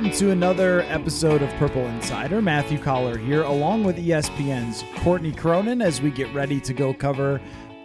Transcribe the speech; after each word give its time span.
Welcome 0.00 0.18
to 0.18 0.30
another 0.30 0.80
episode 0.88 1.42
of 1.42 1.50
Purple 1.56 1.86
Insider. 1.88 2.40
Matthew 2.40 2.78
Coller 2.78 3.18
here, 3.18 3.42
along 3.42 3.84
with 3.84 3.98
ESPN's 3.98 4.82
Courtney 5.02 5.30
Cronin, 5.30 5.82
as 5.82 6.00
we 6.00 6.10
get 6.10 6.32
ready 6.32 6.58
to 6.58 6.72
go 6.72 6.94
cover 6.94 7.38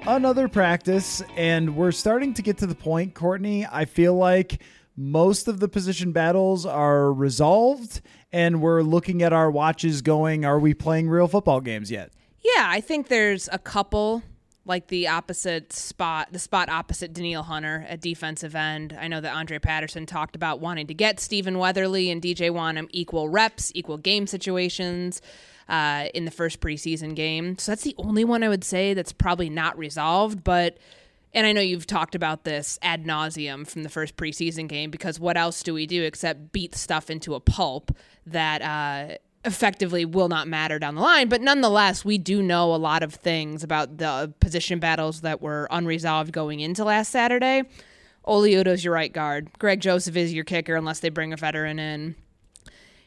another 0.08 0.48
practice. 0.48 1.22
And 1.36 1.76
we're 1.76 1.92
starting 1.92 2.34
to 2.36 2.42
get 2.42 2.58
to 2.60 2.68
the 2.68 2.74
point, 2.74 3.16
Courtney. 3.16 3.68
I 3.70 3.84
feel 3.84 4.14
like 4.14 4.62
most 4.96 5.50
of 5.50 5.60
the 5.60 5.68
position 5.68 6.14
battles 6.14 6.66
are 6.66 7.12
resolved, 7.12 8.00
and 8.32 8.62
we're 8.62 8.82
looking 8.82 9.22
at 9.22 9.34
our 9.34 9.52
watches 9.52 10.02
going, 10.02 10.46
are 10.46 10.58
we 10.58 10.74
playing 10.74 11.10
real 11.10 11.28
football 11.28 11.60
games 11.60 11.92
yet? 11.92 12.14
Yeah, 12.40 12.64
I 12.66 12.80
think 12.80 13.10
there's 13.10 13.50
a 13.52 13.60
couple 13.60 14.24
like 14.66 14.88
the 14.88 15.08
opposite 15.08 15.72
spot, 15.72 16.30
the 16.32 16.40
spot 16.40 16.70
opposite 16.70 17.14
Danielle 17.14 17.44
Hunter 17.44 17.86
at 17.88 18.02
defensive 18.02 18.56
end. 18.56 18.98
I 19.00 19.08
know 19.08 19.22
that 19.22 19.34
Andre 19.34 19.60
Patterson 19.60 20.06
talked 20.06 20.36
about 20.36 20.60
wanting 20.60 20.88
to 20.88 20.94
get 20.94 21.20
Stephen 21.20 21.60
Weatherly 21.60 22.10
and 22.10 22.22
DJ 22.22 22.50
Wonnum 22.50 22.88
equal 22.90 23.30
reps, 23.30 23.72
equal 23.76 23.98
game 23.98 24.26
situations 24.26 25.22
uh, 25.70 26.08
in 26.16 26.26
the 26.26 26.32
first 26.32 26.60
preseason 26.60 27.16
game. 27.16 27.58
So 27.60 27.72
that's 27.72 27.84
the 27.84 27.96
only 28.00 28.26
one 28.26 28.44
I 28.44 28.50
would 28.50 28.64
say 28.64 28.96
that's 28.96 29.12
probably 29.12 29.50
not 29.50 29.78
resolved. 29.78 30.44
But, 30.44 30.78
and 31.32 31.46
I 31.46 31.52
know 31.52 31.62
you've 31.62 31.88
talked 31.88 32.16
about 32.16 32.44
this 32.44 32.80
ad 32.82 33.06
nauseum 33.06 33.68
from 33.68 33.84
the 33.84 33.90
first 33.90 34.18
preseason 34.18 34.68
game 34.68 34.90
because 34.90 35.20
what 35.20 35.38
else 35.38 35.62
do 35.62 35.76
we 35.76 35.86
do 35.86 36.04
except 36.04 36.52
beat 36.52 36.74
stuff 36.74 37.12
into 37.12 37.36
a 37.36 37.40
pulp 37.40 37.96
that, 38.26 38.62
uh, 38.64 39.18
effectively 39.46 40.06
will 40.06 40.28
not 40.28 40.48
matter 40.48 40.80
down 40.80 40.96
the 40.96 41.02
line. 41.02 41.30
But 41.30 41.42
nonetheless, 41.42 42.04
we 42.04 42.18
do 42.18 42.42
know 42.42 42.74
a 42.74 42.78
lot 42.78 43.04
of 43.04 43.14
things 43.14 43.64
about 43.64 43.98
the 43.98 44.34
position 44.40 44.80
battles 44.80 45.22
that 45.22 45.42
were 45.42 45.68
unresolved 45.72 46.32
going 46.32 46.60
into 46.60 46.84
last 46.84 47.12
Saturday. 47.12 47.64
Oli 48.26 48.54
Udoh's 48.54 48.84
your 48.84 48.94
right 48.94 49.14
guard. 49.14 49.50
Greg 49.60 49.80
Joseph 49.80 50.16
is 50.16 50.34
your 50.34 50.44
kicker 50.44 50.76
unless 50.76 51.00
they 51.00 51.10
bring 51.10 51.32
a 51.32 51.38
veteran 51.38 51.80
in. 51.80 52.16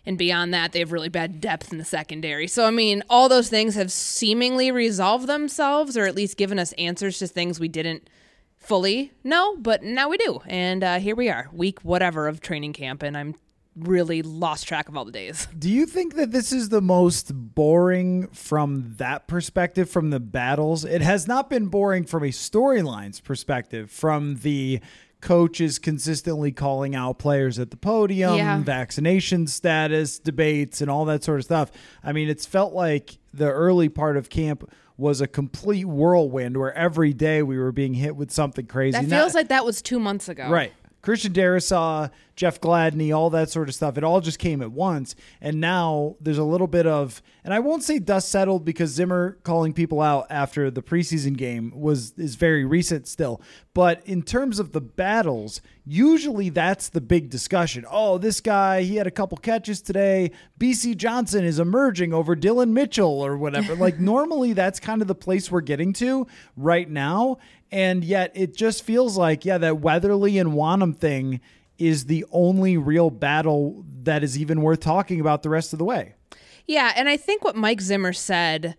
And 0.06 0.16
beyond 0.16 0.54
that, 0.54 0.72
they 0.72 0.78
have 0.78 0.92
really 0.92 1.10
bad 1.10 1.40
depth 1.40 1.70
in 1.70 1.78
the 1.78 1.84
secondary. 1.84 2.46
So, 2.46 2.64
I 2.64 2.70
mean, 2.70 3.02
all 3.10 3.28
those 3.28 3.50
things 3.50 3.74
have 3.74 3.92
seemingly 3.92 4.70
resolved 4.70 5.26
themselves 5.26 5.96
or 5.96 6.06
at 6.06 6.14
least 6.14 6.38
given 6.38 6.58
us 6.58 6.72
answers 6.78 7.18
to 7.18 7.26
things 7.26 7.60
we 7.60 7.68
didn't 7.68 8.08
fully 8.56 9.12
know, 9.22 9.56
but 9.56 9.82
now 9.82 10.08
we 10.08 10.16
do. 10.16 10.40
And 10.46 10.82
uh, 10.82 10.98
here 10.98 11.14
we 11.14 11.28
are, 11.28 11.48
week 11.52 11.80
whatever 11.82 12.26
of 12.26 12.40
training 12.40 12.72
camp. 12.72 13.02
And 13.02 13.16
I'm 13.18 13.34
really 13.80 14.22
lost 14.22 14.66
track 14.66 14.88
of 14.88 14.96
all 14.96 15.04
the 15.04 15.12
days. 15.12 15.48
Do 15.58 15.70
you 15.70 15.86
think 15.86 16.14
that 16.16 16.30
this 16.30 16.52
is 16.52 16.68
the 16.68 16.80
most 16.80 17.32
boring 17.34 18.28
from 18.28 18.94
that 18.98 19.26
perspective, 19.26 19.88
from 19.90 20.10
the 20.10 20.20
battles? 20.20 20.84
It 20.84 21.02
has 21.02 21.26
not 21.26 21.50
been 21.50 21.66
boring 21.66 22.04
from 22.04 22.22
a 22.22 22.28
storylines 22.28 23.22
perspective, 23.22 23.90
from 23.90 24.36
the 24.36 24.80
coaches 25.20 25.78
consistently 25.78 26.52
calling 26.52 26.94
out 26.94 27.18
players 27.18 27.58
at 27.58 27.70
the 27.70 27.76
podium, 27.76 28.36
yeah. 28.36 28.60
vaccination 28.60 29.46
status 29.46 30.18
debates, 30.18 30.80
and 30.80 30.90
all 30.90 31.04
that 31.06 31.24
sort 31.24 31.40
of 31.40 31.44
stuff. 31.44 31.70
I 32.04 32.12
mean, 32.12 32.28
it's 32.28 32.46
felt 32.46 32.72
like 32.72 33.18
the 33.34 33.50
early 33.50 33.88
part 33.88 34.16
of 34.16 34.30
camp 34.30 34.70
was 34.96 35.20
a 35.20 35.28
complete 35.28 35.84
whirlwind 35.84 36.56
where 36.56 36.74
every 36.74 37.12
day 37.12 37.42
we 37.42 37.56
were 37.56 37.70
being 37.70 37.94
hit 37.94 38.16
with 38.16 38.32
something 38.32 38.66
crazy. 38.66 38.92
That 38.92 39.08
feels 39.08 39.32
Not, 39.32 39.40
like 39.40 39.48
that 39.48 39.64
was 39.64 39.80
two 39.80 40.00
months 40.00 40.28
ago. 40.28 40.48
Right. 40.50 40.72
Christian 41.00 41.32
Darrisaw, 41.32 42.10
Jeff 42.38 42.60
Gladney, 42.60 43.14
all 43.14 43.30
that 43.30 43.50
sort 43.50 43.68
of 43.68 43.74
stuff. 43.74 43.98
It 43.98 44.04
all 44.04 44.20
just 44.20 44.38
came 44.38 44.62
at 44.62 44.70
once. 44.70 45.16
And 45.40 45.60
now 45.60 46.16
there's 46.20 46.38
a 46.38 46.44
little 46.44 46.66
bit 46.66 46.86
of, 46.86 47.20
and 47.42 47.52
I 47.52 47.58
won't 47.58 47.82
say 47.82 47.98
dust 47.98 48.28
settled 48.28 48.64
because 48.64 48.90
Zimmer 48.90 49.38
calling 49.42 49.72
people 49.72 50.00
out 50.00 50.26
after 50.30 50.70
the 50.70 50.82
preseason 50.82 51.36
game 51.36 51.72
was 51.74 52.12
is 52.16 52.36
very 52.36 52.64
recent 52.64 53.08
still. 53.08 53.40
But 53.74 54.02
in 54.06 54.22
terms 54.22 54.58
of 54.58 54.72
the 54.72 54.80
battles, 54.80 55.60
usually 55.84 56.48
that's 56.48 56.88
the 56.88 57.00
big 57.00 57.30
discussion. 57.30 57.84
Oh, 57.90 58.18
this 58.18 58.40
guy, 58.40 58.82
he 58.82 58.96
had 58.96 59.06
a 59.06 59.12
couple 59.12 59.38
catches 59.38 59.80
today. 59.80 60.30
Bisi 60.60 60.96
Johnson 60.96 61.44
is 61.44 61.58
emerging 61.58 62.12
over 62.12 62.36
Dillon 62.36 62.72
Mitchell 62.72 63.20
or 63.24 63.36
whatever. 63.36 63.74
like 63.74 63.98
normally 64.00 64.52
that's 64.52 64.78
kind 64.78 65.02
of 65.02 65.08
the 65.08 65.14
place 65.14 65.50
we're 65.50 65.60
getting 65.60 65.92
to 65.94 66.26
right 66.56 66.88
now. 66.88 67.38
And 67.70 68.04
yet 68.04 68.32
it 68.34 68.56
just 68.56 68.82
feels 68.82 69.16
like, 69.16 69.44
yeah, 69.44 69.58
that 69.58 69.80
Weatherly 69.80 70.38
and 70.38 70.50
Wonnum 70.52 70.96
thing 70.96 71.40
is 71.78 72.06
the 72.06 72.24
only 72.32 72.76
real 72.76 73.10
battle 73.10 73.84
that 74.02 74.24
is 74.24 74.38
even 74.38 74.62
worth 74.62 74.80
talking 74.80 75.20
about 75.20 75.42
the 75.42 75.50
rest 75.50 75.72
of 75.72 75.78
the 75.78 75.84
way. 75.84 76.14
Yeah, 76.66 76.92
and 76.96 77.08
I 77.08 77.16
think 77.16 77.44
what 77.44 77.56
Mike 77.56 77.80
Zimmer 77.80 78.12
said 78.12 78.76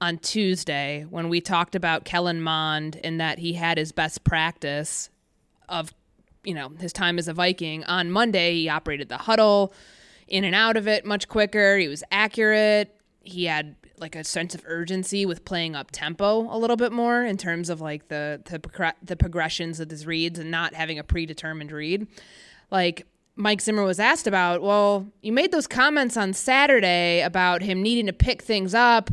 on 0.00 0.18
Tuesday 0.18 1.06
when 1.08 1.28
we 1.28 1.40
talked 1.40 1.74
about 1.74 2.04
Kellen 2.04 2.42
Mond 2.42 3.00
and 3.04 3.20
that 3.20 3.38
he 3.38 3.54
had 3.54 3.78
his 3.78 3.92
best 3.92 4.24
practice 4.24 5.10
of, 5.68 5.94
you 6.42 6.54
know, 6.54 6.70
his 6.80 6.92
time 6.92 7.18
as 7.18 7.28
a 7.28 7.32
Viking. 7.32 7.84
On 7.84 8.10
Monday, 8.10 8.54
he 8.54 8.68
operated 8.68 9.08
the 9.08 9.16
huddle 9.16 9.72
in 10.26 10.44
and 10.44 10.54
out 10.54 10.76
of 10.76 10.88
it 10.88 11.04
much 11.04 11.28
quicker. 11.28 11.78
He 11.78 11.88
was 11.88 12.02
accurate. 12.10 12.94
He 13.20 13.44
had 13.44 13.76
like 14.04 14.14
a 14.14 14.22
sense 14.22 14.54
of 14.54 14.62
urgency 14.66 15.24
with 15.24 15.46
playing 15.46 15.74
up 15.74 15.90
tempo 15.90 16.54
a 16.54 16.58
little 16.58 16.76
bit 16.76 16.92
more 16.92 17.24
in 17.24 17.38
terms 17.38 17.70
of 17.70 17.80
like 17.80 18.08
the 18.08 18.38
the, 18.44 18.94
the 19.02 19.16
progressions 19.16 19.80
of 19.80 19.88
his 19.88 20.06
reads 20.06 20.38
and 20.38 20.50
not 20.50 20.74
having 20.74 20.98
a 20.98 21.02
predetermined 21.02 21.72
read. 21.72 22.06
Like 22.70 23.06
Mike 23.34 23.62
Zimmer 23.62 23.82
was 23.82 23.98
asked 23.98 24.26
about, 24.26 24.60
well, 24.60 25.06
you 25.22 25.32
made 25.32 25.52
those 25.52 25.66
comments 25.66 26.18
on 26.18 26.34
Saturday 26.34 27.22
about 27.22 27.62
him 27.62 27.82
needing 27.82 28.04
to 28.04 28.12
pick 28.12 28.42
things 28.42 28.74
up. 28.74 29.10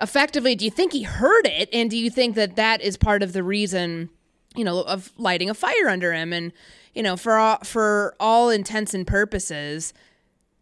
Effectively, 0.00 0.54
do 0.54 0.64
you 0.64 0.70
think 0.70 0.92
he 0.92 1.02
heard 1.02 1.44
it, 1.46 1.68
and 1.72 1.90
do 1.90 1.98
you 1.98 2.08
think 2.08 2.36
that 2.36 2.54
that 2.54 2.80
is 2.80 2.96
part 2.96 3.24
of 3.24 3.32
the 3.32 3.42
reason, 3.42 4.08
you 4.54 4.62
know, 4.62 4.82
of 4.82 5.10
lighting 5.18 5.50
a 5.50 5.54
fire 5.54 5.88
under 5.88 6.12
him? 6.12 6.32
And 6.32 6.52
you 6.94 7.02
know, 7.02 7.16
for 7.16 7.34
all, 7.34 7.58
for 7.64 8.14
all 8.20 8.50
intents 8.50 8.94
and 8.94 9.04
purposes, 9.04 9.92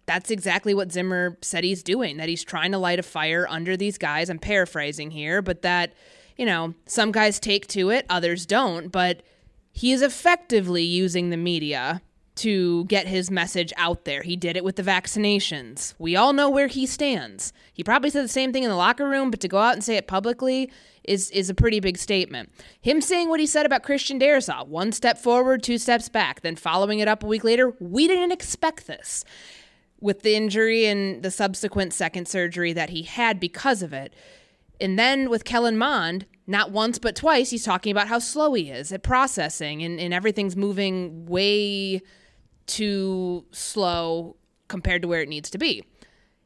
that's 0.06 0.31
exactly 0.31 0.72
what 0.72 0.93
Zimmer 0.93 1.37
said 1.43 1.65
he's 1.65 1.83
doing, 1.83 2.17
that 2.17 2.28
he's 2.28 2.44
trying 2.44 2.72
to 2.72 2.78
light 2.78 2.99
a 2.99 3.03
fire 3.03 3.47
under 3.50 3.77
these 3.77 3.99
guys. 3.99 4.31
I'm 4.31 4.39
paraphrasing 4.39 5.11
here, 5.11 5.43
but 5.43 5.62
that, 5.62 5.93
you 6.37 6.47
know, 6.47 6.75
some 6.87 7.12
guys 7.12 7.41
take 7.41 7.67
to 7.69 7.91
it, 7.91 8.06
others 8.09 8.47
don't. 8.47 8.91
But 8.91 9.22
he 9.72 9.93
is 9.93 10.03
effectively 10.03 10.83
using 10.83 11.31
the 11.31 11.37
media 11.37 12.00
to 12.37 12.84
get 12.84 13.09
his 13.09 13.31
message 13.31 13.72
out 13.77 14.05
there. 14.05 14.22
He 14.22 14.37
did 14.37 14.56
it 14.56 14.65
with 14.65 14.77
the 14.77 14.83
vaccinations. 14.83 15.94
We 15.99 16.17
all 16.17 16.33
know 16.33 16.50
where 16.50 16.67
he 16.67 16.87
stands. 16.87 17.53
He 17.73 17.83
probably 17.83 18.11
said 18.11 18.25
the 18.25 18.28
same 18.28 18.53
thing 18.53 18.62
in 18.62 18.69
the 18.69 18.77
locker 18.77 19.09
room, 19.09 19.31
but 19.31 19.41
to 19.41 19.49
go 19.49 19.59
out 19.59 19.73
and 19.73 19.83
say 19.83 19.97
it 19.97 20.06
publicly 20.06 20.71
is 21.03 21.31
is 21.31 21.49
a 21.49 21.55
pretty 21.55 21.81
big 21.81 21.97
statement. 21.97 22.50
Him 22.81 23.00
saying 23.00 23.28
what 23.28 23.41
he 23.41 23.47
said 23.47 23.65
about 23.65 23.83
Christian 23.83 24.21
Darrisaw, 24.21 24.67
one 24.67 24.93
step 24.93 25.19
forward, 25.19 25.62
two 25.62 25.78
steps 25.78 26.08
back, 26.08 26.43
then 26.43 26.56
following 26.56 26.99
it 26.99 27.08
up 27.08 27.23
a 27.23 27.26
week 27.26 27.43
later, 27.43 27.75
we 27.81 28.06
didn't 28.06 28.32
expect 28.32 28.87
this 28.87 29.25
with 30.00 30.22
the 30.22 30.34
injury 30.34 30.87
and 30.87 31.22
the 31.22 31.31
subsequent 31.31 31.93
second 31.93 32.28
surgery 32.28 32.72
that 32.72 32.90
he 32.90 33.02
had 33.02 33.40
because 33.40 33.82
of 33.82 33.93
it. 33.93 34.14
And 34.81 34.98
then 34.98 35.31
with 35.31 35.44
Kellen 35.44 35.78
Mond, 35.78 36.26
not 36.46 36.70
once 36.70 36.98
but 36.98 37.16
twice, 37.16 37.50
he's 37.50 37.64
talking 37.64 37.90
about 37.90 38.08
how 38.08 38.19
slow 38.19 38.52
he 38.54 38.70
is 38.70 38.93
at 38.93 39.02
processing 39.02 39.82
and, 39.82 39.98
and 39.98 40.12
everything's 40.12 40.56
moving 40.56 41.26
way 41.26 42.02
too 42.66 43.44
slow 43.52 44.37
compared 44.69 45.02
to 45.02 45.08
where 45.08 45.22
it 45.22 45.28
needs 45.28 45.50
to 45.50 45.58
be. 45.58 45.82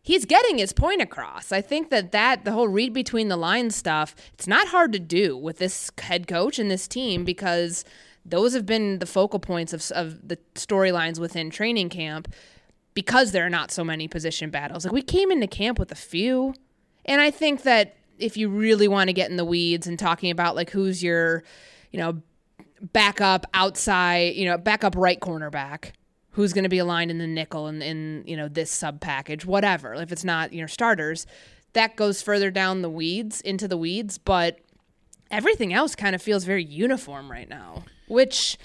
He's 0.02 0.25
getting 0.25 0.58
his 0.58 0.73
point 0.73 1.02
across. 1.02 1.52
I 1.52 1.61
think 1.61 1.91
that 1.91 2.12
that 2.12 2.44
the 2.44 2.52
whole 2.52 2.69
read 2.69 2.93
between 2.93 3.29
the 3.29 3.37
lines 3.37 3.76
stuff, 3.76 4.14
it's 4.32 4.47
not 4.47 4.69
hard 4.69 4.93
to 4.93 4.99
do 4.99 5.37
with 5.37 5.58
this 5.58 5.91
head 6.00 6.26
coach 6.26 6.58
and 6.58 6.70
this 6.70 6.88
team 6.88 7.25
because 7.25 7.85
those 8.25 8.55
have 8.55 8.64
been 8.64 8.99
the 8.99 9.06
focal 9.06 9.38
points 9.38 9.73
of, 9.73 9.91
of 9.93 10.26
the 10.26 10.38
storylines 10.55 11.19
within 11.19 11.50
training 11.50 11.91
camp 11.91 12.32
because 12.95 13.33
there 13.33 13.47
are 13.47 13.51
not 13.51 13.71
so 13.71 13.85
many 13.85 14.09
position 14.09 14.51
battles. 14.51 14.85
Like 14.85 14.93
we 14.93 15.03
came 15.03 15.31
into 15.31 15.47
camp 15.47 15.79
with 15.79 15.93
a 15.93 15.97
few. 15.97 16.55
And 17.05 17.21
I 17.21 17.31
think 17.31 17.63
that 17.63 17.97
if 18.19 18.37
you 18.37 18.49
really 18.49 18.89
want 18.89 19.09
to 19.09 19.13
get 19.13 19.31
in 19.31 19.37
the 19.37 19.45
weeds 19.45 19.87
and 19.87 19.99
talking 19.99 20.31
about 20.31 20.55
like 20.57 20.71
who's 20.71 21.03
your, 21.03 21.43
you 21.91 21.99
know, 21.99 22.21
backup 22.93 23.47
outside, 23.55 24.35
you 24.35 24.47
know, 24.47 24.59
backup 24.59 24.95
right 24.97 25.21
cornerback 25.21 25.93
who's 26.33 26.53
going 26.53 26.65
to 26.65 26.71
be 26.71 26.79
aligned 26.79 27.11
in 27.11 27.19
the 27.19 27.27
nickel 27.27 27.67
and 27.67 27.83
in, 27.83 28.23
you 28.27 28.37
know, 28.37 28.49
this 28.49 28.71
sub 28.71 29.01
package, 29.01 29.45
whatever. 29.45 29.95
If 29.95 30.13
it's 30.13 30.25
not 30.25 30.53
your 30.53 30.69
starters, 30.69 31.27
that 31.73 31.97
goes 31.97 32.23
further 32.23 32.51
down 32.51 32.83
the 32.83 32.91
weeds 32.91 33.41
into 33.41 33.67
the 33.67 33.77
weeds, 33.77 34.19
but 34.19 34.61
everything 35.31 35.73
else 35.73 35.95
kind 35.95 36.15
of 36.15 36.23
feels 36.23 36.45
very 36.45 36.65
uniform 36.65 37.31
right 37.31 37.49
now, 37.49 37.85
which 38.09 38.59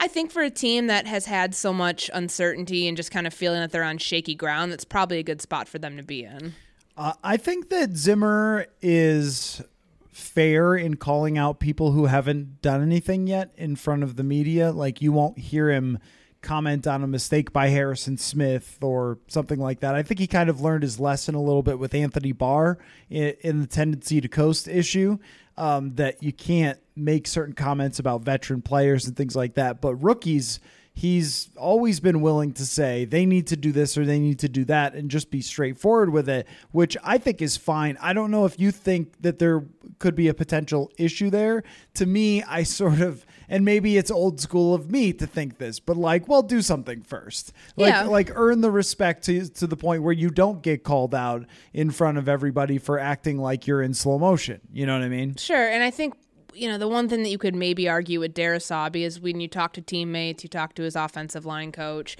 I 0.00 0.08
think 0.08 0.32
for 0.32 0.42
a 0.42 0.50
team 0.50 0.86
that 0.86 1.06
has 1.06 1.26
had 1.26 1.54
so 1.54 1.74
much 1.74 2.10
uncertainty 2.14 2.88
and 2.88 2.96
just 2.96 3.10
kind 3.10 3.26
of 3.26 3.34
feeling 3.34 3.60
that 3.60 3.70
they're 3.70 3.84
on 3.84 3.98
shaky 3.98 4.34
ground, 4.34 4.72
that's 4.72 4.84
probably 4.84 5.18
a 5.18 5.22
good 5.22 5.42
spot 5.42 5.68
for 5.68 5.78
them 5.78 5.98
to 5.98 6.02
be 6.02 6.24
in. 6.24 6.54
Uh, 6.96 7.12
I 7.22 7.36
think 7.36 7.68
that 7.68 7.96
Zimmer 7.96 8.66
is 8.80 9.62
fair 10.10 10.74
in 10.74 10.96
calling 10.96 11.36
out 11.36 11.60
people 11.60 11.92
who 11.92 12.06
haven't 12.06 12.62
done 12.62 12.82
anything 12.82 13.26
yet 13.26 13.52
in 13.56 13.76
front 13.76 14.02
of 14.02 14.16
the 14.16 14.24
media. 14.24 14.72
Like 14.72 15.02
you 15.02 15.12
won't 15.12 15.38
hear 15.38 15.68
him 15.68 15.98
comment 16.40 16.86
on 16.86 17.04
a 17.04 17.06
mistake 17.06 17.52
by 17.52 17.68
Harrison 17.68 18.16
Smith 18.16 18.78
or 18.80 19.18
something 19.28 19.58
like 19.60 19.80
that. 19.80 19.94
I 19.94 20.02
think 20.02 20.18
he 20.18 20.26
kind 20.26 20.48
of 20.48 20.62
learned 20.62 20.82
his 20.82 20.98
lesson 20.98 21.34
a 21.34 21.42
little 21.42 21.62
bit 21.62 21.78
with 21.78 21.94
Anthony 21.94 22.32
Barr 22.32 22.78
in, 23.10 23.34
in 23.40 23.60
the 23.60 23.66
tendency 23.66 24.20
to 24.22 24.28
coast 24.28 24.66
issue. 24.66 25.18
Um, 25.60 25.94
that 25.96 26.22
you 26.22 26.32
can't 26.32 26.78
make 26.96 27.26
certain 27.26 27.54
comments 27.54 27.98
about 27.98 28.22
veteran 28.22 28.62
players 28.62 29.06
and 29.06 29.14
things 29.14 29.36
like 29.36 29.54
that, 29.54 29.82
but 29.82 29.94
rookies 29.96 30.58
he's 31.00 31.48
always 31.56 32.00
been 32.00 32.20
willing 32.20 32.52
to 32.52 32.66
say 32.66 33.04
they 33.04 33.24
need 33.24 33.46
to 33.46 33.56
do 33.56 33.72
this 33.72 33.96
or 33.96 34.04
they 34.04 34.18
need 34.18 34.38
to 34.38 34.48
do 34.48 34.64
that 34.66 34.94
and 34.94 35.10
just 35.10 35.30
be 35.30 35.40
straightforward 35.40 36.10
with 36.10 36.28
it, 36.28 36.46
which 36.72 36.96
I 37.02 37.18
think 37.18 37.40
is 37.40 37.56
fine. 37.56 37.96
I 38.02 38.12
don't 38.12 38.30
know 38.30 38.44
if 38.44 38.58
you 38.58 38.70
think 38.70 39.20
that 39.22 39.38
there 39.38 39.64
could 39.98 40.14
be 40.14 40.28
a 40.28 40.34
potential 40.34 40.90
issue 40.98 41.30
there. 41.30 41.62
To 41.94 42.06
me, 42.06 42.42
I 42.42 42.62
sort 42.80 43.00
of 43.00 43.24
and 43.50 43.64
maybe 43.64 43.98
it's 43.98 44.10
old 44.10 44.40
school 44.40 44.72
of 44.74 44.90
me 44.90 45.12
to 45.12 45.26
think 45.26 45.58
this, 45.58 45.78
but 45.80 45.98
like, 45.98 46.26
well, 46.28 46.40
do 46.42 46.62
something 46.62 47.02
first. 47.02 47.52
Like 47.76 47.92
Yeah. 47.92 48.04
like 48.04 48.30
earn 48.34 48.62
the 48.62 48.70
respect 48.70 49.24
to 49.24 49.46
to 49.46 49.66
the 49.66 49.76
point 49.76 50.02
where 50.02 50.14
you 50.14 50.30
don't 50.30 50.62
get 50.62 50.84
called 50.84 51.14
out 51.14 51.44
in 51.74 51.90
front 51.90 52.16
of 52.16 52.28
everybody 52.28 52.78
for 52.78 52.98
acting 52.98 53.36
like 53.36 53.66
you're 53.66 53.82
in 53.82 53.92
slow 53.92 54.18
motion. 54.18 54.60
You 54.72 54.86
know 54.86 54.94
what 54.98 55.04
I 55.04 55.08
mean? 55.10 55.34
Sure, 55.36 55.68
and 55.68 55.82
I 55.82 55.90
think 55.90 56.14
you 56.54 56.68
know 56.68 56.78
the 56.78 56.88
one 56.88 57.08
thing 57.08 57.22
that 57.22 57.30
you 57.30 57.38
could 57.38 57.54
maybe 57.54 57.88
argue 57.88 58.20
with 58.20 58.34
Darasabi 58.34 59.02
is 59.02 59.20
when 59.20 59.40
you 59.40 59.48
talk 59.48 59.72
to 59.74 59.80
teammates, 59.80 60.42
you 60.42 60.48
talk 60.48 60.74
to 60.74 60.82
his 60.82 60.96
offensive 60.96 61.46
line 61.46 61.72
coach, 61.72 62.16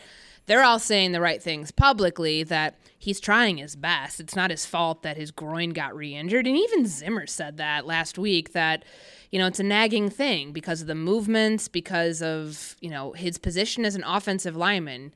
they're 0.46 0.62
all 0.62 0.78
saying 0.78 1.12
the 1.12 1.20
right 1.20 1.42
things 1.42 1.70
publicly 1.70 2.42
that 2.44 2.78
he's 2.98 3.20
trying 3.20 3.58
his 3.58 3.76
best. 3.76 4.20
It's 4.20 4.34
not 4.34 4.50
his 4.50 4.66
fault 4.66 5.02
that 5.02 5.16
his 5.16 5.30
groin 5.30 5.70
got 5.70 5.94
re-injured, 5.94 6.46
and 6.46 6.56
even 6.56 6.86
Zimmer 6.86 7.26
said 7.26 7.56
that 7.58 7.86
last 7.86 8.18
week 8.18 8.52
that 8.52 8.84
you 9.30 9.38
know 9.38 9.46
it's 9.46 9.60
a 9.60 9.64
nagging 9.64 10.10
thing 10.10 10.52
because 10.52 10.80
of 10.80 10.86
the 10.86 10.94
movements, 10.94 11.68
because 11.68 12.22
of 12.22 12.76
you 12.80 12.90
know 12.90 13.12
his 13.12 13.38
position 13.38 13.84
as 13.84 13.94
an 13.94 14.04
offensive 14.04 14.56
lineman. 14.56 15.12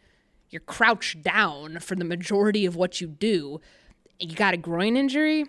You're 0.51 0.61
crouched 0.61 1.23
down 1.23 1.81
for 1.81 1.97
the 1.97 2.05
majority 2.05 2.65
of 2.65 2.77
what 2.77 3.01
you 3.01 3.09
do. 3.09 3.61
You 4.21 4.37
got 4.37 4.55
a 4.55 4.57
groin 4.57 4.97
injury 4.97 5.47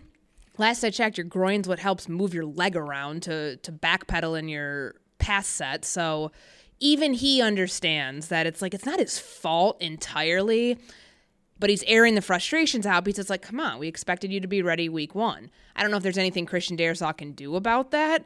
last 0.58 0.84
I 0.84 0.90
checked, 0.90 1.18
your 1.18 1.26
groin's 1.26 1.68
what 1.68 1.80
helps 1.80 2.08
move 2.10 2.34
your 2.34 2.46
leg 2.46 2.76
around 2.76 3.24
to 3.24 3.58
to 3.58 3.72
backpedal 3.72 4.38
in 4.38 4.48
your 4.48 4.96
pass 5.18 5.48
set. 5.48 5.86
So 5.86 6.32
even 6.80 7.14
he 7.14 7.42
understands 7.42 8.28
that 8.28 8.46
it's 8.46 8.62
like 8.62 8.74
it's 8.74 8.86
not 8.86 9.00
his 9.00 9.18
fault 9.18 9.82
entirely, 9.82 10.78
but 11.60 11.70
he's 11.70 11.84
airing 11.84 12.16
the 12.16 12.22
frustrations 12.22 12.86
out 12.86 13.04
because 13.04 13.20
it's 13.20 13.30
like, 13.30 13.42
come 13.42 13.60
on, 13.60 13.80
we 13.80 13.88
expected 13.88 14.32
you 14.32 14.40
to 14.40 14.48
be 14.48 14.62
ready 14.62 14.90
week 14.90 15.16
one. 15.16 15.50
I 15.76 15.82
don't 15.82 15.92
know 15.92 15.98
if 15.98 16.04
there's 16.04 16.18
anything 16.18 16.46
Christian 16.46 16.78
Darrisaw 16.78 17.16
can 17.16 17.32
do 17.32 17.56
about 17.56 17.92
that. 17.92 18.26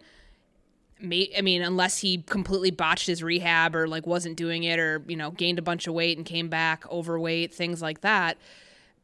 I 1.01 1.41
mean, 1.41 1.61
unless 1.61 1.99
he 1.99 2.23
completely 2.23 2.71
botched 2.71 3.07
his 3.07 3.23
rehab 3.23 3.73
or 3.73 3.87
like 3.87 4.05
wasn't 4.05 4.35
doing 4.35 4.63
it 4.63 4.79
or 4.79 5.01
you 5.07 5.15
know 5.15 5.31
gained 5.31 5.59
a 5.59 5.61
bunch 5.61 5.87
of 5.87 5.93
weight 5.93 6.17
and 6.17 6.25
came 6.25 6.49
back 6.49 6.89
overweight, 6.91 7.53
things 7.53 7.81
like 7.81 8.01
that. 8.01 8.37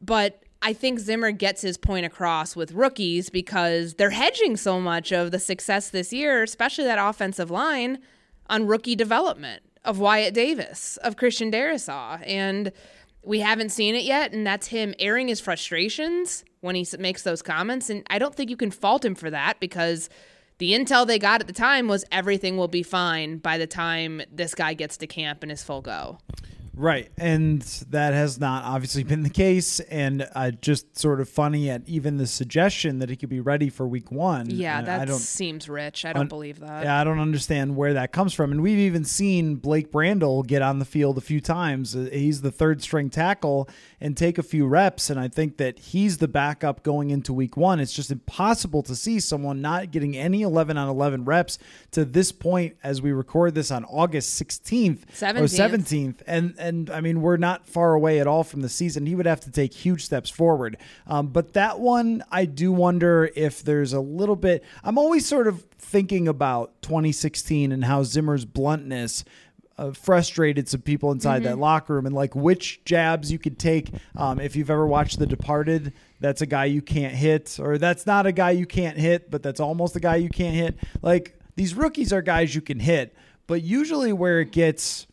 But 0.02 0.42
I 0.62 0.72
think 0.72 0.98
Zimmer 0.98 1.30
gets 1.30 1.62
his 1.62 1.76
point 1.76 2.06
across 2.06 2.56
with 2.56 2.72
rookies 2.72 3.30
because 3.30 3.94
they're 3.94 4.10
hedging 4.10 4.56
so 4.56 4.80
much 4.80 5.12
of 5.12 5.30
the 5.30 5.38
success 5.38 5.90
this 5.90 6.12
year, 6.12 6.42
especially 6.42 6.84
that 6.84 6.98
offensive 6.98 7.50
line, 7.50 7.98
on 8.48 8.66
rookie 8.66 8.96
development 8.96 9.62
of 9.84 9.98
Wyatt 9.98 10.34
Davis, 10.34 10.96
of 10.98 11.16
Christian 11.16 11.50
Darrisaw. 11.50 12.22
And 12.26 12.72
we 13.22 13.40
haven't 13.40 13.70
seen 13.70 13.94
it 13.94 14.04
yet. 14.04 14.32
And 14.32 14.46
that's 14.46 14.68
him 14.68 14.94
airing 14.98 15.28
his 15.28 15.40
frustrations 15.40 16.44
when 16.60 16.74
he 16.74 16.86
makes 16.98 17.22
those 17.22 17.42
comments. 17.42 17.90
And 17.90 18.02
I 18.08 18.18
don't 18.18 18.34
think 18.34 18.50
you 18.50 18.56
can 18.56 18.70
fault 18.70 19.04
him 19.04 19.14
for 19.14 19.30
that 19.30 19.60
because 19.60 20.08
the 20.58 20.72
intel 20.72 21.06
they 21.06 21.18
got 21.18 21.40
at 21.40 21.46
the 21.46 21.52
time 21.52 21.86
was 21.86 22.04
everything 22.10 22.56
will 22.56 22.68
be 22.68 22.82
fine 22.82 23.38
by 23.38 23.58
the 23.58 23.66
time 23.66 24.22
this 24.32 24.54
guy 24.54 24.74
gets 24.74 24.96
to 24.98 25.06
camp 25.06 25.42
and 25.42 25.52
is 25.52 25.62
full 25.62 25.82
go. 25.82 26.18
Right. 26.76 27.10
And 27.16 27.62
that 27.90 28.12
has 28.12 28.38
not 28.38 28.64
obviously 28.64 29.02
been 29.02 29.22
the 29.22 29.30
case. 29.30 29.80
And 29.80 30.28
uh, 30.34 30.50
just 30.50 30.98
sort 30.98 31.20
of 31.20 31.28
funny 31.28 31.70
at 31.70 31.82
even 31.88 32.18
the 32.18 32.26
suggestion 32.26 32.98
that 32.98 33.08
he 33.08 33.16
could 33.16 33.30
be 33.30 33.40
ready 33.40 33.70
for 33.70 33.88
week 33.88 34.12
one. 34.12 34.50
Yeah, 34.50 34.78
And 34.78 34.86
that 34.86 35.08
seems 35.14 35.68
rich. 35.70 36.04
I 36.04 36.12
don't 36.12 36.22
un- 36.22 36.28
believe 36.28 36.60
that. 36.60 36.84
Yeah, 36.84 37.00
I 37.00 37.04
don't 37.04 37.18
understand 37.18 37.76
where 37.76 37.94
that 37.94 38.12
comes 38.12 38.34
from. 38.34 38.52
And 38.52 38.62
we've 38.62 38.78
even 38.78 39.04
seen 39.04 39.56
Blake 39.56 39.90
Brandel 39.90 40.46
get 40.46 40.60
on 40.60 40.78
the 40.78 40.84
field 40.84 41.16
a 41.16 41.22
few 41.22 41.40
times. 41.40 41.96
Uh, 41.96 42.10
He's 42.12 42.42
the 42.42 42.52
third 42.52 42.82
string 42.82 43.08
tackle 43.08 43.68
and 43.98 44.14
take 44.14 44.36
a 44.36 44.42
few 44.42 44.66
reps. 44.66 45.08
And 45.08 45.18
I 45.18 45.28
think 45.28 45.56
that 45.56 45.78
he's 45.78 46.18
the 46.18 46.28
backup 46.28 46.82
going 46.82 47.08
into 47.10 47.32
week 47.32 47.56
one. 47.56 47.80
It's 47.80 47.94
just 47.94 48.10
impossible 48.10 48.82
to 48.82 48.94
see 48.94 49.18
someone 49.18 49.62
not 49.62 49.90
getting 49.90 50.14
any 50.16 50.42
11 50.42 50.76
on 50.76 50.88
11 50.88 51.24
reps 51.24 51.58
to 51.92 52.04
this 52.04 52.32
point 52.32 52.76
as 52.82 53.00
we 53.00 53.12
record 53.12 53.54
this 53.54 53.70
on 53.70 53.84
August 53.86 54.40
16th 54.42 55.04
or 55.22 55.44
17th. 55.44 55.86
17th. 55.86 56.14
And, 56.26 56.54
and 56.66 56.90
I 56.90 57.00
mean, 57.00 57.22
we're 57.22 57.36
not 57.36 57.68
far 57.68 57.94
away 57.94 58.20
at 58.20 58.26
all 58.26 58.44
from 58.44 58.60
the 58.60 58.68
season. 58.68 59.06
He 59.06 59.14
would 59.14 59.26
have 59.26 59.40
to 59.40 59.50
take 59.50 59.72
huge 59.72 60.04
steps 60.04 60.28
forward. 60.28 60.76
Um, 61.06 61.28
but 61.28 61.52
that 61.54 61.78
one, 61.78 62.24
I 62.30 62.44
do 62.44 62.72
wonder 62.72 63.30
if 63.34 63.62
there's 63.62 63.92
a 63.92 64.00
little 64.00 64.36
bit. 64.36 64.64
I'm 64.82 64.98
always 64.98 65.24
sort 65.24 65.46
of 65.46 65.64
thinking 65.78 66.28
about 66.28 66.82
2016 66.82 67.72
and 67.72 67.84
how 67.84 68.02
Zimmer's 68.02 68.44
bluntness 68.44 69.24
uh, 69.78 69.92
frustrated 69.92 70.68
some 70.68 70.80
people 70.80 71.12
inside 71.12 71.42
that 71.42 71.58
locker 71.58 71.94
room 71.94 72.06
and 72.06 72.14
like 72.14 72.34
which 72.34 72.82
jabs 72.84 73.30
you 73.30 73.38
could 73.38 73.58
take. 73.58 73.90
Um, 74.16 74.40
if 74.40 74.56
you've 74.56 74.70
ever 74.70 74.86
watched 74.86 75.18
The 75.18 75.26
Departed, 75.26 75.92
that's 76.18 76.40
a 76.40 76.46
guy 76.46 76.64
you 76.64 76.82
can't 76.82 77.14
hit, 77.14 77.58
or 77.60 77.78
that's 77.78 78.06
not 78.06 78.26
a 78.26 78.32
guy 78.32 78.52
you 78.52 78.66
can't 78.66 78.96
hit, 78.96 79.30
but 79.30 79.42
that's 79.42 79.60
almost 79.60 79.94
a 79.94 80.00
guy 80.00 80.16
you 80.16 80.30
can't 80.30 80.54
hit. 80.54 80.78
Like 81.02 81.38
these 81.56 81.74
rookies 81.74 82.12
are 82.12 82.22
guys 82.22 82.54
you 82.54 82.62
can 82.62 82.80
hit, 82.80 83.14
but 83.46 83.62
usually 83.62 84.12
where 84.12 84.40
it 84.40 84.50
gets 84.50 85.06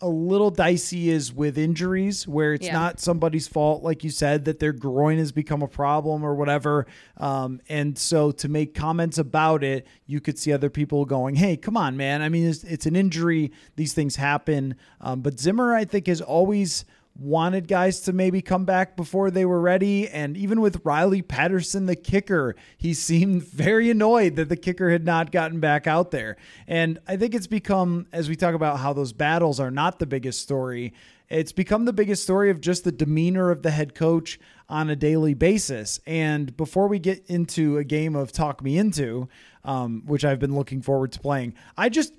a 0.00 0.08
little 0.08 0.50
dicey 0.50 1.08
is 1.08 1.32
with 1.32 1.56
injuries 1.56 2.28
where 2.28 2.52
it's 2.52 2.66
Yeah. 2.66 2.74
not 2.74 3.00
somebody's 3.00 3.48
fault, 3.48 3.82
like 3.82 4.04
you 4.04 4.10
said, 4.10 4.44
that 4.44 4.58
their 4.58 4.72
groin 4.72 5.16
has 5.18 5.32
become 5.32 5.62
a 5.62 5.68
problem 5.68 6.22
or 6.22 6.34
whatever. 6.34 6.86
Um, 7.16 7.60
and 7.68 7.96
so 7.98 8.30
to 8.32 8.48
make 8.48 8.74
comments 8.74 9.16
about 9.16 9.64
it, 9.64 9.86
you 10.06 10.20
could 10.20 10.38
see 10.38 10.52
other 10.52 10.68
people 10.68 11.04
going, 11.06 11.36
hey, 11.36 11.56
come 11.56 11.76
on, 11.78 11.96
man. 11.96 12.20
I 12.20 12.28
mean, 12.28 12.46
it's, 12.46 12.62
it's 12.64 12.84
an 12.84 12.94
injury. 12.94 13.52
These 13.76 13.94
things 13.94 14.16
happen. 14.16 14.74
Um, 15.00 15.22
but 15.22 15.40
Zimmer, 15.40 15.74
I 15.74 15.86
think, 15.86 16.08
has 16.08 16.20
always 16.20 16.84
wanted 17.18 17.68
guys 17.68 18.00
to 18.00 18.12
maybe 18.12 18.42
come 18.42 18.64
back 18.64 18.96
before 18.96 19.30
they 19.30 19.44
were 19.44 19.60
ready. 19.60 20.08
And 20.08 20.36
even 20.36 20.60
with 20.60 20.84
Riley 20.84 21.22
Patterson, 21.22 21.86
the 21.86 21.96
kicker, 21.96 22.54
he 22.76 22.94
seemed 22.94 23.42
very 23.48 23.90
annoyed 23.90 24.36
that 24.36 24.48
the 24.48 24.56
kicker 24.56 24.90
had 24.90 25.04
not 25.04 25.32
gotten 25.32 25.60
back 25.60 25.86
out 25.86 26.10
there. 26.10 26.36
And 26.66 26.98
I 27.06 27.16
think 27.16 27.34
it's 27.34 27.46
become, 27.46 28.06
as 28.12 28.28
we 28.28 28.36
talk 28.36 28.54
about 28.54 28.78
how 28.78 28.92
those 28.92 29.12
battles 29.12 29.60
are 29.60 29.70
not 29.70 29.98
the 29.98 30.06
biggest 30.06 30.40
story, 30.40 30.92
it's 31.28 31.52
become 31.52 31.86
the 31.86 31.92
biggest 31.92 32.22
story 32.22 32.50
of 32.50 32.60
just 32.60 32.84
the 32.84 32.92
demeanor 32.92 33.50
of 33.50 33.62
the 33.62 33.70
head 33.70 33.94
coach 33.94 34.38
on 34.68 34.90
a 34.90 34.96
daily 34.96 35.34
basis. 35.34 36.00
And 36.06 36.56
before 36.56 36.86
we 36.88 36.98
get 36.98 37.24
into 37.26 37.78
a 37.78 37.84
game 37.84 38.14
of 38.14 38.30
Talk 38.30 38.62
Me 38.62 38.78
Into, 38.78 39.28
um, 39.64 40.02
which 40.06 40.24
I've 40.24 40.38
been 40.38 40.54
looking 40.54 40.82
forward 40.82 41.12
to 41.12 41.20
playing, 41.20 41.54
I 41.76 41.88
just 41.88 42.12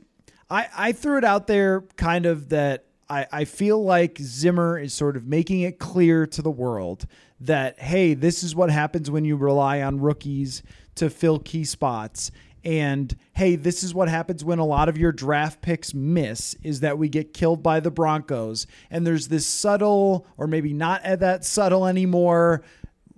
I, 0.49 0.67
I 0.75 0.91
threw 0.91 1.17
it 1.17 1.23
out 1.23 1.47
there 1.47 1.81
kind 1.97 2.25
of 2.25 2.49
that 2.49 2.86
I, 3.09 3.27
I 3.31 3.45
feel 3.45 3.83
like 3.83 4.17
Zimmer 4.19 4.77
is 4.77 4.93
sort 4.93 5.15
of 5.15 5.25
making 5.25 5.61
it 5.61 5.79
clear 5.79 6.25
to 6.27 6.41
the 6.41 6.51
world 6.51 7.05
that, 7.39 7.79
hey, 7.79 8.13
this 8.13 8.43
is 8.43 8.55
what 8.55 8.69
happens 8.69 9.09
when 9.09 9.25
you 9.25 9.35
rely 9.35 9.81
on 9.81 9.99
rookies 9.99 10.63
to 10.95 11.09
fill 11.09 11.39
key 11.39 11.63
spots. 11.63 12.31
And 12.63 13.15
hey, 13.33 13.55
this 13.55 13.83
is 13.83 13.93
what 13.93 14.09
happens 14.09 14.43
when 14.43 14.59
a 14.59 14.65
lot 14.65 14.89
of 14.89 14.97
your 14.97 15.11
draft 15.11 15.61
picks 15.61 15.93
miss 15.93 16.55
is 16.63 16.81
that 16.81 16.97
we 16.97 17.07
get 17.07 17.33
killed 17.33 17.63
by 17.63 17.79
the 17.79 17.91
Broncos. 17.91 18.67
And 18.89 19.07
there's 19.07 19.29
this 19.29 19.45
subtle, 19.45 20.25
or 20.37 20.47
maybe 20.47 20.73
not 20.73 21.01
that 21.03 21.45
subtle 21.45 21.85
anymore, 21.85 22.63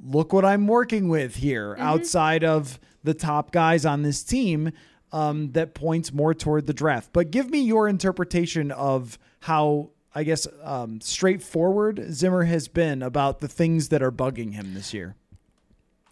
look 0.03 0.34
what 0.34 0.46
I'm 0.46 0.67
working 0.67 1.10
with 1.10 1.38
here 1.38 1.75
outside 1.79 2.43
of 2.43 2.79
the 3.03 3.13
top 3.13 3.51
guys 3.51 3.86
on 3.86 4.03
this 4.03 4.24
team 4.24 4.72
um, 5.12 5.51
that 5.53 5.74
points 5.74 6.13
more 6.13 6.34
toward 6.34 6.67
the 6.67 6.74
draft. 6.74 7.10
But 7.13 7.31
give 7.31 7.50
me 7.50 7.62
your 7.62 7.88
interpretation 7.88 8.72
of 8.72 9.17
how, 9.41 9.89
I 10.13 10.24
guess, 10.24 10.48
um, 10.63 11.01
straightforward 11.01 12.13
Zimmer 12.13 12.43
has 12.43 12.67
been 12.67 13.01
about 13.01 13.39
the 13.39 13.48
things 13.48 13.89
that 13.89 14.01
are 14.01 14.12
bugging 14.12 14.53
him 14.53 14.74
this 14.74 14.93
year. 14.93 15.15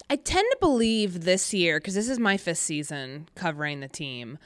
I 0.10 0.16
tend 0.16 0.46
to 0.52 0.58
believe 0.62 1.26
this 1.26 1.54
year, 1.54 1.80
because 1.80 1.96
this 1.96 2.08
is 2.08 2.20
my 2.20 2.38
fifth 2.38 2.60
season 2.60 3.28
covering 3.36 3.82
the 3.82 3.90
team, 3.90 4.38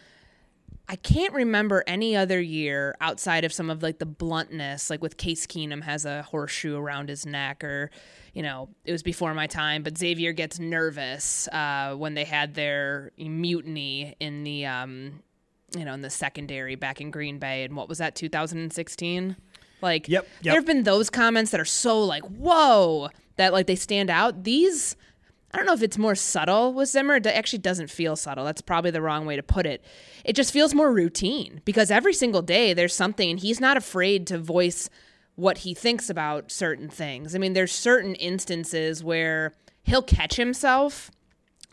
I 0.90 0.96
can't 0.98 1.34
remember 1.34 1.84
any 1.88 2.18
other 2.18 2.42
year 2.42 2.98
outside 3.00 3.46
of 3.46 3.54
some 3.54 3.70
of 3.70 3.82
like 3.82 4.00
the 4.00 4.06
bluntness, 4.06 4.90
like 4.90 5.02
with 5.02 5.16
Case 5.16 5.48
Keenum 5.48 5.84
has 5.84 6.04
a 6.04 6.24
horseshoe 6.24 6.76
around 6.76 7.08
his 7.08 7.26
neck, 7.26 7.64
or 7.64 7.92
you 8.34 8.44
know, 8.44 8.70
it 8.84 8.92
was 8.92 9.04
before 9.04 9.34
my 9.34 9.48
time, 9.48 9.84
but 9.84 9.98
Xavier 9.98 10.34
gets 10.34 10.60
nervous 10.60 11.48
uh, 11.50 11.94
when 11.96 12.14
they 12.14 12.26
had 12.26 12.56
their 12.56 13.12
mutiny 13.18 14.16
in 14.20 14.44
the, 14.44 14.66
um, 14.66 15.22
you 15.75 15.86
know, 15.86 15.94
in 15.94 16.01
the 16.01 16.10
secondary 16.10 16.75
back 16.75 17.01
in 17.01 17.12
Green 17.12 17.40
Bay, 17.40 17.63
and 17.63 17.75
what 17.75 17.90
was 17.90 17.98
that, 18.00 18.16
2016? 18.16 19.36
Like, 19.82 20.08
Yep, 20.08 20.24
yep. 20.24 20.44
there 20.44 20.56
have 20.56 20.66
been 20.66 20.84
those 20.84 21.10
comments 21.10 21.51
that 21.51 21.60
are 21.60 21.66
so 21.66 22.04
like, 22.04 22.24
whoa, 22.24 23.10
that 23.38 23.54
like 23.54 23.68
they 23.68 23.75
stand 23.75 24.10
out. 24.10 24.44
These 24.44 24.96
I 25.54 25.58
don't 25.58 25.66
know 25.66 25.74
if 25.74 25.82
it's 25.84 25.98
more 25.98 26.16
subtle 26.16 26.74
with 26.74 26.88
Zimmer. 26.90 27.16
It 27.16 27.28
actually 27.28 27.60
doesn't 27.60 27.90
feel 27.90 28.16
subtle. 28.16 28.46
That's 28.46 28.62
probably 28.62 28.92
the 28.92 29.01
wrong 29.01 29.25
way 29.25 29.36
to 29.36 29.44
put 29.44 29.66
it. 29.66 29.84
It 30.24 30.34
just 30.34 30.54
feels 30.54 30.74
more 30.74 30.92
routine 30.92 31.62
because 31.66 31.92
every 31.92 32.13
single 32.13 32.42
day 32.42 32.74
there's 32.74 32.96
something, 32.96 33.30
and 33.30 33.40
he's 33.40 33.60
not 33.60 33.75
afraid 33.75 34.28
to 34.28 34.38
voice 34.38 34.90
what 35.36 35.60
he 35.60 35.74
thinks 35.74 36.10
about 36.10 36.51
certain 36.51 36.88
things. 36.88 37.36
I 37.36 37.38
mean, 37.38 37.51
there's 37.54 37.72
certain 37.74 38.16
instances 38.16 39.04
where 39.04 39.54
he'll 39.84 40.04
catch 40.04 40.36
himself. 40.36 41.12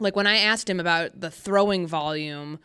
Like 0.00 0.17
when 0.17 0.26
I 0.26 0.38
asked 0.38 0.69
him 0.69 0.81
about 0.81 1.21
the 1.21 1.31
throwing 1.31 1.87
volume 1.87 2.59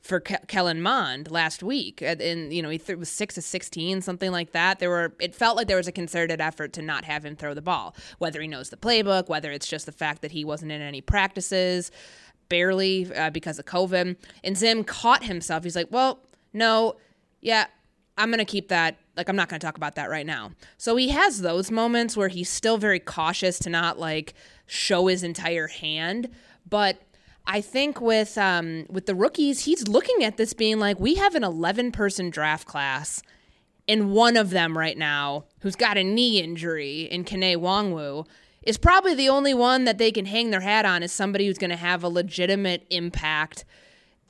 for 0.00 0.20
Ke- 0.20 0.46
Kellen 0.46 0.80
Mond 0.80 1.30
last 1.30 1.62
week. 1.62 2.02
And, 2.02 2.52
you 2.52 2.62
know, 2.62 2.68
he 2.68 2.78
th- 2.78 2.98
was 2.98 3.08
six 3.08 3.34
to 3.34 3.42
16, 3.42 4.00
something 4.02 4.30
like 4.30 4.52
that. 4.52 4.78
There 4.78 4.90
were, 4.90 5.12
it 5.20 5.34
felt 5.34 5.56
like 5.56 5.66
there 5.68 5.76
was 5.76 5.88
a 5.88 5.92
concerted 5.92 6.40
effort 6.40 6.72
to 6.74 6.82
not 6.82 7.04
have 7.04 7.24
him 7.24 7.36
throw 7.36 7.54
the 7.54 7.62
ball, 7.62 7.94
whether 8.18 8.40
he 8.40 8.48
knows 8.48 8.70
the 8.70 8.76
playbook, 8.76 9.28
whether 9.28 9.50
it's 9.50 9.66
just 9.66 9.86
the 9.86 9.92
fact 9.92 10.22
that 10.22 10.32
he 10.32 10.44
wasn't 10.44 10.72
in 10.72 10.80
any 10.80 11.00
practices, 11.00 11.90
barely 12.48 13.12
uh, 13.14 13.30
because 13.30 13.58
of 13.58 13.64
COVID. 13.66 14.16
And 14.44 14.56
Zim 14.56 14.84
caught 14.84 15.24
himself. 15.24 15.64
He's 15.64 15.76
like, 15.76 15.88
well, 15.90 16.20
no, 16.52 16.96
yeah, 17.40 17.66
I'm 18.16 18.30
going 18.30 18.38
to 18.38 18.44
keep 18.44 18.68
that. 18.68 18.96
Like, 19.16 19.28
I'm 19.28 19.36
not 19.36 19.48
going 19.48 19.60
to 19.60 19.66
talk 19.66 19.76
about 19.76 19.96
that 19.96 20.10
right 20.10 20.26
now. 20.26 20.52
So 20.76 20.96
he 20.96 21.08
has 21.10 21.40
those 21.40 21.70
moments 21.70 22.16
where 22.16 22.28
he's 22.28 22.48
still 22.48 22.78
very 22.78 23.00
cautious 23.00 23.58
to 23.60 23.70
not 23.70 23.98
like 23.98 24.34
show 24.66 25.08
his 25.08 25.22
entire 25.22 25.66
hand. 25.66 26.28
But 26.68 27.00
I 27.50 27.62
think 27.62 27.98
with 28.02 28.36
um, 28.36 28.84
with 28.90 29.06
the 29.06 29.14
rookies, 29.14 29.64
he's 29.64 29.88
looking 29.88 30.22
at 30.22 30.36
this 30.36 30.52
being 30.52 30.78
like, 30.78 31.00
we 31.00 31.14
have 31.14 31.34
an 31.34 31.42
11 31.42 31.92
person 31.92 32.28
draft 32.28 32.68
class, 32.68 33.22
and 33.88 34.12
one 34.12 34.36
of 34.36 34.50
them 34.50 34.76
right 34.76 34.98
now 34.98 35.46
who's 35.60 35.74
got 35.74 35.96
a 35.96 36.04
knee 36.04 36.42
injury 36.42 37.02
in 37.02 37.24
Kene 37.24 37.56
Nwangwu 37.56 38.26
is 38.62 38.76
probably 38.76 39.14
the 39.14 39.30
only 39.30 39.54
one 39.54 39.84
that 39.84 39.96
they 39.96 40.12
can 40.12 40.26
hang 40.26 40.50
their 40.50 40.60
hat 40.60 40.84
on 40.84 41.02
as 41.02 41.10
somebody 41.10 41.46
who's 41.46 41.56
going 41.56 41.70
to 41.70 41.76
have 41.76 42.04
a 42.04 42.08
legitimate 42.08 42.86
impact 42.90 43.64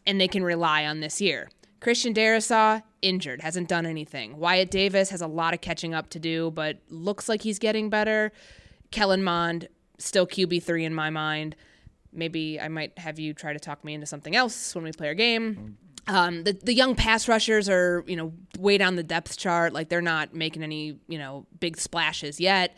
and 0.06 0.20
they 0.20 0.28
can 0.28 0.44
rely 0.44 0.86
on 0.86 1.00
this 1.00 1.20
year. 1.20 1.50
Christian 1.80 2.14
Darrisaw 2.14 2.82
injured, 3.02 3.42
hasn't 3.42 3.68
done 3.68 3.84
anything. 3.84 4.36
Wyatt 4.36 4.70
Davis 4.70 5.10
has 5.10 5.20
a 5.20 5.26
lot 5.26 5.54
of 5.54 5.60
catching 5.60 5.92
up 5.92 6.08
to 6.10 6.20
do, 6.20 6.52
but 6.52 6.78
looks 6.88 7.28
like 7.28 7.42
he's 7.42 7.58
getting 7.58 7.90
better. 7.90 8.30
Kellen 8.92 9.24
Mond 9.24 9.68
still 9.98 10.26
QB 10.26 10.62
three 10.62 10.84
in 10.84 10.94
my 10.94 11.10
mind 11.10 11.56
maybe 12.18 12.60
I 12.60 12.68
might 12.68 12.98
have 12.98 13.18
you 13.18 13.32
try 13.32 13.52
to 13.52 13.58
talk 13.58 13.84
me 13.84 13.94
into 13.94 14.06
something 14.06 14.36
else 14.36 14.74
when 14.74 14.84
we 14.84 14.92
play 14.92 15.08
our 15.08 15.14
game. 15.14 15.78
Um, 16.08 16.44
the 16.44 16.52
the 16.52 16.74
young 16.74 16.94
pass 16.94 17.28
rushers 17.28 17.68
are 17.68 18.02
you 18.06 18.16
know 18.16 18.32
way 18.58 18.78
down 18.78 18.96
the 18.96 19.02
depth 19.02 19.36
chart. 19.36 19.72
Like 19.72 19.88
they're 19.88 20.00
not 20.00 20.34
making 20.34 20.62
any 20.62 20.98
you 21.06 21.18
know 21.18 21.46
big 21.60 21.76
splashes 21.76 22.40
yet. 22.40 22.76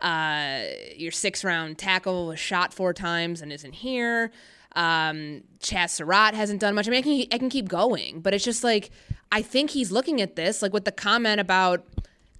Uh, 0.00 0.62
your 0.96 1.12
six 1.12 1.44
round 1.44 1.78
tackle 1.78 2.28
was 2.28 2.40
shot 2.40 2.72
four 2.72 2.94
times 2.94 3.42
and 3.42 3.52
isn't 3.52 3.74
here. 3.74 4.30
Um, 4.76 5.42
Chaz 5.58 5.90
Surratt 5.90 6.34
hasn't 6.34 6.60
done 6.60 6.74
much. 6.74 6.86
I 6.86 6.90
mean, 6.90 6.98
I 6.98 7.02
can, 7.02 7.26
I 7.32 7.38
can 7.38 7.50
keep 7.50 7.68
going, 7.68 8.20
but 8.20 8.32
it's 8.32 8.44
just 8.44 8.62
like 8.64 8.90
I 9.32 9.42
think 9.42 9.70
he's 9.70 9.90
looking 9.90 10.20
at 10.20 10.36
this 10.36 10.62
like 10.62 10.72
with 10.72 10.84
the 10.84 10.92
comment 10.92 11.40
about 11.40 11.84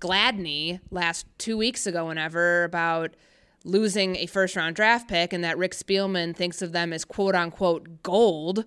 Gladney 0.01 0.81
last 0.91 1.27
two 1.39 1.57
weeks 1.59 1.87
ago, 1.87 2.07
whenever 2.07 2.65
about 2.65 3.15
losing 3.65 4.17
a 4.17 4.27
first 4.27 4.57
round 4.57 4.77
draft 4.77 5.09
pick 5.09 5.33
and 5.33 5.45
that 5.45 5.59
Rick 5.59 5.73
Spielman 5.73 6.35
thinks 6.35 6.63
of 6.63 6.73
them 6.73 6.93
as 6.93 7.05
quote 7.05 7.35
unquote 7.35 8.03
gold, 8.03 8.65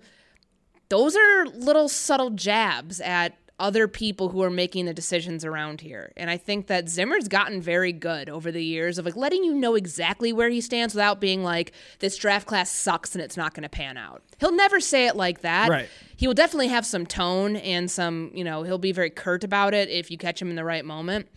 those 0.90 1.16
are 1.16 1.46
little 1.46 1.90
subtle 1.90 2.30
jabs 2.30 3.02
at 3.02 3.38
other 3.60 3.88
people 3.88 4.30
who 4.30 4.42
are 4.44 4.50
making 4.50 4.86
the 4.86 4.94
decisions 4.94 5.46
around 5.46 5.80
here. 5.80 6.12
And 6.18 6.30
I 6.30 6.38
think 6.38 6.68
that 6.68 6.90
Zimmer's 6.90 7.28
gotten 7.28 7.62
very 7.62 7.94
good 7.94 8.30
over 8.30 8.52
the 8.52 8.64
years 8.64 8.98
of 8.98 9.06
like 9.06 9.16
letting 9.16 9.44
you 9.44 9.54
know 9.54 9.76
exactly 9.76 10.34
where 10.34 10.50
he 10.50 10.60
stands 10.60 10.94
without 10.94 11.22
being 11.22 11.44
like 11.44 11.72
this 12.00 12.18
draft 12.18 12.48
class 12.48 12.72
sucks 12.72 13.14
and 13.14 13.24
it's 13.24 13.38
not 13.38 13.54
going 13.54 13.64
to 13.64 13.70
pan 13.70 13.96
out. 13.96 14.24
He'll 14.40 14.56
never 14.56 14.80
say 14.80 15.08
it 15.08 15.16
like 15.16 15.42
that. 15.42 15.70
Right. 15.70 15.90
He 16.16 16.28
will 16.28 16.34
definitely 16.34 16.70
have 16.70 16.86
some 16.86 17.06
tone 17.06 17.56
and 17.56 17.90
some, 17.90 18.32
you 18.34 18.44
know, 18.44 18.64
he'll 18.64 18.80
be 18.80 18.92
very 18.92 19.12
curt 19.12 19.44
about 19.44 19.74
it 19.74 19.90
if 19.90 20.10
you 20.10 20.18
catch 20.18 20.42
him 20.42 20.50
in 20.50 20.56
the 20.56 20.66
right 20.66 20.84
moment. 20.84 21.28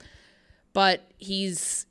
But 0.72 1.08
he's 1.18 1.86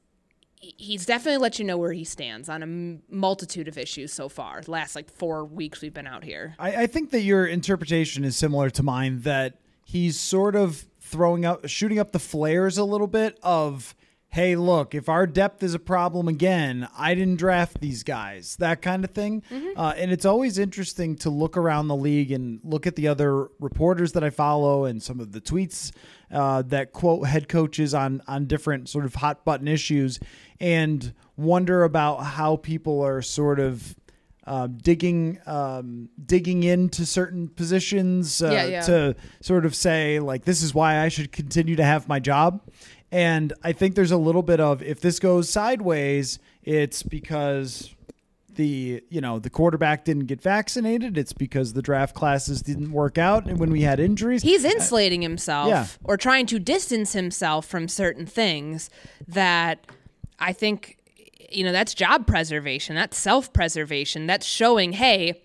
he's 0.78 1.06
definitely 1.06 1.38
let 1.38 1.60
you 1.60 1.66
know 1.66 1.78
where 1.78 1.92
he 1.92 2.04
stands 2.04 2.50
on 2.50 2.64
a 2.64 3.14
multitude 3.14 3.68
of 3.68 3.78
issues 3.78 4.14
so 4.14 4.30
far. 4.30 4.62
The 4.62 4.72
last 4.72 4.96
like 4.96 5.10
four 5.10 5.46
weeks 5.46 5.82
we've 5.82 5.94
been 5.94 6.08
out 6.08 6.24
here. 6.24 6.56
I, 6.60 6.84
I 6.84 6.88
think 6.88 7.12
that 7.12 7.22
your 7.22 7.46
interpretation 7.46 8.24
is 8.24 8.36
similar 8.38 8.70
to 8.72 8.84
mine. 8.84 9.22
That 9.22 9.56
he's 9.84 10.20
sort 10.20 10.56
of 10.56 10.86
throwing 11.00 11.46
up, 11.46 11.68
shooting 11.68 12.00
up 12.00 12.12
the 12.12 12.20
flares 12.20 12.78
a 12.78 12.84
little 12.84 13.08
bit 13.08 13.38
of, 13.44 13.96
hey, 14.36 14.58
look, 14.58 14.94
if 14.94 15.08
our 15.08 15.26
depth 15.26 15.64
is 15.64 15.74
a 15.74 15.80
problem 15.80 16.28
again, 16.28 16.90
I 16.98 17.16
didn't 17.16 17.38
draft 17.38 17.80
these 17.80 18.04
guys, 18.04 18.58
that 18.58 18.82
kind 18.82 19.06
of 19.06 19.12
thing. 19.12 19.44
Uh, 19.78 19.94
and 19.96 20.12
it's 20.12 20.26
always 20.26 20.58
interesting 20.60 21.16
to 21.20 21.30
look 21.30 21.56
around 21.56 21.88
the 21.88 21.96
league 21.96 22.34
and 22.34 22.60
look 22.62 22.86
at 22.86 22.98
the 22.98 23.08
other 23.08 23.48
reporters 23.62 24.12
that 24.12 24.26
I 24.26 24.30
follow 24.32 24.84
and 24.84 25.02
some 25.02 25.22
of 25.22 25.32
the 25.32 25.40
tweets 25.40 25.94
uh, 26.32 26.64
that 26.64 26.92
quote 26.92 27.28
head 27.28 27.48
coaches 27.48 27.94
on 27.94 28.22
on 28.28 28.46
different 28.46 28.90
sort 28.90 29.06
of 29.06 29.16
hot 29.16 29.46
button 29.46 29.70
issues, 29.70 30.20
and 30.60 31.14
wonder 31.38 31.84
about 31.86 32.18
how 32.18 32.58
people 32.58 33.00
are 33.02 33.22
sort 33.22 33.62
of 33.62 33.96
uh, 34.48 34.68
digging 34.68 35.40
um, 35.48 36.10
digging 36.24 36.64
into 36.64 37.06
certain 37.06 37.48
positions 37.48 38.44
uh, 38.44 38.52
Yeah, 38.52 38.66
yeah. 38.66 38.82
to 38.82 39.16
sort 39.42 39.66
of 39.66 39.74
say 39.76 40.20
like 40.20 40.46
this 40.46 40.62
is 40.62 40.74
why 40.74 41.00
I 41.00 41.08
should 41.10 41.32
continue 41.32 41.76
to 41.78 41.84
have 41.84 42.08
my 42.08 42.20
job. 42.20 42.62
And 43.12 43.54
I 43.64 43.72
think 43.72 43.96
there's 43.96 44.12
a 44.12 44.18
little 44.18 44.44
bit 44.44 44.60
of 44.60 44.82
if 44.82 45.00
this 45.00 45.20
goes 45.20 45.50
sideways, 45.50 46.40
it's 46.64 47.04
because 47.04 47.96
the 48.56 49.04
you 49.10 49.22
know 49.22 49.40
the 49.40 49.50
quarterback 49.50 50.06
didn't 50.06 50.26
get 50.26 50.42
vaccinated. 50.42 51.18
It's 51.18 51.34
because 51.34 51.74
the 51.74 51.82
draft 51.82 52.16
classes 52.16 52.62
didn't 52.62 52.92
work 52.92 53.18
out, 53.18 53.46
and 53.48 53.60
when 53.60 53.72
we 53.72 53.82
had 53.82 54.00
injuries, 54.00 54.44
He's 54.44 54.64
insulating 54.64 55.22
himself 55.22 55.68
yeah. 55.68 55.88
or 56.04 56.18
trying 56.18 56.46
to 56.48 56.60
distance 56.60 57.14
himself 57.14 57.66
from 57.66 57.88
certain 57.88 58.26
things 58.26 58.90
that 59.28 59.86
I 60.40 60.54
think 60.54 60.98
you 61.52 61.64
know 61.64 61.72
that's 61.72 61.94
job 61.94 62.28
preservation, 62.28 62.96
that's 62.96 63.18
self-preservation, 63.18 64.28
that's 64.28 64.46
showing, 64.46 64.94
hey, 64.94 65.42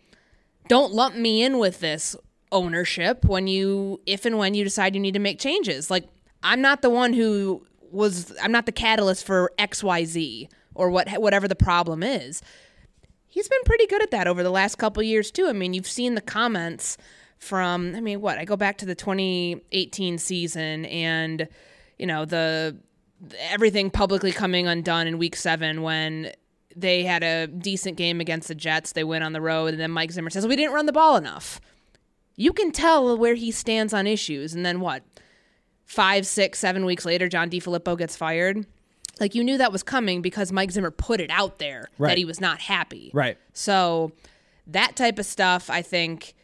don't 0.69 0.93
lump 0.93 1.17
me 1.17 1.43
in 1.43 1.59
with 1.59 1.81
this 1.81 2.17
ownership 2.53 3.25
when 3.25 3.47
you 3.47 4.01
if 4.07 4.25
and 4.25 4.39
when 4.39 4.55
you 4.55 4.65
decide 4.65 4.95
you 4.95 5.01
need 5.01 5.15
to 5.15 5.21
make 5.21 5.39
changes. 5.39 5.91
Like 5.91 6.09
I'm 6.43 6.61
not 6.61 6.83
the 6.83 6.91
one 6.91 7.13
who 7.13 7.67
was 7.91 8.33
I'm 8.43 8.53
not 8.53 8.67
the 8.67 8.73
catalyst 8.73 9.25
for 9.25 9.53
XYZ 9.59 10.49
or 10.75 10.91
what 10.91 11.09
whatever 11.21 11.49
the 11.49 11.57
problem 11.57 12.03
is. 12.03 12.43
He's 13.27 13.49
been 13.49 13.63
pretty 13.65 13.87
good 13.87 14.03
at 14.03 14.11
that 14.11 14.27
over 14.27 14.43
the 14.43 14.51
last 14.51 14.77
couple 14.77 15.03
years 15.03 15.31
too. 15.31 15.47
I 15.47 15.53
mean, 15.53 15.75
you've 15.75 15.87
seen 15.87 16.15
the 16.15 16.21
comments 16.21 16.97
from 17.39 17.95
I 17.95 18.01
mean, 18.01 18.21
what? 18.21 18.39
I 18.39 18.45
go 18.45 18.57
back 18.57 18.79
to 18.79 18.87
the 18.87 18.95
2018 18.95 20.19
season 20.19 20.85
and 20.87 21.49
you 21.99 22.07
know, 22.07 22.25
the 22.25 22.77
everything 23.41 23.91
publicly 23.91 24.33
coming 24.33 24.67
undone 24.67 25.07
in 25.07 25.19
week 25.19 25.37
7 25.37 25.83
when 25.83 26.33
they 26.75 27.03
had 27.03 27.23
a 27.23 27.47
decent 27.47 27.97
game 27.97 28.21
against 28.21 28.49
the 28.49 28.55
Jets. 28.55 28.93
They 28.93 29.05
went 29.05 29.25
on 29.25 29.33
the 29.33 29.41
road 29.41 29.73
and 29.73 29.81
then 29.81 29.91
Mike 29.91 30.13
Zimmer 30.13 30.31
says, 30.31 30.47
"We 30.47 30.57
didn't 30.57 30.73
run 30.73 30.87
the 30.87 30.93
ball 30.93 31.17
enough." 31.17 31.61
You 32.37 32.53
can 32.53 32.71
tell 32.71 33.19
where 33.19 33.35
he 33.35 33.51
stands 33.51 33.93
on 33.93 34.07
issues 34.07 34.55
and 34.55 34.65
then 34.65 34.81
what? 34.81 35.03
Five, 35.91 36.25
six, 36.25 36.61
seven 36.61 36.85
weeks 36.85 37.05
later, 37.05 37.29
John 37.29 37.51
DeFilippo 37.51 37.99
gets 37.99 38.17
fired. 38.17 38.65
Like 39.19 39.35
you 39.35 39.43
knew 39.43 39.59
that 39.59 39.73
was 39.73 39.83
coming 39.83 40.23
because 40.23 40.53
Mike 40.53 40.71
Zimmer 40.71 40.93
put 40.93 41.21
it 41.21 41.31
out 41.31 41.59
there 41.59 41.89
Right. 41.99 42.11
that 42.11 42.19
he 42.19 42.25
was 42.25 42.41
not 42.41 42.61
happy. 42.61 43.11
Right. 43.13 43.37
So 43.55 44.13
that 44.69 44.95
type 44.95 45.19
of 45.19 45.27
stuff, 45.27 45.69
I 45.69 45.83
think, 45.83 46.35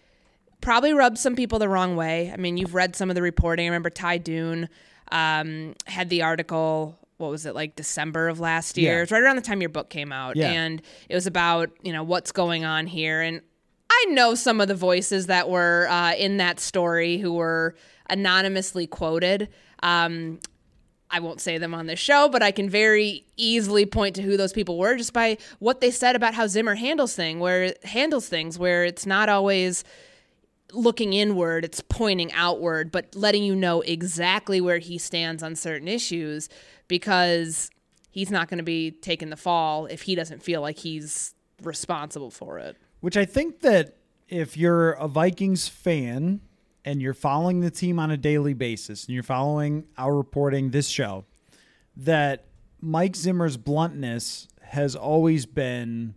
probably 0.61 0.93
rubs 0.93 1.21
some 1.21 1.37
people 1.37 1.61
the 1.61 1.69
wrong 1.69 1.95
way. 1.95 2.33
I 2.33 2.37
mean, 2.39 2.57
you've 2.57 2.75
read 2.75 2.97
some 2.97 3.09
of 3.09 3.15
the 3.15 3.23
reporting. 3.23 3.67
I 3.67 3.69
remember 3.69 3.89
Ty 3.89 4.19
Dunne 4.19 4.69
um, 5.13 5.75
had 5.87 6.11
the 6.11 6.23
article. 6.23 6.99
What 7.19 7.31
was 7.31 7.47
it 7.47 7.55
like 7.55 7.77
December 7.77 8.27
of 8.29 8.41
last 8.41 8.77
year? 8.77 8.97
Yeah. 8.97 9.03
It's 9.05 9.13
right 9.13 9.23
around 9.23 9.37
the 9.37 9.43
time 9.43 9.61
your 9.61 9.71
book 9.71 9.89
came 9.91 10.11
out, 10.13 10.35
Yeah. 10.35 10.51
and 10.51 10.83
it 11.09 11.15
was 11.15 11.29
about 11.29 11.71
you 11.85 11.93
know 11.93 12.03
what's 12.03 12.33
going 12.33 12.65
on 12.65 12.89
here. 12.89 13.21
And 13.23 13.43
I 13.89 14.07
know 14.11 14.35
some 14.35 14.61
of 14.61 14.67
the 14.67 14.75
voices 14.75 15.27
that 15.29 15.49
were 15.49 15.87
uh, 15.89 16.15
in 16.17 16.39
that 16.39 16.59
story 16.59 17.19
who 17.19 17.33
were 17.33 17.77
anonymously 18.09 18.87
quoted. 18.87 19.49
Um, 19.83 20.41
I 21.11 21.21
won't 21.21 21.41
say 21.41 21.59
them 21.59 21.73
on 21.75 21.87
this 21.87 22.01
show, 22.01 22.29
but 22.29 22.43
I 22.43 22.51
can 22.51 22.69
very 22.69 23.25
easily 23.37 23.87
point 23.87 24.17
to 24.17 24.23
who 24.23 24.37
those 24.37 24.53
people 24.53 24.77
were 24.77 24.97
just 24.97 25.13
by 25.13 25.39
what 25.61 25.81
they 25.81 25.91
said 25.91 26.17
about 26.17 26.35
how 26.35 26.47
Zimmer 26.47 26.75
handles 26.75 27.15
thing, 27.15 27.39
where 27.39 27.75
handles 27.85 28.29
things, 28.29 28.59
where 28.59 28.85
it's 28.85 29.07
not 29.07 29.29
always 29.29 29.85
looking 30.73 31.13
inward, 31.13 31.65
it's 31.65 31.81
pointing 31.81 32.33
outward, 32.33 32.91
but 32.91 33.15
letting 33.15 33.45
you 33.45 33.55
know 33.55 33.83
exactly 33.83 34.61
where 34.61 34.79
he 34.79 34.99
stands 34.99 35.43
on 35.43 35.55
certain 35.55 35.87
issues 35.87 36.49
because 36.89 37.71
he's 38.11 38.31
not 38.31 38.49
going 38.49 38.59
to 38.59 38.65
be 38.65 38.91
taking 38.91 39.31
the 39.31 39.37
fall 39.37 39.87
if 39.87 40.03
he 40.03 40.15
doesn't 40.15 40.43
feel 40.43 40.61
like 40.61 40.79
he's 40.79 41.35
responsible 41.63 42.31
for 42.31 42.59
it. 42.59 42.77
Which 43.01 43.17
I 43.17 43.25
think 43.25 43.61
that 43.61 43.97
if 44.29 44.57
you're 44.57 44.93
a 44.93 45.07
Vikings 45.07 45.69
fan 45.69 46.41
and 46.87 47.03
you're 47.03 47.13
following 47.13 47.61
the 47.61 47.71
team 47.71 47.99
on 47.99 48.13
a 48.13 48.17
daily 48.17 48.55
basis 48.55 49.05
and 49.05 49.15
you're 49.15 49.25
following 49.25 49.85
our 49.99 50.17
reporting 50.17 50.71
this 50.71 50.89
show, 50.89 51.25
that 51.97 52.47
Mike 52.81 53.17
Zimmer's 53.17 53.57
bluntness 53.57 54.47
has 54.63 54.95
always 54.95 55.45
been 55.45 56.15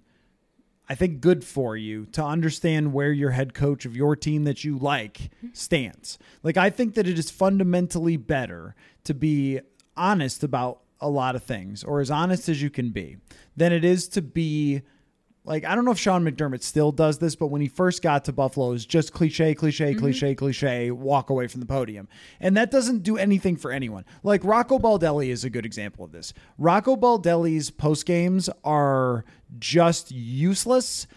I 0.92 0.96
think 0.96 1.22
good 1.22 1.44
for 1.44 1.78
you 1.78 2.08
to 2.14 2.24
understand 2.24 2.94
where 2.94 3.12
your 3.12 3.30
head 3.30 3.54
coach 3.54 3.86
of 3.86 3.96
your 3.96 4.16
team 4.16 4.44
that 4.46 4.64
you 4.64 4.76
like 4.76 5.30
stands. 5.54 6.18
Like 6.42 6.58
I 6.58 6.72
think 6.72 6.96
that 6.96 7.08
it 7.08 7.20
is 7.20 7.30
fundamentally 7.30 8.18
better 8.18 8.76
to 9.04 9.14
be 9.14 9.60
honest 9.96 10.44
about 10.44 10.82
a 11.00 11.08
lot 11.08 11.36
of 11.36 11.44
things 11.44 11.84
or 11.84 12.00
as 12.00 12.10
honest 12.10 12.50
as 12.50 12.62
you 12.62 12.72
can 12.72 12.90
be 12.90 13.18
than 13.56 13.72
it 13.72 13.86
is 13.86 14.08
to 14.10 14.22
be 14.22 14.82
like 15.50 15.66
I 15.66 15.74
don't 15.74 15.84
know 15.84 15.92
if 15.92 15.98
Sean 15.98 16.24
McDermott 16.24 16.62
still 16.62 16.92
does 16.92 17.18
this, 17.18 17.36
but 17.36 17.48
when 17.48 17.60
he 17.60 17.68
first 17.68 18.04
got 18.04 18.24
to 18.26 18.32
Buffalo, 18.32 18.70
it 18.70 18.74
was 18.74 18.86
just 18.86 19.12
cliche, 19.12 19.56
cliche, 19.56 19.92
mm-hmm. 19.92 20.00
cliche, 20.00 20.36
cliche, 20.36 20.92
walk 20.92 21.32
away 21.32 21.48
from 21.48 21.60
the 21.60 21.66
podium. 21.66 22.08
And 22.40 22.56
that 22.56 22.70
doesn't 22.70 23.02
do 23.02 23.18
anything 23.18 23.58
for 23.58 23.72
anyone. 23.72 24.06
Like 24.22 24.46
Rocco 24.46 24.78
Baldelli 24.78 25.30
is 25.30 25.44
a 25.44 25.50
good 25.50 25.66
example 25.66 26.06
of 26.06 26.12
this. 26.12 26.34
Rocco 26.60 26.96
Baldelli's 26.96 27.72
post 27.72 28.06
games 28.06 28.48
are 28.64 29.26
just 29.58 30.12
useless 30.12 31.08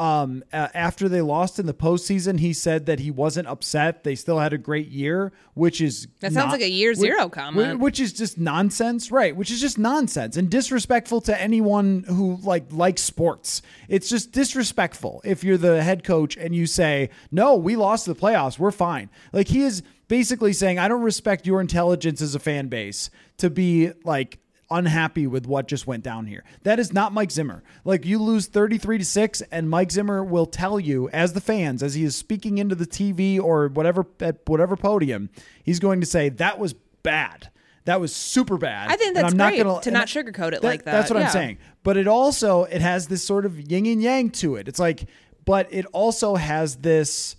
um, 0.00 0.42
after 0.50 1.10
they 1.10 1.20
lost 1.20 1.58
in 1.58 1.66
the 1.66 1.74
postseason, 1.74 2.40
he 2.40 2.54
said 2.54 2.86
that 2.86 3.00
he 3.00 3.10
wasn't 3.10 3.46
upset. 3.46 4.02
They 4.02 4.14
still 4.14 4.38
had 4.38 4.54
a 4.54 4.58
great 4.58 4.88
year, 4.88 5.30
which 5.52 5.82
is 5.82 6.08
that 6.20 6.32
sounds 6.32 6.46
not, 6.46 6.52
like 6.52 6.62
a 6.62 6.70
year 6.70 6.94
zero 6.94 7.24
which, 7.24 7.32
comment, 7.32 7.80
which 7.80 8.00
is 8.00 8.14
just 8.14 8.38
nonsense, 8.38 9.12
right? 9.12 9.36
Which 9.36 9.50
is 9.50 9.60
just 9.60 9.78
nonsense 9.78 10.38
and 10.38 10.48
disrespectful 10.48 11.20
to 11.22 11.38
anyone 11.38 12.04
who 12.04 12.38
like 12.42 12.72
likes 12.72 13.02
sports. 13.02 13.60
It's 13.88 14.08
just 14.08 14.32
disrespectful 14.32 15.20
if 15.22 15.44
you're 15.44 15.58
the 15.58 15.82
head 15.82 16.02
coach 16.02 16.34
and 16.34 16.54
you 16.54 16.66
say, 16.66 17.10
"No, 17.30 17.56
we 17.56 17.76
lost 17.76 18.06
the 18.06 18.14
playoffs. 18.14 18.58
We're 18.58 18.70
fine." 18.70 19.10
Like 19.34 19.48
he 19.48 19.60
is 19.60 19.82
basically 20.08 20.54
saying, 20.54 20.78
"I 20.78 20.88
don't 20.88 21.02
respect 21.02 21.46
your 21.46 21.60
intelligence 21.60 22.22
as 22.22 22.34
a 22.34 22.40
fan 22.40 22.68
base 22.68 23.10
to 23.36 23.50
be 23.50 23.92
like." 24.04 24.38
Unhappy 24.70 25.26
with 25.26 25.46
what 25.46 25.68
just 25.68 25.86
went 25.86 26.04
down 26.04 26.26
here. 26.26 26.44
That 26.62 26.78
is 26.78 26.92
not 26.92 27.12
Mike 27.12 27.30
Zimmer. 27.30 27.62
Like 27.84 28.04
you 28.04 28.18
lose 28.18 28.46
33 28.46 28.98
to 28.98 29.04
6 29.04 29.42
and 29.50 29.68
Mike 29.68 29.90
Zimmer 29.90 30.22
will 30.24 30.46
tell 30.46 30.78
you 30.78 31.08
as 31.10 31.32
the 31.32 31.40
fans 31.40 31.82
as 31.82 31.94
he 31.94 32.04
is 32.04 32.16
speaking 32.16 32.58
into 32.58 32.74
the 32.74 32.86
TV 32.86 33.40
or 33.40 33.68
whatever 33.68 34.06
at 34.20 34.38
whatever 34.46 34.76
podium, 34.76 35.30
he's 35.62 35.80
going 35.80 36.00
to 36.00 36.06
say 36.06 36.28
that 36.28 36.58
was 36.58 36.74
bad. 37.02 37.50
That 37.86 38.00
was 38.00 38.14
super 38.14 38.58
bad. 38.58 38.90
I 38.90 38.96
think 38.96 39.14
that's 39.14 39.34
great 39.34 39.38
not 39.38 39.56
gonna, 39.56 39.80
to 39.82 39.90
not 39.90 40.06
sugarcoat 40.06 40.48
it 40.48 40.62
that, 40.62 40.64
like 40.64 40.84
that. 40.84 40.92
That's 40.92 41.10
what 41.10 41.18
yeah. 41.18 41.26
I'm 41.26 41.32
saying. 41.32 41.58
But 41.82 41.96
it 41.96 42.06
also 42.06 42.64
it 42.64 42.82
has 42.82 43.08
this 43.08 43.24
sort 43.24 43.46
of 43.46 43.58
yin 43.58 43.86
and 43.86 44.02
yang 44.02 44.30
to 44.30 44.56
it. 44.56 44.68
It's 44.68 44.78
like 44.78 45.06
but 45.44 45.72
it 45.72 45.86
also 45.86 46.36
has 46.36 46.76
this 46.76 47.36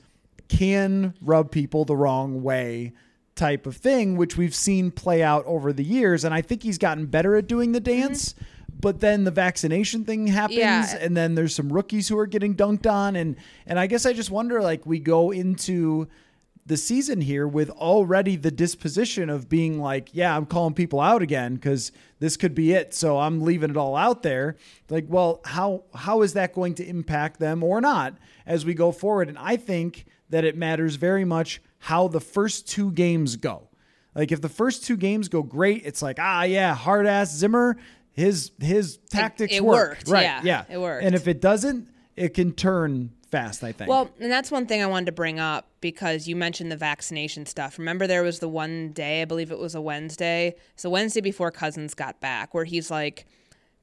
can 0.50 1.14
rub 1.22 1.52
people 1.52 1.86
the 1.86 1.96
wrong 1.96 2.44
way 2.44 2.94
type 3.36 3.66
of 3.66 3.78
thing, 3.78 4.18
which 4.18 4.38
we've 4.38 4.56
seen 4.56 4.92
play 4.92 5.24
out 5.24 5.46
over 5.46 5.74
the 5.74 5.84
years. 5.84 6.24
And 6.24 6.34
I 6.34 6.42
think 6.42 6.64
he's 6.64 6.78
gotten 6.78 7.06
better 7.06 7.36
at 7.36 7.48
doing 7.48 7.72
the 7.72 7.82
mm-hmm. 7.82 8.02
dance. 8.02 8.34
Mm-hmm. 8.34 8.46
But 8.80 9.00
then 9.00 9.26
the 9.26 9.32
vaccination 9.32 10.06
thing 10.06 10.26
happens, 10.26 10.58
yeah. 10.58 10.98
and 11.00 11.16
then 11.16 11.36
there's 11.36 11.54
some 11.54 11.72
rookies 11.72 12.08
who 12.08 12.18
are 12.18 12.26
getting 12.26 12.56
dunked 12.56 12.90
on, 12.90 13.16
and 13.16 13.36
and 13.68 13.78
I 13.78 13.86
guess 13.86 14.08
I 14.08 14.14
just 14.14 14.32
wonder, 14.32 14.60
like, 14.60 14.88
we 14.88 14.98
go 14.98 15.30
into 15.30 16.08
the 16.66 16.78
season 16.78 17.22
here 17.22 17.48
with 17.48 17.70
already 17.70 18.36
the 18.36 18.50
disposition 18.50 19.30
of 19.30 19.50
being 19.50 19.80
like, 19.80 20.10
yeah, 20.14 20.36
I'm 20.36 20.46
calling 20.46 20.74
people 20.74 21.00
out 21.00 21.22
again 21.22 21.56
because 21.56 21.92
this 22.20 22.38
could 22.38 22.56
be 22.56 22.72
it. 22.72 22.94
So 22.94 23.20
I'm 23.20 23.42
leaving 23.42 23.70
it 23.70 23.78
all 23.78 23.96
out 23.96 24.24
there. 24.24 24.58
Like, 24.90 25.06
well, 25.08 25.42
how 25.46 25.84
how 25.94 26.22
is 26.22 26.34
that 26.34 26.54
going 26.54 26.76
to 26.76 26.88
impact 26.88 27.40
them 27.40 27.64
or 27.64 27.82
not 27.82 28.18
as 28.46 28.66
we 28.66 28.74
go 28.74 28.92
forward? 28.92 29.28
And 29.28 29.38
I 29.38 29.58
think 29.58 30.06
that 30.30 30.46
it 30.46 30.56
matters 30.56 30.96
very 30.96 31.26
much 31.26 31.62
how 31.82 32.08
the 32.08 32.22
first 32.22 32.70
two 32.70 32.92
games 32.92 33.36
go. 33.36 33.68
Like 34.16 34.32
if 34.32 34.42
the 34.42 34.50
first 34.50 34.86
two 34.86 34.98
games 34.98 35.28
go 35.30 35.44
great, 35.44 35.84
it's 35.86 36.02
like, 36.02 36.18
ah 36.20 36.44
yeah, 36.44 36.74
hard 36.74 37.08
ass 37.08 37.34
Zimmer, 37.34 37.78
his 38.14 38.52
his 38.60 38.98
tactics 39.10 39.54
it, 39.54 39.58
it 39.58 39.64
work. 39.64 39.90
worked. 39.90 40.08
Right. 40.08 40.24
Yeah, 40.24 40.42
yeah. 40.44 40.64
It 40.70 40.78
worked. 40.80 41.04
And 41.04 41.16
if 41.16 41.28
it 41.28 41.42
doesn't, 41.42 41.88
it 42.16 42.34
can 42.34 42.52
turn 42.54 43.12
fast, 43.32 43.64
I 43.64 43.72
think. 43.72 43.90
Well, 43.90 44.12
and 44.20 44.32
that's 44.32 44.52
one 44.52 44.66
thing 44.66 44.84
I 44.84 44.86
wanted 44.86 45.08
to 45.08 45.12
bring 45.14 45.40
up 45.40 45.70
because 45.80 46.28
you 46.28 46.36
mentioned 46.36 46.72
the 46.72 46.78
vaccination 46.78 47.46
stuff. 47.46 47.80
Remember 47.80 48.06
there 48.06 48.24
was 48.24 48.40
the 48.40 48.50
one 48.50 48.92
day, 48.92 49.22
I 49.22 49.26
believe 49.26 49.52
it 49.52 49.58
was 49.58 49.74
a 49.74 49.82
Wednesday. 49.82 50.56
So 50.76 50.90
Wednesday 50.90 51.22
before 51.22 51.50
Cousins 51.50 51.94
got 51.94 52.20
back, 52.20 52.54
where 52.54 52.66
he's 52.66 52.92
like 52.92 53.26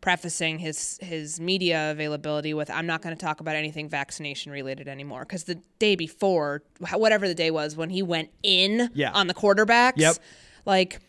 prefacing 0.00 0.58
his 0.58 0.98
his 1.02 1.40
media 1.40 1.90
availability 1.90 2.54
with 2.54 2.70
I'm 2.70 2.87
not 2.87 3.02
going 3.02 3.16
to 3.16 3.20
talk 3.20 3.40
about 3.40 3.56
anything 3.56 3.88
vaccination 3.88 4.52
related 4.52 4.87
anymore 4.87 5.20
because 5.20 5.44
the 5.44 5.56
day 5.78 5.96
before 5.96 6.62
whatever 6.92 7.26
the 7.26 7.34
day 7.34 7.50
was 7.50 7.76
when 7.76 7.90
he 7.90 8.02
went 8.02 8.30
in 8.42 8.90
yeah. 8.94 9.11
on 9.12 9.26
the 9.26 9.34
quarterbacks 9.34 9.94
yep. 9.96 10.16
like 10.64 11.00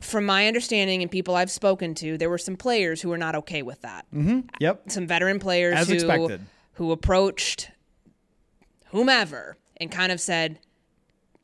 from 0.00 0.26
my 0.26 0.46
understanding 0.46 1.02
and 1.02 1.10
people 1.10 1.34
I've 1.34 1.50
spoken 1.50 1.94
to 1.96 2.16
there 2.16 2.30
were 2.30 2.38
some 2.38 2.56
players 2.56 3.02
who 3.02 3.08
were 3.08 3.18
not 3.18 3.34
okay 3.34 3.62
with 3.62 3.82
that 3.82 4.06
mm-hmm. 4.14 4.40
yep 4.60 4.82
some 4.86 5.08
veteran 5.08 5.40
players 5.40 5.78
As 5.78 5.88
who 5.88 5.94
expected. 5.94 6.46
who 6.74 6.92
approached 6.92 7.70
whomever 8.90 9.56
and 9.78 9.90
kind 9.90 10.12
of 10.12 10.20
said 10.20 10.60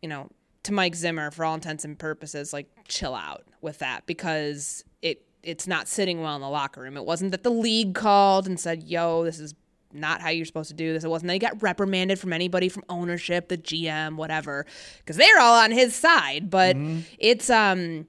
you 0.01 0.09
know 0.09 0.31
to 0.63 0.73
Mike 0.73 0.95
Zimmer 0.95 1.33
for 1.33 1.45
all 1.45 1.55
intents 1.55 1.85
and 1.85 1.99
purposes 1.99 2.53
like 2.53 2.69
chill 2.87 3.15
out 3.15 3.45
with 3.61 3.79
that 3.79 4.07
because 4.07 4.85
it 5.03 5.26
it's 5.47 5.67
not 5.67 5.89
sitting 5.89 6.21
well 6.21 6.35
in 6.35 6.43
the 6.43 6.49
locker 6.49 6.83
room. 6.83 6.97
It 6.97 7.05
wasn't 7.05 7.31
that 7.31 7.45
the 7.45 7.51
league 7.51 7.95
called 7.95 8.47
and 8.47 8.59
said, 8.59 8.83
"Yo, 8.83 9.25
this 9.25 9.39
is 9.39 9.55
not 9.93 10.21
how 10.21 10.29
you're 10.29 10.45
supposed 10.45 10.69
to 10.69 10.75
do 10.75 10.93
this." 10.93 11.05
It 11.05 11.09
wasn't 11.09 11.29
that 11.29 11.35
he 11.35 11.39
got 11.39 11.63
reprimanded 11.63 12.19
from 12.19 12.33
anybody 12.33 12.69
from 12.69 12.85
ownership, 12.89 13.49
the 13.49 13.57
GM, 13.57 14.17
whatever, 14.17 14.67
because 14.99 15.17
they're 15.17 15.41
all 15.41 15.59
on 15.59 15.71
his 15.71 15.95
side. 15.95 16.51
But 16.51 16.77
mm-hmm. 16.77 17.01
it's 17.19 17.49
um 17.49 18.07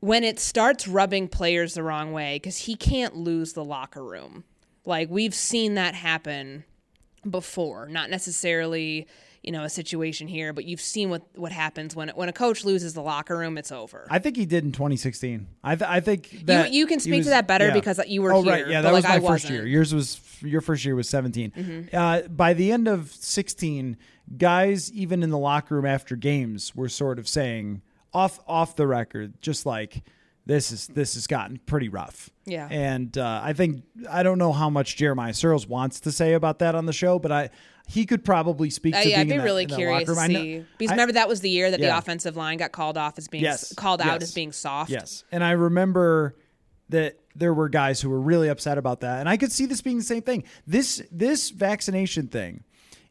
when 0.00 0.22
it 0.22 0.38
starts 0.38 0.86
rubbing 0.86 1.28
players 1.28 1.74
the 1.74 1.82
wrong 1.82 2.12
way 2.12 2.36
because 2.36 2.58
he 2.58 2.76
can't 2.76 3.16
lose 3.16 3.54
the 3.54 3.64
locker 3.64 4.04
room. 4.04 4.44
Like 4.84 5.08
we've 5.08 5.34
seen 5.34 5.74
that 5.74 5.94
happen 5.94 6.64
before, 7.28 7.88
not 7.88 8.10
necessarily 8.10 9.06
you 9.44 9.52
know 9.52 9.64
a 9.64 9.68
situation 9.68 10.26
here, 10.26 10.52
but 10.52 10.64
you've 10.64 10.80
seen 10.80 11.10
what 11.10 11.22
what 11.34 11.52
happens 11.52 11.94
when 11.94 12.08
when 12.10 12.28
a 12.28 12.32
coach 12.32 12.64
loses 12.64 12.94
the 12.94 13.02
locker 13.02 13.36
room, 13.36 13.58
it's 13.58 13.70
over. 13.70 14.06
I 14.10 14.18
think 14.18 14.36
he 14.36 14.46
did 14.46 14.64
in 14.64 14.72
2016. 14.72 15.46
I 15.62 15.76
th- 15.76 15.88
I 15.88 16.00
think 16.00 16.46
that 16.46 16.72
you, 16.72 16.80
you 16.80 16.86
can 16.86 17.00
speak 17.00 17.18
was, 17.18 17.26
to 17.26 17.30
that 17.30 17.46
better 17.46 17.68
yeah. 17.68 17.74
because 17.74 18.00
you 18.06 18.22
were 18.22 18.32
oh, 18.32 18.42
here. 18.42 18.52
right, 18.52 18.68
yeah, 18.68 18.80
that 18.80 18.92
was 18.92 19.04
like 19.04 19.22
my 19.22 19.28
first 19.28 19.50
year. 19.50 19.66
Yours 19.66 19.92
was 19.92 20.20
your 20.40 20.60
first 20.60 20.84
year 20.84 20.94
was 20.94 21.08
17. 21.08 21.50
Mm-hmm. 21.50 21.96
Uh, 21.96 22.22
by 22.28 22.54
the 22.54 22.72
end 22.72 22.88
of 22.88 23.12
16, 23.12 23.96
guys 24.36 24.90
even 24.92 25.22
in 25.22 25.30
the 25.30 25.38
locker 25.38 25.74
room 25.74 25.86
after 25.86 26.16
games 26.16 26.74
were 26.74 26.88
sort 26.88 27.18
of 27.18 27.28
saying 27.28 27.82
off 28.12 28.40
off 28.46 28.76
the 28.76 28.86
record, 28.86 29.40
just 29.42 29.66
like 29.66 30.02
this 30.46 30.72
is 30.72 30.86
this 30.88 31.14
has 31.14 31.26
gotten 31.26 31.58
pretty 31.66 31.88
rough. 31.88 32.30
Yeah. 32.44 32.68
And 32.70 33.16
uh, 33.16 33.40
I 33.42 33.52
think 33.54 33.82
I 34.10 34.22
don't 34.22 34.38
know 34.38 34.52
how 34.52 34.68
much 34.68 34.96
Jeremiah 34.96 35.32
Sirles 35.32 35.66
wants 35.66 36.00
to 36.00 36.12
say 36.12 36.34
about 36.34 36.58
that 36.58 36.74
on 36.74 36.86
the 36.86 36.92
show, 36.92 37.18
but 37.18 37.32
I 37.32 37.50
he 37.86 38.06
could 38.06 38.24
probably 38.24 38.70
speak. 38.70 38.94
Uh, 38.94 39.02
to 39.02 39.08
yeah, 39.08 39.20
I'd 39.20 39.28
be 39.28 39.36
that, 39.36 39.44
really 39.44 39.66
curious 39.66 40.08
to 40.08 40.14
see 40.14 40.58
know, 40.58 40.64
because 40.78 40.92
I, 40.92 40.94
remember 40.94 41.12
that 41.14 41.28
was 41.28 41.40
the 41.40 41.50
year 41.50 41.70
that 41.70 41.80
yeah. 41.80 41.92
the 41.92 41.98
offensive 41.98 42.36
line 42.36 42.58
got 42.58 42.72
called 42.72 42.96
off 42.96 43.18
as 43.18 43.28
being 43.28 43.44
yes, 43.44 43.74
called 43.74 44.00
out 44.00 44.20
yes, 44.20 44.22
as 44.22 44.34
being 44.34 44.52
soft. 44.52 44.90
Yes, 44.90 45.24
and 45.32 45.42
I 45.42 45.52
remember 45.52 46.36
that 46.90 47.18
there 47.34 47.54
were 47.54 47.68
guys 47.68 48.00
who 48.00 48.10
were 48.10 48.20
really 48.20 48.48
upset 48.48 48.78
about 48.78 49.00
that, 49.00 49.20
and 49.20 49.28
I 49.28 49.36
could 49.36 49.52
see 49.52 49.66
this 49.66 49.80
being 49.80 49.98
the 49.98 50.04
same 50.04 50.22
thing. 50.22 50.44
This 50.66 51.02
this 51.10 51.50
vaccination 51.50 52.28
thing 52.28 52.64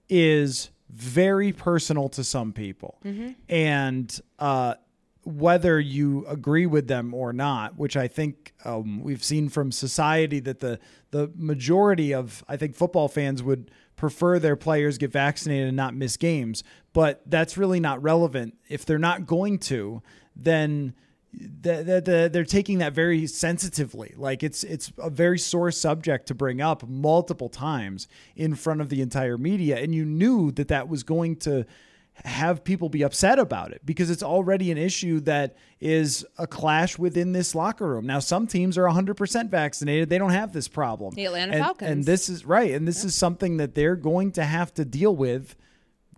is 0.10 0.70
very 0.90 1.52
personal 1.52 2.10
to 2.10 2.24
some 2.24 2.54
people, 2.54 3.00
mm-hmm. 3.04 3.32
and 3.50 4.22
uh, 4.40 4.76
whether 5.26 5.80
you 5.80 6.26
agree 6.28 6.66
with 6.66 6.88
them 6.88 7.14
or 7.14 7.32
not, 7.32 7.78
which 7.78 7.96
I 7.96 8.08
think 8.08 8.54
um, 8.66 9.02
we've 9.02 9.24
seen 9.24 9.50
from 9.50 9.72
society 9.72 10.40
that 10.42 10.60
the 10.60 10.80
the 11.12 11.32
majority 11.36 12.14
of 12.14 12.44
I 12.48 12.58
think 12.58 12.76
football 12.76 13.08
fans 13.08 13.42
would 13.42 13.72
prefer 13.96 14.40
their 14.40 14.56
players 14.56 14.98
get 14.98 15.12
vaccinated 15.12 15.68
and 15.68 15.78
not 15.78 15.96
miss 15.96 16.18
games. 16.18 16.64
But 16.92 17.22
that's 17.26 17.58
really 17.58 17.80
not 17.80 18.02
relevant. 18.04 18.56
If 18.68 18.86
they're 18.86 19.00
not 19.00 19.26
going 19.26 19.60
to, 19.60 20.02
then 20.36 20.94
the, 21.34 21.84
the, 21.84 22.02
the, 22.02 22.30
they're 22.32 22.44
taking 22.44 22.80
that 22.80 22.94
very 22.94 23.26
sensitively. 23.28 24.14
Like 24.16 24.44
it's 24.44 24.64
it's 24.64 24.92
a 24.98 25.10
very 25.10 25.40
sore 25.40 25.72
subject 25.72 26.28
to 26.28 26.36
bring 26.36 26.62
up 26.62 26.88
multiple 26.88 27.50
times 27.50 28.08
in 28.36 28.56
front 28.56 28.82
of 28.82 28.90
the 28.90 29.02
entire 29.02 29.38
media, 29.38 29.78
and 29.78 29.96
you 29.96 30.06
knew 30.06 30.52
that 30.52 30.68
that 30.68 30.88
was 30.90 31.04
going 31.04 31.38
to 31.38 31.66
have 32.26 32.64
people 32.64 32.90
be 32.90 33.02
upset 33.02 33.40
about 33.40 33.72
it 33.72 33.82
because 33.84 34.10
it's 34.10 34.24
already 34.24 34.72
an 34.72 34.78
issue 34.78 35.20
that 35.22 35.56
is 35.82 36.26
a 36.38 36.48
clash 36.48 36.98
within 36.98 37.34
this 37.34 37.56
locker 37.56 37.88
room. 37.88 38.06
Now, 38.06 38.20
some 38.20 38.48
teams 38.48 38.78
are 38.78 38.84
100% 38.84 39.50
vaccinated. 39.50 40.10
They 40.10 40.18
don't 40.18 40.32
have 40.32 40.54
this 40.54 40.68
problem. 40.68 41.16
The 41.16 41.26
Atlanta 41.26 41.54
and, 41.54 41.64
Falcons. 41.64 41.92
And 41.92 42.04
this 42.06 42.30
is 42.30 42.46
right. 42.46 42.72
And 42.72 42.88
this 42.88 43.04
is 43.04 43.16
something 43.16 43.58
that 43.58 43.76
they're 43.76 43.96
going 43.96 44.32
to 44.34 44.44
have 44.44 44.74
to 44.76 44.86
deal 44.86 45.16
with 45.16 45.56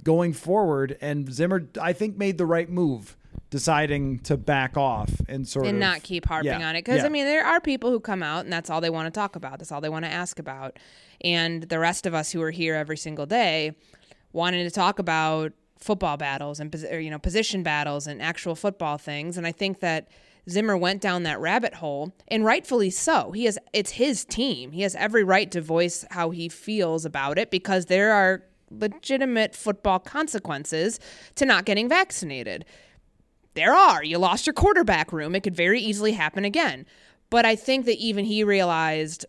going 0.03 0.33
forward. 0.33 0.97
And 1.01 1.33
Zimmer, 1.33 1.67
I 1.81 1.93
think, 1.93 2.17
made 2.17 2.37
the 2.37 2.45
right 2.45 2.69
move 2.69 3.17
deciding 3.49 4.19
to 4.19 4.35
back 4.35 4.75
off 4.75 5.09
and 5.29 5.47
sort 5.47 5.65
and 5.65 5.77
of 5.77 5.79
not 5.79 6.03
keep 6.03 6.25
harping 6.25 6.59
yeah, 6.59 6.67
on 6.67 6.75
it 6.75 6.83
because 6.83 7.01
yeah. 7.01 7.05
I 7.05 7.09
mean 7.09 7.25
there 7.25 7.45
are 7.45 7.61
people 7.61 7.89
who 7.89 7.99
come 7.99 8.23
out 8.23 8.43
and 8.43 8.51
that's 8.51 8.69
all 8.69 8.81
they 8.81 8.89
want 8.89 9.05
to 9.05 9.17
talk 9.17 9.35
about. 9.35 9.59
That's 9.59 9.71
all 9.71 9.81
they 9.81 9.89
want 9.89 10.03
to 10.03 10.11
ask 10.11 10.39
about, 10.39 10.77
and 11.21 11.63
the 11.63 11.79
rest 11.79 12.05
of 12.05 12.13
us 12.13 12.31
who 12.31 12.41
are 12.41 12.51
here 12.51 12.75
every 12.75 12.97
single 12.97 13.25
day 13.25 13.73
wanting 14.33 14.65
to 14.65 14.71
talk 14.71 14.99
about 14.99 15.53
football 15.85 16.17
battles 16.17 16.59
and 16.59 16.73
or, 16.91 16.99
you 16.99 17.09
know 17.09 17.19
position 17.19 17.63
battles 17.63 18.07
and 18.07 18.21
actual 18.21 18.55
football 18.55 18.97
things. 18.97 19.37
And 19.37 19.45
I 19.45 19.51
think 19.51 19.79
that 19.79 20.09
Zimmer 20.49 20.77
went 20.77 21.01
down 21.01 21.23
that 21.23 21.39
rabbit 21.39 21.75
hole, 21.75 22.13
and 22.27 22.43
rightfully 22.43 22.89
so. 22.89 23.31
He 23.31 23.45
has 23.45 23.57
it's 23.73 23.91
his 23.91 24.25
team. 24.25 24.71
He 24.71 24.81
has 24.81 24.95
every 24.95 25.23
right 25.23 25.49
to 25.51 25.61
voice 25.61 26.05
how 26.11 26.31
he 26.31 26.49
feels 26.49 27.05
about 27.05 27.37
it 27.37 27.51
because 27.51 27.85
there 27.85 28.11
are 28.11 28.43
legitimate 28.69 29.55
football 29.55 29.99
consequences 29.99 30.99
to 31.35 31.45
not 31.45 31.65
getting 31.65 31.87
vaccinated. 31.87 32.65
There 33.53 33.73
are. 33.73 34.03
You 34.03 34.17
lost 34.17 34.45
your 34.45 34.53
quarterback 34.53 35.13
room. 35.13 35.35
It 35.35 35.41
could 35.41 35.55
very 35.55 35.79
easily 35.79 36.11
happen 36.11 36.43
again. 36.43 36.85
But 37.29 37.45
I 37.45 37.55
think 37.55 37.85
that 37.85 37.97
even 37.97 38.25
he 38.25 38.43
realized 38.43 39.25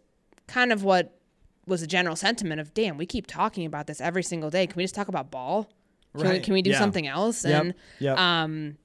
kind 0.48 0.72
of 0.72 0.82
what 0.82 1.18
was 1.66 1.82
a 1.82 1.86
general 1.86 2.16
sentiment 2.16 2.60
of, 2.60 2.74
damn, 2.74 2.96
we 2.96 3.06
keep 3.06 3.26
talking 3.26 3.66
about 3.66 3.86
this 3.86 4.00
every 4.00 4.22
single 4.22 4.50
day. 4.50 4.66
Can 4.66 4.76
we 4.76 4.84
just 4.84 4.94
talk 4.94 5.08
about 5.08 5.30
ball? 5.30 5.68
Can, 6.24 6.32
we, 6.32 6.40
can 6.40 6.54
we 6.54 6.62
do 6.62 6.70
Yeah. 6.70 6.78
something 6.78 7.06
else? 7.06 7.44
Yep. 7.44 7.60
And 7.62 7.74
Yep. 8.00 8.18
um, 8.18 8.78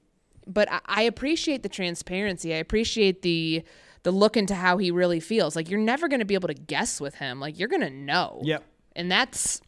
but 0.46 0.70
I, 0.70 0.80
I 0.86 1.02
appreciate 1.02 1.62
the 1.62 1.68
transparency. 1.68 2.52
I 2.54 2.58
appreciate 2.58 3.22
the 3.22 3.62
the 4.04 4.10
look 4.10 4.36
into 4.36 4.54
how 4.56 4.78
he 4.78 4.90
really 4.90 5.20
feels. 5.20 5.54
Like 5.54 5.70
you're 5.70 5.78
never 5.80 6.08
going 6.08 6.18
to 6.18 6.26
be 6.26 6.34
able 6.34 6.48
to 6.48 6.54
guess 6.54 7.00
with 7.00 7.14
him. 7.16 7.38
Like 7.38 7.58
you're 7.58 7.68
going 7.68 7.82
to 7.82 7.90
know. 7.90 8.40
Yep. 8.42 8.64
And 8.96 9.10
that's 9.10 9.60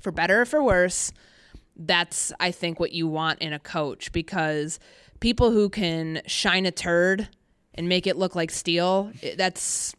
for 0.00 0.12
better 0.12 0.42
or 0.42 0.44
for 0.46 0.62
worse. 0.62 1.12
That's 1.76 2.32
I 2.38 2.52
think 2.52 2.78
what 2.78 2.92
you 2.92 3.08
want 3.08 3.40
in 3.40 3.52
a 3.52 3.58
coach 3.58 4.12
because 4.12 4.78
people 5.18 5.50
who 5.50 5.68
can 5.68 6.22
shine 6.26 6.66
a 6.66 6.70
turd 6.70 7.28
and 7.74 7.88
make 7.88 8.06
it 8.06 8.16
look 8.16 8.36
like 8.36 8.52
steel, 8.52 9.10
that's 9.36 9.92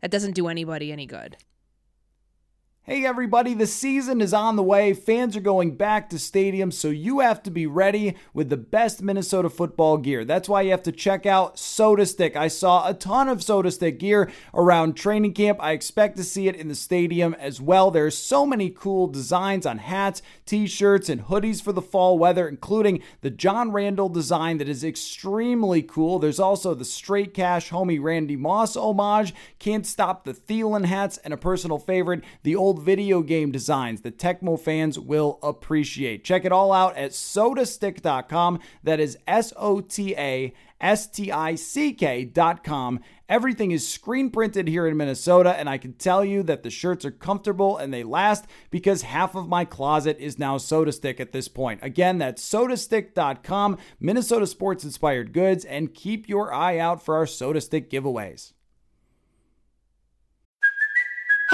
that 0.00 0.10
doesn't 0.10 0.32
do 0.34 0.48
anybody 0.48 0.90
any 0.92 1.04
good. 1.04 1.36
Hey 2.86 3.06
everybody, 3.06 3.54
the 3.54 3.66
season 3.66 4.20
is 4.20 4.34
on 4.34 4.56
the 4.56 4.62
way. 4.62 4.92
Fans 4.92 5.38
are 5.38 5.40
going 5.40 5.74
back 5.74 6.10
to 6.10 6.16
stadiums, 6.16 6.74
so 6.74 6.88
you 6.88 7.20
have 7.20 7.42
to 7.44 7.50
be 7.50 7.66
ready 7.66 8.14
with 8.34 8.50
the 8.50 8.58
best 8.58 9.00
Minnesota 9.00 9.48
football 9.48 9.96
gear. 9.96 10.22
That's 10.22 10.50
why 10.50 10.60
you 10.60 10.70
have 10.72 10.82
to 10.82 10.92
check 10.92 11.24
out 11.24 11.56
SotaStick. 11.56 12.36
I 12.36 12.48
saw 12.48 12.86
a 12.86 12.92
ton 12.92 13.30
of 13.30 13.38
SotaStick 13.38 13.96
gear 13.98 14.30
around 14.52 14.98
training 14.98 15.32
camp. 15.32 15.60
I 15.62 15.72
expect 15.72 16.18
to 16.18 16.24
see 16.24 16.46
it 16.46 16.56
in 16.56 16.68
the 16.68 16.74
stadium 16.74 17.32
as 17.32 17.58
well. 17.58 17.90
There's 17.90 18.18
so 18.18 18.44
many 18.44 18.68
cool 18.68 19.06
designs 19.06 19.64
on 19.64 19.78
hats, 19.78 20.20
t-shirts, 20.44 21.08
and 21.08 21.24
hoodies 21.24 21.62
for 21.62 21.72
the 21.72 21.80
fall 21.80 22.18
weather, 22.18 22.46
including 22.46 23.02
the 23.22 23.30
John 23.30 23.72
Randle 23.72 24.10
design 24.10 24.58
that 24.58 24.68
is 24.68 24.84
extremely 24.84 25.80
cool. 25.80 26.18
There's 26.18 26.38
also 26.38 26.74
the 26.74 26.84
Straight 26.84 27.32
Cash 27.32 27.70
homie 27.70 28.02
Randy 28.02 28.36
Moss 28.36 28.76
homage, 28.76 29.32
Can't 29.58 29.86
Stop 29.86 30.26
the 30.26 30.34
Thielen 30.34 30.84
hats, 30.84 31.16
and 31.24 31.32
a 31.32 31.38
personal 31.38 31.78
favorite, 31.78 32.22
the 32.42 32.54
old 32.54 32.73
video 32.76 33.22
game 33.22 33.52
designs 33.52 34.00
that 34.02 34.18
Tecmo 34.18 34.58
fans 34.58 34.98
will 34.98 35.38
appreciate. 35.42 36.24
Check 36.24 36.44
it 36.44 36.52
all 36.52 36.72
out 36.72 36.96
at 36.96 37.12
sotastick.com. 37.12 38.60
That 38.82 39.00
is 39.00 39.18
S 39.26 39.52
O 39.56 39.80
T 39.80 40.14
A 40.16 40.52
S 40.80 41.06
T 41.06 41.32
I 41.32 41.54
C 41.54 41.92
K.com. 41.92 43.00
Everything 43.28 43.70
is 43.70 43.88
screen 43.88 44.30
printed 44.30 44.68
here 44.68 44.86
in 44.86 44.96
Minnesota, 44.96 45.56
and 45.58 45.68
I 45.68 45.78
can 45.78 45.94
tell 45.94 46.24
you 46.24 46.42
that 46.42 46.62
the 46.62 46.70
shirts 46.70 47.04
are 47.04 47.10
comfortable 47.10 47.78
and 47.78 47.92
they 47.92 48.02
last 48.02 48.46
because 48.70 49.02
half 49.02 49.34
of 49.34 49.48
my 49.48 49.64
closet 49.64 50.18
is 50.20 50.38
now 50.38 50.58
SotaStick 50.58 51.20
at 51.20 51.32
this 51.32 51.48
point. 51.48 51.80
Again, 51.82 52.18
that's 52.18 52.46
sotastick.com, 52.46 53.78
Minnesota 53.98 54.46
sports 54.46 54.84
inspired 54.84 55.32
goods, 55.32 55.64
and 55.64 55.94
keep 55.94 56.28
your 56.28 56.52
eye 56.52 56.78
out 56.78 57.02
for 57.02 57.16
our 57.16 57.26
Soda 57.26 57.62
Stick 57.62 57.90
giveaways. 57.90 58.52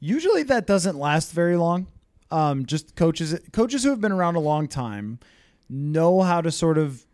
Usually 0.00 0.42
that 0.44 0.66
doesn't 0.66 0.96
last 0.96 1.32
very 1.32 1.56
long. 1.56 1.86
Um, 2.30 2.66
just 2.66 2.94
coaches 2.94 3.38
coaches 3.52 3.82
who 3.82 3.90
have 3.90 4.00
been 4.00 4.12
around 4.12 4.36
a 4.36 4.40
long 4.40 4.68
time 4.68 5.18
know 5.68 6.20
how 6.20 6.40
to 6.40 6.50
sort 6.50 6.76
of 6.76 7.06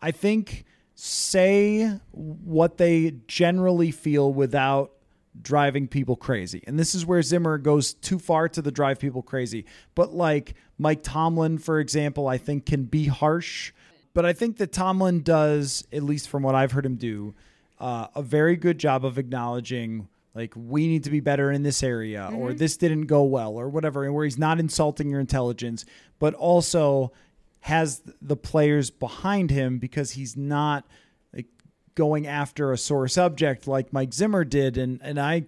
I 0.00 0.12
think 0.12 0.64
say 0.94 1.86
what 2.12 2.76
they 2.76 3.14
generally 3.26 3.90
feel 3.90 4.32
without 4.32 4.92
driving 5.40 5.88
people 5.88 6.16
crazy. 6.16 6.62
And 6.66 6.78
this 6.78 6.94
is 6.94 7.06
where 7.06 7.22
Zimmer 7.22 7.58
goes 7.58 7.94
too 7.94 8.18
far 8.18 8.48
to 8.50 8.60
the 8.60 8.70
drive 8.70 8.98
people 8.98 9.22
crazy. 9.22 9.64
But 9.94 10.12
like 10.12 10.54
Mike 10.78 11.02
Tomlin, 11.02 11.58
for 11.58 11.80
example, 11.80 12.28
I 12.28 12.36
think 12.36 12.66
can 12.66 12.84
be 12.84 13.06
harsh. 13.06 13.72
But 14.12 14.26
I 14.26 14.32
think 14.32 14.58
that 14.58 14.72
Tomlin 14.72 15.22
does, 15.22 15.86
at 15.92 16.02
least 16.02 16.28
from 16.28 16.42
what 16.42 16.54
I've 16.54 16.72
heard 16.72 16.84
him 16.84 16.96
do, 16.96 17.34
uh, 17.78 18.08
a 18.14 18.22
very 18.22 18.56
good 18.56 18.78
job 18.78 19.04
of 19.04 19.18
acknowledging 19.18 20.08
like 20.34 20.52
we 20.56 20.86
need 20.86 21.04
to 21.04 21.10
be 21.10 21.20
better 21.20 21.50
in 21.50 21.62
this 21.62 21.82
area 21.82 22.30
or 22.34 22.52
this 22.52 22.76
didn't 22.76 23.06
go 23.06 23.24
well 23.24 23.54
or 23.54 23.68
whatever 23.68 24.04
and 24.04 24.14
where 24.14 24.24
he's 24.24 24.38
not 24.38 24.60
insulting 24.60 25.10
your 25.10 25.20
intelligence 25.20 25.84
but 26.18 26.34
also 26.34 27.12
has 27.60 28.02
the 28.22 28.36
players 28.36 28.90
behind 28.90 29.50
him 29.50 29.78
because 29.78 30.12
he's 30.12 30.36
not 30.36 30.86
like 31.34 31.46
going 31.94 32.26
after 32.26 32.72
a 32.72 32.78
sore 32.78 33.08
subject 33.08 33.66
like 33.66 33.92
Mike 33.92 34.12
Zimmer 34.14 34.44
did 34.44 34.76
and 34.78 35.00
and 35.02 35.18
I 35.20 35.44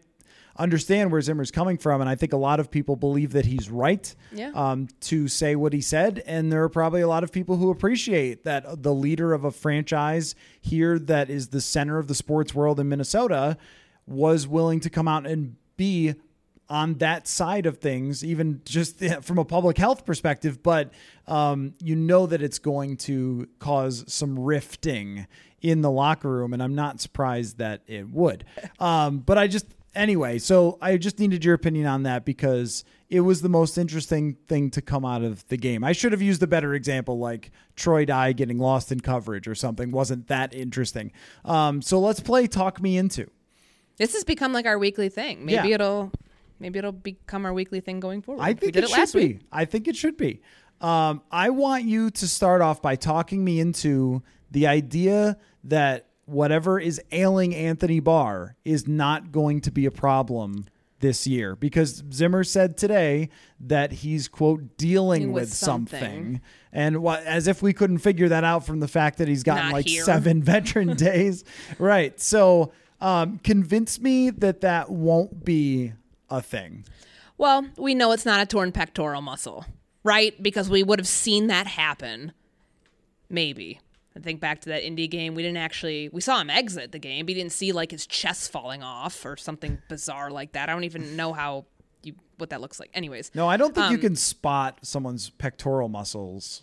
understand 0.58 1.10
where 1.10 1.20
Zimmer's 1.22 1.50
coming 1.50 1.78
from 1.78 2.02
and 2.02 2.10
I 2.10 2.14
think 2.14 2.34
a 2.34 2.36
lot 2.36 2.60
of 2.60 2.70
people 2.70 2.94
believe 2.94 3.32
that 3.32 3.46
he's 3.46 3.70
right 3.70 4.14
Yeah. 4.32 4.50
um, 4.54 4.88
to 5.02 5.26
say 5.26 5.56
what 5.56 5.72
he 5.72 5.80
said 5.80 6.22
and 6.26 6.52
there 6.52 6.62
are 6.62 6.68
probably 6.68 7.00
a 7.00 7.08
lot 7.08 7.24
of 7.24 7.32
people 7.32 7.56
who 7.56 7.70
appreciate 7.70 8.44
that 8.44 8.82
the 8.82 8.92
leader 8.92 9.32
of 9.32 9.44
a 9.44 9.50
franchise 9.50 10.34
here 10.60 10.98
that 10.98 11.30
is 11.30 11.48
the 11.48 11.60
center 11.62 11.96
of 11.98 12.06
the 12.06 12.14
sports 12.14 12.54
world 12.54 12.78
in 12.78 12.88
Minnesota 12.90 13.56
was 14.06 14.46
willing 14.46 14.80
to 14.80 14.90
come 14.90 15.08
out 15.08 15.26
and 15.26 15.56
be 15.76 16.14
on 16.68 16.94
that 16.94 17.28
side 17.28 17.66
of 17.66 17.78
things, 17.78 18.24
even 18.24 18.62
just 18.64 19.04
from 19.22 19.38
a 19.38 19.44
public 19.44 19.76
health 19.76 20.06
perspective. 20.06 20.62
But 20.62 20.90
um, 21.26 21.74
you 21.80 21.94
know 21.94 22.26
that 22.26 22.42
it's 22.42 22.58
going 22.58 22.96
to 22.98 23.48
cause 23.58 24.04
some 24.08 24.38
rifting 24.38 25.26
in 25.60 25.82
the 25.82 25.90
locker 25.90 26.30
room, 26.30 26.52
and 26.52 26.62
I'm 26.62 26.74
not 26.74 27.00
surprised 27.00 27.58
that 27.58 27.82
it 27.86 28.08
would. 28.10 28.44
Um, 28.80 29.20
but 29.20 29.38
I 29.38 29.46
just, 29.46 29.66
anyway, 29.94 30.38
so 30.38 30.76
I 30.80 30.96
just 30.96 31.20
needed 31.20 31.44
your 31.44 31.54
opinion 31.54 31.86
on 31.86 32.02
that 32.02 32.24
because 32.24 32.84
it 33.08 33.20
was 33.20 33.42
the 33.42 33.48
most 33.48 33.78
interesting 33.78 34.34
thing 34.48 34.70
to 34.70 34.82
come 34.82 35.04
out 35.04 35.22
of 35.22 35.46
the 35.46 35.56
game. 35.56 35.84
I 35.84 35.92
should 35.92 36.10
have 36.10 36.22
used 36.22 36.42
a 36.42 36.48
better 36.48 36.74
example, 36.74 37.20
like 37.20 37.52
Troy 37.76 38.04
Dye 38.04 38.32
getting 38.32 38.58
lost 38.58 38.90
in 38.90 38.98
coverage 38.98 39.46
or 39.46 39.54
something. 39.54 39.92
Wasn't 39.92 40.26
that 40.26 40.52
interesting? 40.52 41.12
Um, 41.44 41.80
so 41.80 42.00
let's 42.00 42.18
play 42.18 42.48
Talk 42.48 42.80
Me 42.80 42.96
Into. 42.96 43.30
This 43.98 44.14
has 44.14 44.24
become 44.24 44.52
like 44.52 44.66
our 44.66 44.78
weekly 44.78 45.08
thing. 45.08 45.44
Maybe 45.44 45.68
Yeah. 45.68 45.74
it'll 45.76 46.12
maybe 46.58 46.78
it'll 46.78 46.92
become 46.92 47.44
our 47.44 47.52
weekly 47.52 47.80
thing 47.80 47.98
going 48.00 48.22
forward. 48.22 48.42
I 48.42 48.48
We 48.50 48.54
think 48.54 48.72
did 48.74 48.84
it, 48.84 48.90
it, 48.90 48.92
last 48.92 49.12
should 49.12 49.18
be. 49.18 49.26
week. 49.34 49.40
I 49.50 49.64
think 49.64 49.88
it 49.88 49.96
should 49.96 50.16
be. 50.16 50.40
Um, 50.80 51.22
I 51.30 51.50
want 51.50 51.84
you 51.84 52.10
to 52.10 52.28
start 52.28 52.60
off 52.60 52.80
by 52.82 52.96
talking 52.96 53.44
me 53.44 53.60
into 53.60 54.22
the 54.50 54.66
idea 54.66 55.36
that 55.64 56.06
whatever 56.24 56.78
is 56.78 57.00
ailing 57.12 57.54
Anthony 57.54 58.00
Barr 58.00 58.56
is 58.64 58.86
not 58.86 59.32
going 59.32 59.60
to 59.62 59.70
be 59.72 59.86
a 59.86 59.90
problem 59.90 60.64
this 61.00 61.26
year 61.26 61.56
because 61.56 62.02
Zimmer 62.12 62.44
said 62.44 62.76
today 62.76 63.28
that 63.58 63.90
he's 63.90 64.28
quote 64.28 64.76
dealing 64.76 65.32
With 65.32 65.42
with, 65.44 65.52
something. 65.54 66.00
something. 66.00 66.40
and 66.72 67.02
what 67.02 67.24
as 67.24 67.48
if 67.48 67.60
we 67.60 67.72
couldn't 67.72 67.98
figure 67.98 68.28
that 68.28 68.44
out 68.44 68.64
from 68.64 68.78
the 68.78 68.86
fact 68.86 69.18
that 69.18 69.26
he's 69.26 69.42
gotten 69.42 69.64
Not 69.66 69.72
like 69.72 69.86
here. 69.88 70.04
seven 70.04 70.42
veteran 70.44 70.94
days 70.96 71.44
right 71.80 72.20
so 72.20 72.70
um 73.02 73.38
convince 73.44 74.00
me 74.00 74.30
that 74.30 74.62
that 74.62 74.88
won't 74.90 75.44
be 75.44 75.92
a 76.30 76.40
thing 76.40 76.84
Well, 77.36 77.66
we 77.76 77.94
know 77.94 78.12
it's 78.12 78.24
not 78.24 78.40
a 78.40 78.46
torn 78.46 78.72
pectoral 78.72 79.20
muscle, 79.20 79.66
right? 80.04 80.40
Because 80.42 80.70
we 80.70 80.82
would 80.82 80.98
have 81.00 81.08
seen 81.08 81.48
that 81.48 81.66
happen. 81.66 82.32
Maybe. 83.28 83.80
I 84.16 84.20
think 84.20 84.40
back 84.40 84.60
to 84.62 84.68
that 84.68 84.84
Indy 84.86 85.08
game. 85.08 85.34
We 85.34 85.42
didn't 85.42 85.56
actually 85.58 86.08
we 86.10 86.20
saw 86.20 86.40
him 86.40 86.50
exit 86.50 86.92
the 86.92 86.98
game. 86.98 87.24
But 87.26 87.30
we 87.30 87.34
didn't 87.34 87.52
see 87.52 87.72
like 87.72 87.90
his 87.90 88.06
chest 88.06 88.52
falling 88.52 88.82
off 88.82 89.24
or 89.24 89.36
something 89.36 89.78
bizarre 89.88 90.30
like 90.30 90.52
that. 90.52 90.68
I 90.68 90.72
don't 90.72 90.84
even 90.84 91.16
know 91.16 91.32
how 91.32 91.64
you 92.02 92.14
what 92.38 92.50
that 92.50 92.60
looks 92.60 92.78
like. 92.78 92.90
Anyways. 92.94 93.30
no 93.34 93.48
i 93.48 93.56
don't 93.56 93.74
think 93.74 93.90
you 93.90 93.96
Um, 93.96 94.00
can 94.02 94.16
spot 94.16 94.78
someone's 94.82 95.30
pectoral 95.30 95.88
muscles 95.88 96.62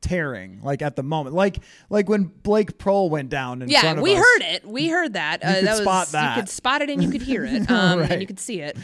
tearing 0.00 0.60
like 0.62 0.80
at 0.80 0.94
the 0.94 1.02
moment 1.02 1.34
like 1.34 1.58
like 1.90 2.08
when 2.08 2.24
blake 2.24 2.78
Prohl 2.78 3.10
went 3.10 3.28
down 3.30 3.62
in 3.62 3.68
Yeah, 3.68 3.80
front 3.80 3.98
of 3.98 4.02
we 4.04 4.14
us. 4.14 4.18
heard 4.18 4.42
it. 4.42 4.64
We 4.66 4.88
heard 4.88 5.14
that. 5.14 5.44
Uh, 5.44 5.54
could 5.56 5.64
that 5.66 5.70
was, 5.72 5.80
spot 5.80 6.06
that. 6.08 6.36
You 6.36 6.42
could 6.42 6.48
spot 6.48 6.82
it 6.82 6.90
and 6.90 7.02
you 7.02 7.10
could 7.10 7.22
hear 7.22 7.44
it, 7.44 7.68
um, 7.70 7.98
Right. 8.00 8.10
and 8.12 8.20
you 8.20 8.26
could 8.26 8.38
see 8.40 8.60
it. 8.60 8.76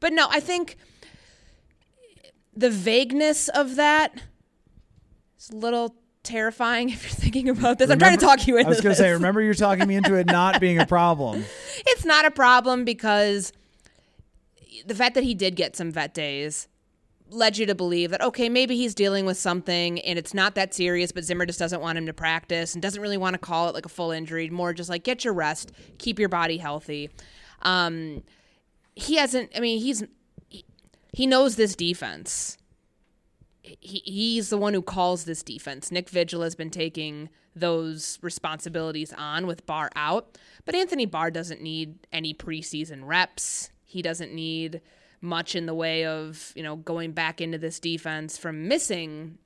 But 0.00 0.12
no, 0.14 0.26
I 0.30 0.40
think 0.40 0.76
the 2.56 2.70
vagueness 2.70 3.48
of 3.48 3.76
that 3.76 4.14
is 5.38 5.50
a 5.50 5.56
little 5.56 5.94
terrifying 6.22 6.88
if 6.90 7.02
you're 7.04 7.10
thinking 7.12 7.48
about 7.48 7.78
this. 7.78 7.90
I'm 7.90 7.98
trying 7.98 8.16
to 8.18 8.24
Remember- 8.24 8.38
talk 8.38 8.46
you 8.46 8.56
into 8.56 8.68
I 8.68 8.70
was 8.70 8.80
going 8.80 8.94
to 8.94 9.00
say, 9.00 9.10
remember 9.12 9.40
you're 9.42 9.54
talking 9.54 9.86
me 9.86 9.96
into 9.96 10.14
it 10.14 10.26
not 10.26 10.60
being 10.60 10.78
a 10.78 10.86
problem. 10.86 11.44
it's 11.86 12.04
not 12.04 12.24
a 12.24 12.30
problem 12.30 12.84
because 12.84 13.52
the 14.86 14.94
fact 14.94 15.14
that 15.16 15.24
he 15.24 15.34
did 15.34 15.54
get 15.56 15.76
some 15.76 15.90
vet 15.92 16.14
days 16.14 16.68
led 17.32 17.58
you 17.58 17.66
to 17.66 17.74
believe 17.74 18.10
that 18.10 18.20
okay 18.20 18.48
maybe 18.48 18.76
he's 18.76 18.94
dealing 18.94 19.24
with 19.24 19.36
something 19.36 19.98
and 20.00 20.18
it's 20.18 20.34
not 20.34 20.54
that 20.54 20.74
serious 20.74 21.12
but 21.12 21.24
zimmer 21.24 21.46
just 21.46 21.58
doesn't 21.58 21.80
want 21.80 21.96
him 21.98 22.06
to 22.06 22.12
practice 22.12 22.74
and 22.74 22.82
doesn't 22.82 23.02
really 23.02 23.16
want 23.16 23.34
to 23.34 23.38
call 23.38 23.68
it 23.68 23.74
like 23.74 23.86
a 23.86 23.88
full 23.88 24.10
injury 24.10 24.50
more 24.50 24.72
just 24.72 24.90
like 24.90 25.02
get 25.04 25.24
your 25.24 25.34
rest 25.34 25.72
keep 25.98 26.18
your 26.18 26.28
body 26.28 26.58
healthy 26.58 27.10
um 27.62 28.22
he 28.94 29.16
hasn't 29.16 29.50
i 29.56 29.60
mean 29.60 29.80
he's 29.80 30.04
he, 30.48 30.64
he 31.12 31.26
knows 31.26 31.56
this 31.56 31.74
defense 31.74 32.58
he, 33.62 34.02
he's 34.04 34.50
the 34.50 34.58
one 34.58 34.74
who 34.74 34.82
calls 34.82 35.24
this 35.24 35.42
defense. 35.42 35.90
Nick 35.90 36.08
Vigil 36.08 36.42
has 36.42 36.54
been 36.54 36.70
taking 36.70 37.28
those 37.54 38.18
responsibilities 38.22 39.12
on 39.16 39.46
with 39.46 39.66
Barr 39.66 39.90
out, 39.94 40.38
but 40.64 40.74
Anthony 40.74 41.06
Barr 41.06 41.30
doesn't 41.30 41.60
need 41.60 41.94
any 42.12 42.34
preseason 42.34 43.06
reps. 43.06 43.70
He 43.84 44.02
doesn't 44.02 44.32
need 44.32 44.80
much 45.22 45.54
in 45.54 45.66
the 45.66 45.74
way 45.74 46.04
of, 46.04 46.52
you 46.54 46.62
know, 46.62 46.76
going 46.76 47.12
back 47.12 47.40
into 47.40 47.56
this 47.56 47.80
defense 47.80 48.36
from 48.36 48.68
missing, 48.68 49.38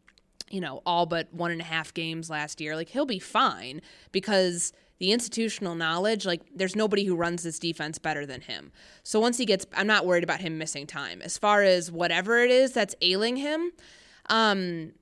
you 0.51 0.61
know, 0.61 0.83
all 0.85 1.07
but 1.07 1.33
one 1.33 1.51
and 1.51 1.61
a 1.61 1.65
half 1.65 1.95
games 1.95 2.29
last 2.31 2.61
year. 2.61 2.75
Like, 2.75 2.89
he'll 2.89 3.07
be 3.07 3.19
fine 3.19 3.83
because 4.11 4.73
the 4.99 5.13
institutional 5.13 5.75
knowledge, 5.75 6.25
like, 6.25 6.41
there's 6.55 6.75
nobody 6.75 7.05
who 7.05 7.15
runs 7.15 7.43
this 7.43 7.59
defense 7.59 7.99
better 7.99 8.25
than 8.25 8.41
him. 8.41 8.73
So 9.03 9.21
once 9.21 9.37
he 9.37 9.45
gets, 9.45 9.67
I'm 9.77 9.87
not 9.87 10.07
worried 10.07 10.25
about 10.25 10.41
him 10.41 10.57
missing 10.57 10.87
time. 10.87 11.21
As 11.21 11.37
far 11.37 11.63
as 11.63 11.93
whatever 11.93 12.39
it 12.39 12.51
is 12.51 12.73
that's 12.73 12.95
ailing 13.03 13.37
him, 13.37 13.73
um, 14.31 14.93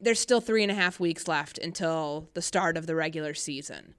there's 0.00 0.20
still 0.20 0.40
three 0.40 0.62
and 0.62 0.72
a 0.72 0.74
half 0.74 0.98
weeks 0.98 1.28
left 1.28 1.58
until 1.58 2.28
the 2.34 2.42
start 2.42 2.76
of 2.76 2.86
the 2.86 2.96
regular 2.96 3.34
season. 3.34 3.94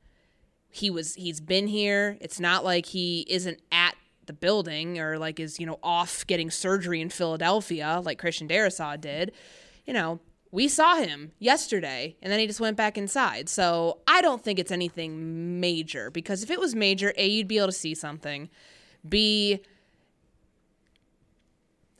He 0.69 0.89
was 0.89 1.15
he's 1.15 1.41
been 1.41 1.67
here. 1.67 2.17
It's 2.21 2.39
not 2.39 2.63
like 2.63 2.85
he 2.85 3.25
isn't 3.27 3.59
at 3.71 3.95
the 4.29 4.33
building 4.33 4.99
or 4.99 5.17
like 5.17 5.39
is 5.39 5.59
you 5.59 5.65
know 5.65 5.79
off 5.81 6.25
getting 6.27 6.51
surgery 6.51 7.01
in 7.01 7.09
Philadelphia 7.09 7.99
like 8.05 8.19
Christian 8.19 8.47
Darrisaw 8.47 9.01
did. 9.01 9.31
You 9.85 9.93
know, 9.93 10.19
we 10.51 10.67
saw 10.67 10.97
him 10.97 11.31
yesterday 11.39 12.15
and 12.21 12.31
then 12.31 12.39
he 12.39 12.45
just 12.45 12.59
went 12.59 12.77
back 12.77 12.95
inside. 12.95 13.49
So 13.49 13.97
I 14.07 14.21
don't 14.21 14.43
think 14.43 14.59
it's 14.59 14.71
anything 14.71 15.59
major 15.59 16.11
because 16.11 16.43
if 16.43 16.51
it 16.51 16.59
was 16.59 16.75
major, 16.75 17.11
A, 17.17 17.27
you'd 17.27 17.47
be 17.47 17.57
able 17.57 17.69
to 17.69 17.73
see 17.73 17.95
something. 17.95 18.49
B, 19.07 19.61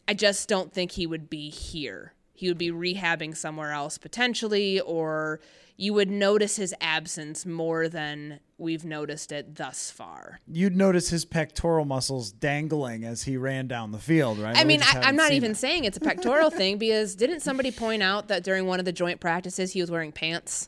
I 0.07 0.13
just 0.13 0.47
don't 0.47 0.71
think 0.71 0.91
he 0.91 1.07
would 1.07 1.31
be 1.31 1.49
here. 1.49 2.13
He 2.33 2.47
would 2.47 2.59
be 2.59 2.71
rehabbing 2.71 3.35
somewhere 3.35 3.71
else 3.71 3.97
potentially, 3.97 4.79
or 4.79 5.39
you 5.81 5.93
would 5.93 6.11
notice 6.11 6.57
his 6.57 6.75
absence 6.81 7.45
more 7.45 7.87
than 7.87 8.41
we've 8.57 8.83
noticed 8.83 9.31
it 9.31 9.55
thus 9.55 9.89
far. 9.89 10.41
You'd 10.45 10.75
notice 10.75 11.07
his 11.07 11.23
pectoral 11.23 11.85
muscles 11.85 12.33
dangling 12.33 13.05
as 13.05 13.23
he 13.23 13.37
ran 13.37 13.67
down 13.69 13.93
the 13.93 13.97
field, 13.97 14.39
right? 14.39 14.57
I 14.57 14.63
We 14.63 14.67
mean, 14.67 14.81
I, 14.83 14.99
I'm 15.05 15.15
not 15.15 15.31
even 15.31 15.51
it. 15.51 15.55
saying 15.57 15.85
it's 15.85 15.95
a 15.95 16.01
pectoral 16.01 16.49
thing 16.49 16.77
because 16.85 17.15
didn't 17.15 17.39
somebody 17.39 17.71
point 17.71 18.03
out 18.03 18.27
that 18.27 18.43
during 18.43 18.65
one 18.65 18.79
of 18.79 18.85
the 18.85 18.91
joint 18.91 19.21
practices 19.21 19.71
he 19.71 19.79
was 19.79 19.89
wearing 19.89 20.11
pants? 20.11 20.67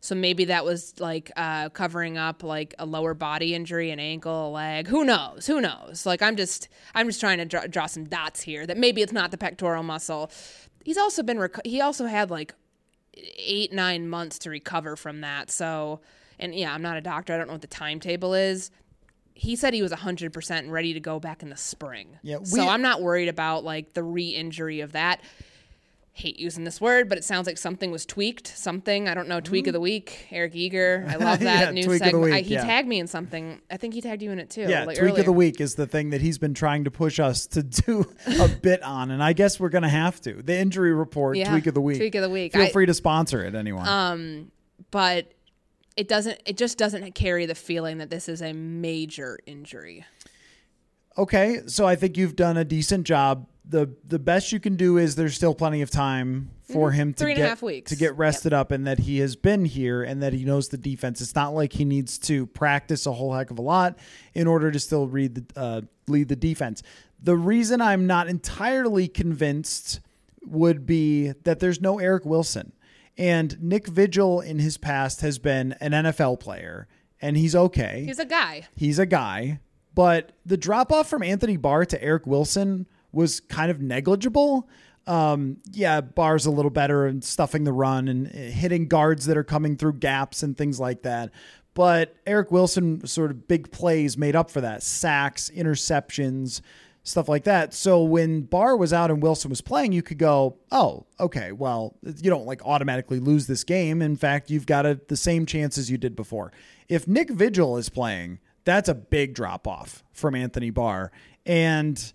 So 0.00 0.14
maybe 0.14 0.46
that 0.46 0.64
was 0.64 0.98
like 0.98 1.30
uh, 1.36 1.68
covering 1.68 2.16
up 2.16 2.42
like 2.42 2.74
a 2.78 2.86
lower 2.86 3.12
body 3.12 3.54
injury, 3.54 3.90
an 3.90 4.00
ankle, 4.00 4.48
a 4.48 4.50
leg. 4.50 4.86
Who 4.88 5.04
knows? 5.04 5.46
Who 5.46 5.60
knows? 5.60 6.06
Like 6.06 6.22
I'm 6.22 6.36
just 6.36 6.68
I'm 6.94 7.06
just 7.08 7.20
trying 7.20 7.38
to 7.38 7.44
draw, 7.44 7.66
draw 7.66 7.84
some 7.86 8.04
dots 8.04 8.40
here 8.40 8.66
that 8.66 8.78
maybe 8.78 9.02
it's 9.02 9.12
not 9.12 9.32
the 9.32 9.38
pectoral 9.38 9.82
muscle. 9.82 10.30
He's 10.82 10.96
also 10.98 11.22
been 11.22 11.36
reco- 11.36 11.66
he 11.66 11.82
also 11.82 12.06
had 12.06 12.30
like 12.30 12.54
eight 13.16 13.72
nine 13.72 14.08
months 14.08 14.38
to 14.40 14.50
recover 14.50 14.96
from 14.96 15.20
that. 15.22 15.50
So 15.50 16.00
and 16.38 16.54
yeah, 16.54 16.72
I'm 16.74 16.82
not 16.82 16.96
a 16.96 17.00
doctor. 17.00 17.32
I 17.34 17.38
don't 17.38 17.46
know 17.46 17.54
what 17.54 17.60
the 17.62 17.66
timetable 17.68 18.34
is. 18.34 18.70
He 19.36 19.56
said 19.56 19.74
he 19.74 19.82
was 19.82 19.90
100% 19.92 20.50
and 20.58 20.72
ready 20.72 20.92
to 20.94 21.00
go 21.00 21.18
back 21.18 21.42
in 21.42 21.48
the 21.48 21.56
spring. 21.56 22.18
Yeah, 22.22 22.38
we- 22.38 22.44
so 22.46 22.68
I'm 22.68 22.82
not 22.82 23.02
worried 23.02 23.28
about 23.28 23.64
like 23.64 23.92
the 23.94 24.02
re-injury 24.02 24.80
of 24.80 24.92
that. 24.92 25.20
Hate 26.16 26.38
using 26.38 26.62
this 26.62 26.80
word, 26.80 27.08
but 27.08 27.18
it 27.18 27.24
sounds 27.24 27.48
like 27.48 27.58
something 27.58 27.90
was 27.90 28.06
tweaked. 28.06 28.46
Something 28.56 29.08
I 29.08 29.14
don't 29.14 29.26
know. 29.26 29.40
Tweak 29.40 29.66
of 29.66 29.72
the 29.72 29.80
week, 29.80 30.28
Eric 30.30 30.54
Eager. 30.54 31.04
I 31.08 31.16
love 31.16 31.40
that 31.40 31.68
Mm-hmm. 31.70 31.76
Yeah, 31.76 31.86
new 31.86 31.98
segment. 31.98 32.32
I, 32.32 32.40
he 32.40 32.54
yeah. 32.54 32.64
tagged 32.64 32.86
me 32.86 33.00
in 33.00 33.08
something. 33.08 33.60
I 33.68 33.76
think 33.78 33.94
he 33.94 34.00
tagged 34.00 34.22
you 34.22 34.30
in 34.30 34.38
it 34.38 34.48
too. 34.48 34.62
Yeah, 34.62 34.84
like 34.84 34.96
tweak 34.96 35.18
of 35.18 35.24
the 35.24 35.32
week 35.32 35.60
is 35.60 35.74
the 35.74 35.88
thing 35.88 36.10
that 36.10 36.20
he's 36.20 36.38
been 36.38 36.54
trying 36.54 36.84
to 36.84 36.90
push 36.92 37.18
us 37.18 37.48
to 37.48 37.62
do 37.64 38.06
a 38.38 38.46
bit 38.48 38.80
on, 38.84 39.10
and 39.10 39.24
I 39.24 39.32
guess 39.32 39.58
we're 39.58 39.70
gonna 39.70 39.88
have 39.88 40.20
to. 40.20 40.34
The 40.40 40.56
injury 40.56 40.92
report, 40.94 41.36
Yeah, 41.36 41.50
tweak 41.50 41.66
of 41.66 41.74
the 41.74 41.80
week. 41.80 41.96
tweak 41.98 42.14
of 42.14 42.22
the 42.22 42.30
week. 42.30 42.52
Feel 42.52 42.62
I- 42.62 42.70
free 42.70 42.86
to 42.86 42.94
sponsor 42.94 43.44
it, 43.44 43.56
anyone. 43.56 43.88
Um, 43.88 44.52
but 44.92 45.32
it 45.96 46.06
doesn't. 46.06 46.40
It 46.46 46.56
just 46.56 46.78
doesn't 46.78 47.16
carry 47.16 47.46
the 47.46 47.56
feeling 47.56 47.98
that 47.98 48.10
this 48.10 48.28
is 48.28 48.40
a 48.40 48.52
major 48.52 49.40
injury. 49.46 50.04
Okay, 51.18 51.60
so 51.66 51.86
I 51.86 51.96
think 51.96 52.16
you've 52.16 52.36
done 52.36 52.56
a 52.56 52.64
decent 52.64 53.04
job. 53.04 53.48
The 53.66 53.90
The 54.06 54.18
best 54.18 54.52
you 54.52 54.60
can 54.60 54.76
do 54.76 54.98
is 54.98 55.16
there's 55.16 55.34
still 55.34 55.54
plenty 55.54 55.82
of 55.82 55.90
time 55.90 56.50
for 56.70 56.90
him 56.92 57.12
to 57.14 57.24
Mm-hmm. 57.24 57.24
Three 57.24 57.34
get 57.34 57.46
to 57.86 57.96
get 57.96 58.16
rested 58.16 58.52
up, 58.52 58.70
and 58.70 58.86
that 58.86 59.00
he 59.00 59.18
has 59.18 59.36
been 59.36 59.64
here 59.64 60.02
and 60.02 60.22
that 60.22 60.32
he 60.32 60.44
knows 60.44 60.68
the 60.68 60.76
defense. 60.76 61.20
It's 61.20 61.34
not 61.34 61.54
like 61.54 61.72
he 61.72 61.84
needs 61.84 62.18
to 62.20 62.46
practice 62.46 63.06
a 63.06 63.12
whole 63.12 63.32
heck 63.34 63.50
of 63.50 63.58
a 63.58 63.62
lot 63.62 63.98
in 64.34 64.46
order 64.46 64.70
to 64.70 64.78
still 64.78 65.06
read 65.06 65.34
the 65.34 65.60
uh, 65.60 65.80
lead 66.06 66.28
the 66.28 66.36
defense. 66.36 66.82
The 67.22 67.36
reason 67.36 67.80
I'm 67.80 68.06
not 68.06 68.28
entirely 68.28 69.08
convinced 69.08 70.00
would 70.44 70.84
be 70.84 71.32
that 71.44 71.60
there's 71.60 71.80
no 71.80 71.98
Eric 71.98 72.26
Wilson. 72.26 72.72
And 73.16 73.62
Nick 73.62 73.86
Vigil 73.86 74.40
in 74.40 74.58
his 74.58 74.76
past 74.76 75.20
has 75.20 75.38
been 75.38 75.72
an 75.80 75.92
NFL 75.92 76.40
player, 76.40 76.88
and 77.22 77.36
he's 77.36 77.54
okay. 77.54 78.02
He's 78.04 78.18
a 78.18 78.24
guy. 78.26 78.66
He's 78.76 78.98
a 78.98 79.06
guy, 79.06 79.60
but 79.94 80.32
the 80.44 80.56
drop 80.56 80.90
off 80.92 81.08
from 81.08 81.22
Anthony 81.22 81.56
Barr 81.56 81.84
to 81.86 82.02
Eric 82.02 82.26
Wilson 82.26 82.86
was 83.14 83.40
kind 83.40 83.70
of 83.70 83.80
negligible. 83.80 84.68
Um, 85.06 85.58
yeah, 85.70 86.00
bars 86.00 86.46
a 86.46 86.50
little 86.50 86.70
better 86.70 87.06
and 87.06 87.22
stuffing 87.22 87.64
the 87.64 87.72
run 87.72 88.08
and 88.08 88.26
hitting 88.28 88.88
guards 88.88 89.26
that 89.26 89.36
are 89.36 89.44
coming 89.44 89.76
through 89.76 89.94
gaps 89.94 90.42
and 90.42 90.56
things 90.56 90.80
like 90.80 91.02
that. 91.02 91.30
But 91.74 92.14
Eric 92.26 92.50
Wilson 92.50 93.06
sort 93.06 93.30
of 93.30 93.48
big 93.48 93.70
plays 93.70 94.16
made 94.16 94.36
up 94.36 94.50
for 94.50 94.60
that 94.60 94.82
sacks, 94.82 95.50
interceptions, 95.54 96.60
stuff 97.02 97.28
like 97.28 97.44
that. 97.44 97.74
So 97.74 98.02
when 98.02 98.42
Barr 98.42 98.76
was 98.76 98.92
out 98.92 99.10
and 99.10 99.22
Wilson 99.22 99.50
was 99.50 99.60
playing, 99.60 99.92
you 99.92 100.02
could 100.02 100.18
go, 100.18 100.56
oh, 100.72 101.04
okay, 101.20 101.52
well, 101.52 101.96
you 102.02 102.30
don't 102.30 102.46
like 102.46 102.64
automatically 102.64 103.20
lose 103.20 103.46
this 103.46 103.62
game. 103.62 104.00
In 104.00 104.16
fact, 104.16 104.50
you've 104.50 104.66
got 104.66 104.86
a, 104.86 105.00
the 105.08 105.16
same 105.16 105.44
chances 105.44 105.90
you 105.90 105.98
did 105.98 106.16
before. 106.16 106.52
If 106.88 107.06
Nick 107.06 107.30
Vigil 107.30 107.76
is 107.76 107.88
playing, 107.90 108.38
that's 108.64 108.88
a 108.88 108.94
big 108.94 109.34
drop 109.34 109.68
off 109.68 110.02
from 110.12 110.34
Anthony 110.34 110.70
Barr. 110.70 111.12
And 111.44 112.12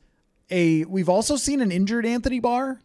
a 0.50 0.86
we've 0.86 1.10
also 1.10 1.36
seen 1.36 1.62
an 1.62 1.72
injured 1.72 2.06
Anthony 2.06 2.40
Barr 2.40 2.80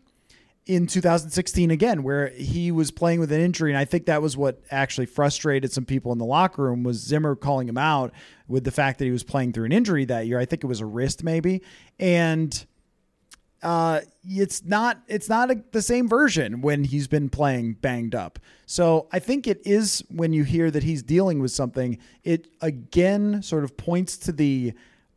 in 0.66 0.87
2016 0.87 1.70
again 1.70 2.03
where 2.03 2.29
he 2.29 2.70
was 2.72 2.90
playing 2.90 3.20
with 3.20 3.31
an 3.31 3.40
injury 3.40 3.70
and 3.70 3.79
I 3.79 3.85
think 3.85 4.07
that 4.07 4.22
was 4.22 4.37
what 4.37 4.62
actually 4.70 5.07
frustrated 5.07 5.70
some 5.72 5.85
people 5.85 6.11
in 6.12 6.18
the 6.18 6.24
locker 6.24 6.62
room 6.62 6.83
was 6.83 6.98
Zimmer 6.98 7.37
calling 7.37 7.68
him 7.68 7.77
out 7.77 8.12
with 8.48 8.64
the 8.64 8.70
fact 8.70 8.98
that 8.98 9.05
he 9.05 9.11
was 9.11 9.24
playing 9.24 9.53
through 9.53 9.66
an 9.66 9.72
injury 9.72 10.07
that 10.07 10.27
year. 10.27 10.38
I 10.38 10.46
think 10.46 10.64
it 10.64 10.66
was 10.66 10.81
a 10.81 10.87
wrist 10.87 11.22
maybe. 11.22 11.62
And 11.98 12.64
uh 13.62 14.00
it's 14.22 14.64
not 14.64 15.00
it's 15.07 15.29
not 15.29 15.50
a, 15.50 15.62
the 15.72 15.83
same 15.83 16.09
version 16.09 16.62
when 16.62 16.85
he's 16.85 17.09
been 17.09 17.29
playing 17.29 17.74
banged 17.74 18.14
up. 18.14 18.38
So 18.64 19.09
I 19.12 19.18
think 19.18 19.46
it 19.46 19.61
is 19.66 20.03
when 20.09 20.33
you 20.33 20.44
hear 20.44 20.70
that 20.70 20.83
he's 20.83 21.03
dealing 21.03 21.40
with 21.40 21.50
something 21.50 21.98
it 22.22 22.48
again 22.62 23.42
sort 23.42 23.64
of 23.64 23.77
points 23.77 24.16
to 24.18 24.33
the 24.33 24.72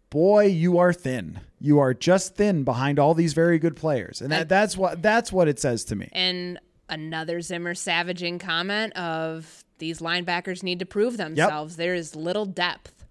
boy, 0.09 0.45
you 0.45 0.77
are 0.77 0.93
thin. 0.93 1.39
You 1.59 1.79
are 1.79 1.93
just 1.93 2.35
thin 2.35 2.63
behind 2.63 2.99
all 2.99 3.13
these 3.13 3.33
very 3.33 3.57
good 3.57 3.75
players, 3.75 4.21
and 4.21 4.31
that, 4.31 4.47
that's 4.47 4.77
what 4.77 5.01
that's 5.01 5.31
what 5.31 5.47
it 5.47 5.59
says 5.59 5.83
to 5.85 5.95
me. 5.95 6.09
And 6.11 6.59
another 6.87 7.41
Zimmer 7.41 7.73
savaging 7.73 8.39
comment 8.39 8.93
of 8.95 9.63
these 9.79 9.99
linebackers 9.99 10.63
need 10.63 10.79
to 10.79 10.85
prove 10.85 11.17
themselves. 11.17 11.75
There 11.75 11.95
is 11.95 12.15
little 12.15 12.45
depth 12.45 13.05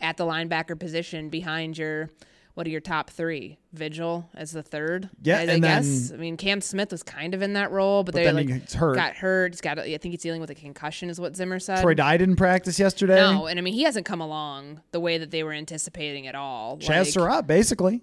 at 0.00 0.16
the 0.16 0.24
linebacker 0.24 0.78
position 0.78 1.28
behind 1.28 1.78
your 1.78 2.10
what 2.56 2.66
are 2.66 2.70
your 2.70 2.80
top 2.80 3.10
three? 3.10 3.58
Vigil 3.74 4.28
as 4.34 4.50
the 4.50 4.62
third. 4.62 5.10
Yeah, 5.22 5.36
I, 5.36 5.40
I 5.40 5.42
and 5.44 5.62
guess. 5.62 6.10
I 6.10 6.16
mean, 6.16 6.36
Cam 6.38 6.60
Smith 6.62 6.90
was 6.90 7.02
kind 7.02 7.34
of 7.34 7.42
in 7.42 7.52
that 7.52 7.70
role, 7.70 8.02
but, 8.02 8.14
But 8.14 8.24
they 8.24 8.32
like 8.32 8.48
he's 8.48 8.72
hurt. 8.72 8.96
got 8.96 9.14
hurt. 9.14 9.52
He's 9.52 9.60
got. 9.60 9.78
I 9.78 9.84
think 9.98 10.12
he's 10.12 10.22
dealing 10.22 10.40
with 10.40 10.48
a 10.50 10.54
concussion, 10.54 11.10
is 11.10 11.20
what 11.20 11.36
Zimmer 11.36 11.58
said. 11.60 11.82
Troy 11.82 11.92
Dye 11.94 12.16
didn't 12.16 12.36
practice 12.36 12.78
yesterday. 12.80 13.16
No, 13.16 13.46
and 13.46 13.58
I 13.58 13.62
mean 13.62 13.74
he 13.74 13.82
hasn't 13.82 14.06
come 14.06 14.20
along 14.22 14.80
the 14.92 15.00
way 15.00 15.18
that 15.18 15.30
they 15.30 15.42
were 15.44 15.52
anticipating 15.52 16.26
at 16.26 16.34
all. 16.34 16.78
Chazz 16.78 16.88
Like, 16.88 17.06
Surratt, 17.08 17.46
basically. 17.46 18.00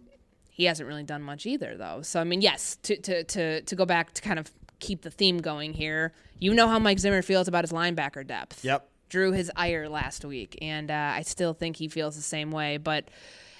he 0.52 0.66
hasn't 0.66 0.88
really 0.88 1.04
done 1.04 1.24
much 1.24 1.48
either 1.48 1.76
though 1.76 2.04
so 2.04 2.22
i 2.22 2.24
mean 2.24 2.39
yes 2.39 2.78
to, 2.84 2.96
to 2.98 3.24
to 3.24 3.62
to 3.63 3.76
go 3.76 3.86
back 3.88 4.13
to 4.13 4.22
kind 4.22 4.38
of 4.38 4.52
keep 4.80 5.02
the 5.02 5.10
theme 5.10 5.39
going 5.39 5.74
here 5.74 6.13
you 6.39 6.54
know 6.54 6.68
how 6.68 6.78
mike 6.78 7.00
zimmer 7.00 7.24
feels 7.24 7.48
about 7.48 7.63
his 7.63 7.72
linebacker 7.72 8.26
depth 8.28 8.63
Yep. 8.63 8.88
drew 9.10 9.32
his 9.32 9.50
ire 9.56 9.89
last 9.89 10.24
week 10.24 10.56
and 10.62 10.92
uh, 10.92 11.13
i 11.16 11.24
still 11.24 11.56
think 11.56 11.78
he 11.78 11.88
feels 11.88 12.16
the 12.16 12.22
same 12.22 12.52
way 12.52 12.78
but 12.78 13.08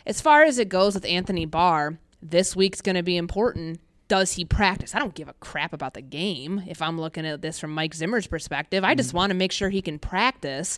as 0.06 0.22
far 0.22 0.44
as 0.44 0.58
it 0.60 0.70
goes 0.70 0.94
with 0.94 1.06
anthony 1.06 1.46
barr 1.46 1.98
this 2.22 2.56
week's 2.56 2.82
going 2.82 2.96
to 2.96 3.04
be 3.04 3.18
important 3.18 3.80
does 4.10 4.34
he 4.34 4.46
practice? 4.46 4.94
I 4.94 5.00
don't 5.00 5.16
give 5.16 5.28
a 5.30 5.34
crap 5.40 5.74
about 5.74 5.94
the 5.96 6.02
game 6.02 6.62
if 6.68 6.82
I'm 6.82 7.00
looking 7.00 7.26
at 7.26 7.42
this 7.42 7.58
from 7.58 7.74
Mike 7.74 7.96
Zimmer's 7.96 8.28
perspective. 8.28 8.84
I 8.84 8.94
just 8.94 9.14
want 9.14 9.32
to 9.32 9.34
make 9.34 9.52
sure 9.52 9.70
he 9.70 9.82
can 9.82 9.98
practice. 9.98 10.78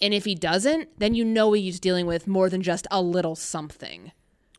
And 0.00 0.14
if 0.14 0.24
he 0.24 0.34
doesn't, 0.34 0.98
then 0.98 1.14
you 1.14 1.22
know 1.24 1.52
he's 1.52 1.80
dealing 1.80 2.06
with 2.06 2.26
more 2.26 2.48
than 2.48 2.62
just 2.62 2.86
a 2.90 3.02
little 3.02 3.34
something. 3.34 4.12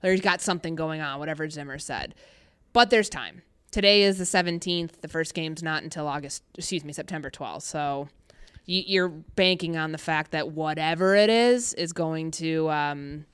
Or 0.04 0.12
he's 0.12 0.21
got 0.21 0.41
something 0.41 0.76
going 0.76 1.02
on, 1.02 1.17
whatever 1.17 1.50
Zimmer 1.50 1.80
said. 1.80 2.13
But 2.73 2.89
there's 2.91 3.10
time. 3.10 3.41
Today 3.71 4.04
is 4.04 4.17
the 4.19 4.26
17th. 4.26 5.02
The 5.02 5.08
first 5.08 5.34
game's 5.34 5.63
not 5.63 5.82
until 5.82 6.08
August, 6.08 6.43
excuse 6.56 6.84
me, 6.84 6.93
September 6.93 7.32
12th. 7.32 7.63
So 7.63 8.10
you- 8.65 8.84
you're 8.86 9.10
banking 9.10 9.76
on 9.78 9.91
the 9.91 9.97
fact 9.97 10.32
that 10.32 10.52
whatever 10.52 11.15
it 11.15 11.30
is 11.32 11.73
is 11.73 11.93
going 11.93 12.32
to, 12.32 12.69
um, 12.69 13.26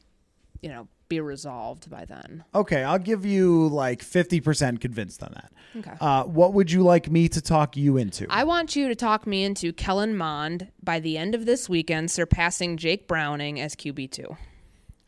you 0.64 0.70
know, 0.70 0.88
be 1.10 1.20
resolved 1.20 1.90
by 1.90 2.06
then. 2.06 2.44
Okay, 2.56 2.84
I'll 2.84 2.98
give 2.98 3.26
you 3.26 3.68
like 3.68 4.02
50% 4.02 4.80
convinced 4.80 5.22
on 5.22 5.34
that. 5.36 5.52
Okay. 5.78 5.98
Uh, 6.00 6.24
what 6.24 6.54
would 6.54 6.72
you 6.72 6.84
like 6.84 7.12
me 7.12 7.28
to 7.30 7.42
talk 7.42 7.76
you 7.76 7.98
into? 7.98 8.26
I 8.30 8.46
want 8.46 8.76
you 8.76 8.88
to 8.88 8.96
talk 8.96 9.28
me 9.28 9.44
into 9.44 9.74
Kellen 9.74 10.16
Mond 10.16 10.70
by 10.82 11.00
the 11.00 11.18
end 11.18 11.36
of 11.36 11.46
this 11.46 11.68
weekend 11.68 12.10
surpassing 12.10 12.78
Jake 12.78 13.08
Browning 13.08 13.60
as 13.60 13.76
QB2. 13.76 14.38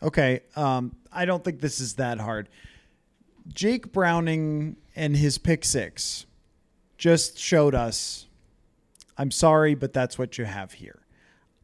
Okay, 0.03 0.41
um, 0.55 0.95
I 1.11 1.25
don't 1.25 1.43
think 1.43 1.61
this 1.61 1.79
is 1.79 1.95
that 1.95 2.19
hard. 2.19 2.49
Jake 3.51 3.93
Browning 3.93 4.75
and 4.95 5.15
his 5.15 5.37
pick 5.37 5.63
six 5.63 6.25
just 6.97 7.39
showed 7.39 7.73
us. 7.73 8.27
I'm 9.17 9.31
sorry, 9.31 9.73
but 9.75 9.93
that's 9.93 10.19
what 10.19 10.37
you 10.37 10.45
have 10.45 10.73
here. 10.73 10.99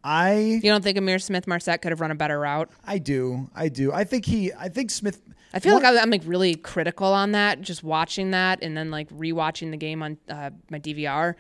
I 0.04 0.60
You 0.64 0.72
don't 0.72 0.84
think 0.84 0.98
Ihmir 0.98 1.22
Smith-Marsette 1.22 1.82
could 1.82 1.92
have 1.92 2.02
run 2.02 2.12
a 2.12 2.16
better 2.16 2.40
route? 2.40 2.70
I 2.86 2.98
do 2.98 3.50
I 3.56 3.70
do 3.70 3.92
I 3.94 4.04
think 4.04 4.26
he 4.26 4.52
I 4.54 4.70
think 4.70 4.90
Smith. 4.92 5.22
I 5.54 5.60
feel 5.60 5.74
one- 5.76 5.84
like 5.84 5.94
I- 5.96 6.02
I'm 6.02 6.10
like 6.10 6.24
really 6.26 6.56
critical 6.56 7.08
on 7.08 7.34
that, 7.34 7.62
just 7.62 7.84
watching 7.84 8.32
that 8.32 8.60
and 8.64 8.76
then 8.76 8.90
like 8.92 9.10
rewatching 9.10 9.72
the 9.72 9.78
game 9.78 10.02
on 10.02 10.18
uh, 10.30 10.50
my 10.70 10.80
DVR. 10.80 11.36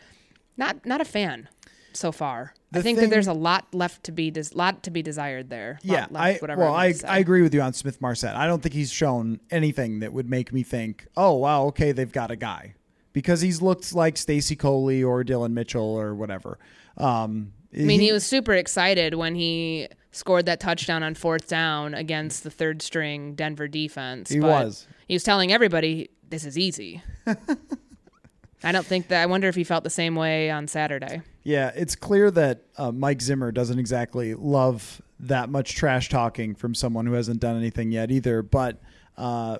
Not 0.57 0.85
not 0.85 1.01
a 1.01 1.05
fan 1.05 1.47
so 1.93 2.11
far. 2.11 2.53
I 2.73 2.81
think 2.81 2.97
thing- 2.99 3.09
that 3.09 3.13
there's 3.13 3.27
a 3.27 3.33
lot 3.33 3.73
left 3.73 4.03
to 4.05 4.11
be 4.11 4.31
des- 4.31 4.53
lot 4.53 4.83
to 4.83 4.91
be 4.91 5.01
desired 5.01 5.49
there. 5.49 5.79
Yeah, 5.83 6.07
left, 6.09 6.15
I 6.15 6.37
whatever 6.39 6.61
well, 6.61 6.73
I. 6.73 6.93
I 7.07 7.17
agree 7.19 7.41
with 7.41 7.53
you 7.53 7.61
on 7.61 7.73
Smith 7.73 7.99
Marset. 7.99 8.33
I 8.35 8.47
don't 8.47 8.61
think 8.63 8.73
he's 8.73 8.91
shown 8.91 9.39
anything 9.49 9.99
that 9.99 10.13
would 10.13 10.29
make 10.29 10.53
me 10.53 10.63
think, 10.63 11.07
oh 11.17 11.33
wow, 11.35 11.63
okay, 11.65 11.91
they've 11.91 12.11
got 12.11 12.31
a 12.31 12.35
guy 12.35 12.75
because 13.13 13.41
he's 13.41 13.61
looked 13.61 13.93
like 13.93 14.17
Stacy 14.17 14.55
Coley 14.55 15.03
or 15.03 15.23
Dillon 15.23 15.53
Mitchell 15.53 15.83
or 15.83 16.15
whatever. 16.15 16.59
Um, 16.97 17.53
I 17.73 17.83
mean, 17.83 18.01
he 18.01 18.11
was 18.11 18.25
super 18.25 18.53
excited 18.53 19.13
when 19.13 19.35
he 19.35 19.87
scored 20.11 20.45
that 20.45 20.59
touchdown 20.59 21.03
on 21.03 21.15
fourth 21.15 21.47
down 21.47 21.93
against 21.93 22.43
the 22.43 22.51
third 22.51 22.81
string 22.81 23.33
Denver 23.33 23.67
defense. 23.67 24.29
He 24.29 24.39
but 24.39 24.65
was. 24.65 24.87
He 25.07 25.15
was 25.15 25.23
telling 25.23 25.51
everybody 25.53 26.09
this 26.29 26.45
is 26.45 26.57
easy. 26.57 27.01
I 28.63 28.71
don't 28.71 28.85
think 28.85 29.07
that. 29.07 29.21
I 29.21 29.25
wonder 29.25 29.47
if 29.47 29.55
he 29.55 29.63
felt 29.63 29.83
the 29.83 29.89
same 29.89 30.15
way 30.15 30.51
on 30.51 30.67
Saturday. 30.67 31.21
Yeah, 31.43 31.71
it's 31.75 31.95
clear 31.95 32.29
that 32.31 32.63
uh, 32.77 32.91
Mike 32.91 33.21
Zimmer 33.21 33.51
doesn't 33.51 33.79
exactly 33.79 34.35
love 34.35 35.01
that 35.19 35.49
much 35.49 35.75
trash 35.75 36.09
talking 36.09 36.55
from 36.55 36.75
someone 36.75 37.05
who 37.05 37.13
hasn't 37.13 37.39
done 37.39 37.57
anything 37.57 37.91
yet 37.91 38.11
either. 38.11 38.43
But 38.43 38.81
uh, 39.17 39.59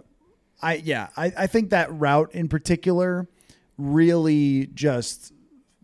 I, 0.62 0.76
yeah, 0.76 1.10
I, 1.17 1.32
I 1.38 1.47
think 1.47 1.71
that 1.71 1.91
route 1.93 2.34
in 2.34 2.47
particular 2.47 3.28
really 3.78 4.67
just 4.74 5.34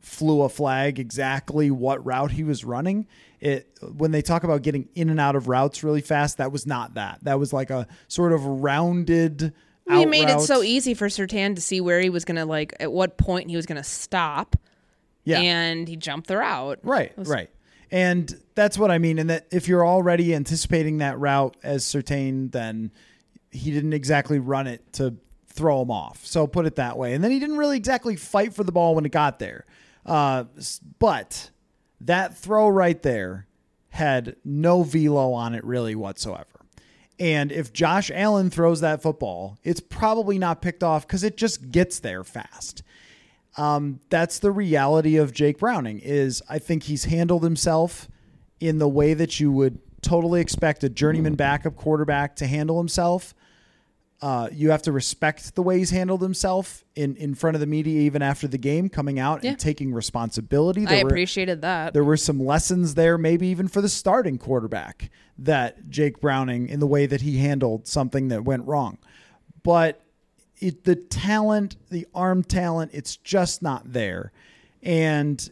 flew 0.07 0.41
a 0.41 0.49
flag 0.49 0.99
exactly 0.99 1.69
what 1.69 2.03
route 2.05 2.31
he 2.31 2.43
was 2.43 2.63
running. 2.63 3.05
It 3.39 3.67
when 3.95 4.11
they 4.11 4.21
talk 4.21 4.43
about 4.43 4.61
getting 4.63 4.89
in 4.95 5.09
and 5.09 5.19
out 5.19 5.35
of 5.35 5.47
routes 5.47 5.83
really 5.83 6.01
fast, 6.01 6.37
that 6.37 6.51
was 6.51 6.65
not 6.65 6.95
that. 6.95 7.19
That 7.23 7.37
was 7.39 7.53
like 7.53 7.69
a 7.69 7.87
sort 8.07 8.33
of 8.33 8.43
rounded. 8.45 9.53
He 9.89 10.05
made 10.05 10.27
it 10.29 10.41
so 10.41 10.63
easy 10.63 10.93
for 10.93 11.07
Surtain 11.07 11.55
to 11.55 11.61
see 11.61 11.79
where 11.79 11.99
he 12.01 12.09
was 12.09 12.25
gonna 12.25 12.45
like 12.45 12.73
at 12.79 12.91
what 12.91 13.17
point 13.17 13.49
he 13.49 13.55
was 13.55 13.65
gonna 13.65 13.83
stop, 13.83 14.55
Yeah. 15.23 15.39
and 15.39 15.87
he 15.87 15.95
jumped 15.95 16.27
the 16.27 16.37
route. 16.37 16.79
Right, 16.83 17.13
right. 17.15 17.49
And 17.91 18.37
that's 18.55 18.77
what 18.77 18.91
I 18.91 18.97
mean. 18.97 19.17
And 19.19 19.29
that 19.29 19.47
if 19.51 19.67
you're 19.67 19.85
already 19.85 20.33
anticipating 20.35 20.97
that 20.97 21.17
route 21.19 21.55
as 21.63 21.85
Surtain, 21.85 22.51
then 22.51 22.91
he 23.51 23.71
didn't 23.71 23.93
exactly 23.93 24.39
run 24.39 24.67
it 24.67 24.91
to 24.93 25.15
throw 25.47 25.81
him 25.83 25.89
off. 25.91 26.25
So 26.25 26.47
put 26.47 26.65
it 26.65 26.75
that 26.75 26.97
way. 26.97 27.13
And 27.13 27.23
then 27.23 27.31
he 27.31 27.39
didn't 27.39 27.57
really 27.57 27.77
exactly 27.77 28.15
fight 28.17 28.53
for 28.53 28.63
the 28.65 28.71
ball 28.73 28.93
when 28.93 29.05
it 29.05 29.11
got 29.13 29.39
there. 29.39 29.65
Uh, 30.07 30.45
but 30.99 31.51
that 32.01 32.37
throw 32.37 32.67
right 32.67 33.01
there 33.01 33.47
had 33.89 34.35
no 34.45 34.83
velo 34.83 35.33
on 35.33 35.53
it 35.53 35.63
really 35.63 35.95
whatsoever. 35.95 36.45
And 37.19 37.51
if 37.51 37.73
Josh 37.73 38.11
Allen 38.13 38.49
throws 38.49 38.81
that 38.81 39.01
football, 39.01 39.57
it's 39.63 39.79
probably 39.79 40.37
not 40.37 40.61
picked 40.61 40.83
off 40.83 41.07
because 41.07 41.23
it 41.23 41.35
just 41.35 41.71
gets 41.71 41.99
there 41.99 42.23
fast 42.23 42.83
um, 43.57 43.99
that's 44.09 44.39
the 44.39 44.51
reality 44.51 45.17
of 45.17 45.33
Jake 45.33 45.57
Browning. 45.57 45.99
Is 45.99 46.41
I 46.47 46.59
think 46.59 46.83
he's 46.83 47.05
handled 47.05 47.43
himself 47.43 48.07
in 48.59 48.77
the 48.77 48.87
way 48.87 49.13
that 49.13 49.39
you 49.39 49.51
would 49.51 49.79
totally 50.01 50.39
expect 50.39 50.83
a 50.83 50.89
journeyman 50.89 51.35
backup 51.35 51.75
quarterback 51.75 52.35
to 52.37 52.47
handle 52.47 52.77
himself. 52.77 53.33
Uh, 54.19 54.49
you 54.51 54.71
have 54.71 54.82
to 54.82 54.91
respect 54.91 55.53
the 55.53 55.62
way 55.62 55.77
he's 55.77 55.91
handled 55.91 56.23
himself 56.23 56.84
in, 56.95 57.15
in 57.17 57.36
front 57.36 57.53
of 57.56 57.62
the 57.62 57.67
media, 57.67 57.99
even 58.01 58.23
after 58.23 58.47
the 58.47 58.58
game, 58.58 58.89
coming 58.89 59.19
out 59.19 59.43
Yeah. 59.43 59.51
and 59.51 59.60
taking 59.60 59.93
responsibility. 59.93 60.88
I 60.88 61.03
were- 61.03 61.10
appreciated 61.10 61.62
that. 61.62 61.93
there 61.93 62.03
were 62.03 62.17
some 62.17 62.43
lessons 62.43 62.95
there, 62.95 63.17
maybe 63.19 63.47
even 63.47 63.67
for 63.67 63.80
the 63.80 63.89
starting 63.89 64.39
quarterback, 64.39 65.12
that 65.38 65.88
Jake 65.89 66.19
Browning 66.19 66.67
in 66.67 66.80
the 66.80 66.88
way 66.88 67.06
that 67.06 67.21
he 67.21 67.38
handled 67.38 67.86
something 67.88 68.30
that 68.30 68.43
went 68.43 68.65
wrong. 68.65 68.97
But 69.62 70.01
it, 70.60 70.84
the 70.86 70.95
talent, 70.95 71.77
the 71.91 72.08
arm 72.15 72.43
talent, 72.43 72.91
it's 72.95 73.17
just 73.17 73.62
not 73.62 73.93
there. 73.93 74.32
And 74.82 75.47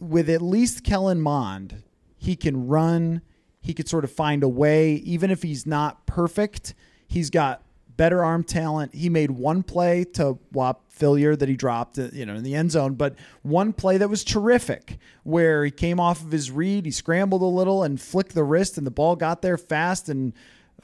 with 0.00 0.30
at 0.30 0.40
least 0.40 0.84
Kellen 0.84 1.20
Mond, 1.20 1.82
he 2.16 2.36
can 2.36 2.68
run. 2.68 3.22
He 3.60 3.74
could 3.74 3.88
sort 3.88 4.04
of 4.04 4.12
find 4.12 4.44
a 4.44 4.48
way, 4.48 4.92
even 4.94 5.32
if 5.32 5.42
he's 5.42 5.66
not 5.66 6.06
perfect. 6.06 6.74
He's 7.08 7.30
got 7.30 7.62
better 7.98 8.24
arm 8.24 8.44
talent. 8.44 8.94
He 8.94 9.10
made 9.10 9.30
one 9.32 9.62
play 9.62 10.04
to 10.14 10.38
Whop 10.52 10.90
Philyor 10.90 11.38
that 11.38 11.48
he 11.48 11.56
dropped, 11.56 11.98
uh, 11.98 12.08
you 12.12 12.24
know, 12.24 12.34
in 12.34 12.44
the 12.44 12.54
end 12.54 12.70
zone, 12.70 12.94
but 12.94 13.16
one 13.42 13.74
play 13.74 13.98
that 13.98 14.08
was 14.08 14.24
terrific, 14.24 14.96
where 15.24 15.64
he 15.64 15.70
came 15.70 16.00
off 16.00 16.22
of 16.22 16.32
his 16.32 16.50
read, 16.50 16.86
he 16.86 16.90
scrambled 16.90 17.42
a 17.42 17.44
little 17.44 17.82
and 17.82 18.00
flicked 18.00 18.34
the 18.34 18.44
wrist, 18.44 18.78
and 18.78 18.86
the 18.86 18.90
ball 18.90 19.16
got 19.16 19.42
there 19.42 19.58
fast, 19.58 20.08
and 20.08 20.32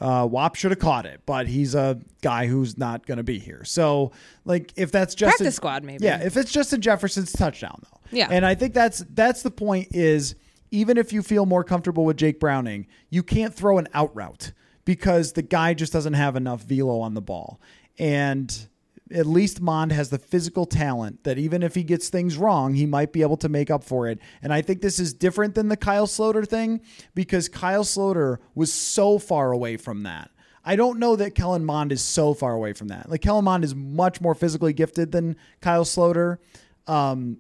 uh, 0.01 0.27
Wap 0.29 0.57
should 0.57 0.73
have 0.73 0.81
caught 0.81 1.07
it, 1.07 1.21
but 1.25 1.47
he's 1.47 1.75
a 1.75 2.01
guy 2.21 2.47
who's 2.49 2.77
not 2.77 3.07
going 3.07 3.19
to 3.19 3.25
be 3.25 3.39
here. 3.39 3.63
So, 3.65 4.11
like, 4.45 4.73
if 4.77 4.91
that's 4.91 5.15
just 5.15 5.37
Practice 5.37 5.55
squad, 5.55 5.85
maybe. 5.85 6.05
yeah, 6.05 6.21
if 6.21 6.37
it's 6.37 6.53
Justin 6.53 6.81
Jefferson's 6.81 7.33
touchdown 7.33 7.81
though. 7.83 8.01
Yeah. 8.11 8.29
And 8.31 8.45
I 8.45 8.55
think 8.57 8.75
that's 8.75 9.05
that's 9.15 9.43
the 9.43 9.51
point 9.53 9.89
is 9.93 10.35
even 10.73 10.99
if 10.99 11.13
you 11.13 11.23
feel 11.23 11.47
more 11.47 11.63
comfortable 11.63 12.05
with 12.05 12.17
Jake 12.17 12.41
Browning, 12.41 12.89
you 13.09 13.23
can't 13.23 13.55
throw 13.55 13.79
an 13.79 13.87
out 13.95 14.15
route 14.15 14.53
because 14.85 15.33
the 15.33 15.43
guy 15.43 15.75
just 15.75 15.93
doesn't 15.93 16.15
have 16.15 16.37
enough 16.37 16.63
velo 16.63 17.01
on 17.01 17.15
the 17.15 17.21
ball. 17.23 17.61
And 17.99 18.67
at 19.13 19.27
least 19.27 19.61
Mond 19.61 19.93
has 19.93 20.11
the 20.11 20.19
physical 20.19 20.67
talent 20.67 21.25
that 21.25 21.39
even 21.39 21.63
if 21.63 21.75
he 21.75 21.83
gets 21.83 22.09
things 22.09 22.37
wrong, 22.37 22.75
he 22.75 22.87
might 22.87 23.13
be 23.13 23.23
able 23.23 23.37
to 23.39 23.49
make 23.49 23.71
up 23.71 23.85
for 23.85 24.09
it. 24.09 24.19
And 24.43 24.53
I 24.53 24.63
think 24.63 24.81
this 24.81 24.99
is 24.99 25.13
different 25.13 25.55
than 25.55 25.69
the 25.69 25.77
Kyle 25.77 26.07
Sloter 26.07 26.47
thing 26.47 26.81
because 27.15 27.49
Kyle 27.49 27.85
Sloter 27.85 28.39
was 28.55 28.73
so 28.73 29.19
far 29.19 29.53
away 29.53 29.77
from 29.77 30.03
that. 30.05 30.31
I 30.65 30.77
don't 30.77 30.99
know 30.99 31.17
that 31.17 31.35
Kellen 31.35 31.65
Mond 31.65 31.93
is 31.93 32.01
so 32.01 32.33
far 32.33 32.55
away 32.55 32.73
from 32.73 32.89
that. 32.89 33.11
Like 33.11 33.21
Kellen 33.21 33.45
Mond 33.45 33.65
is 33.65 33.75
much 33.75 34.21
more 34.21 34.35
physically 34.35 34.73
gifted 34.73 35.13
than 35.13 35.37
Kyle 35.61 35.85
Sloter. 35.85 36.39
Um, 36.87 37.39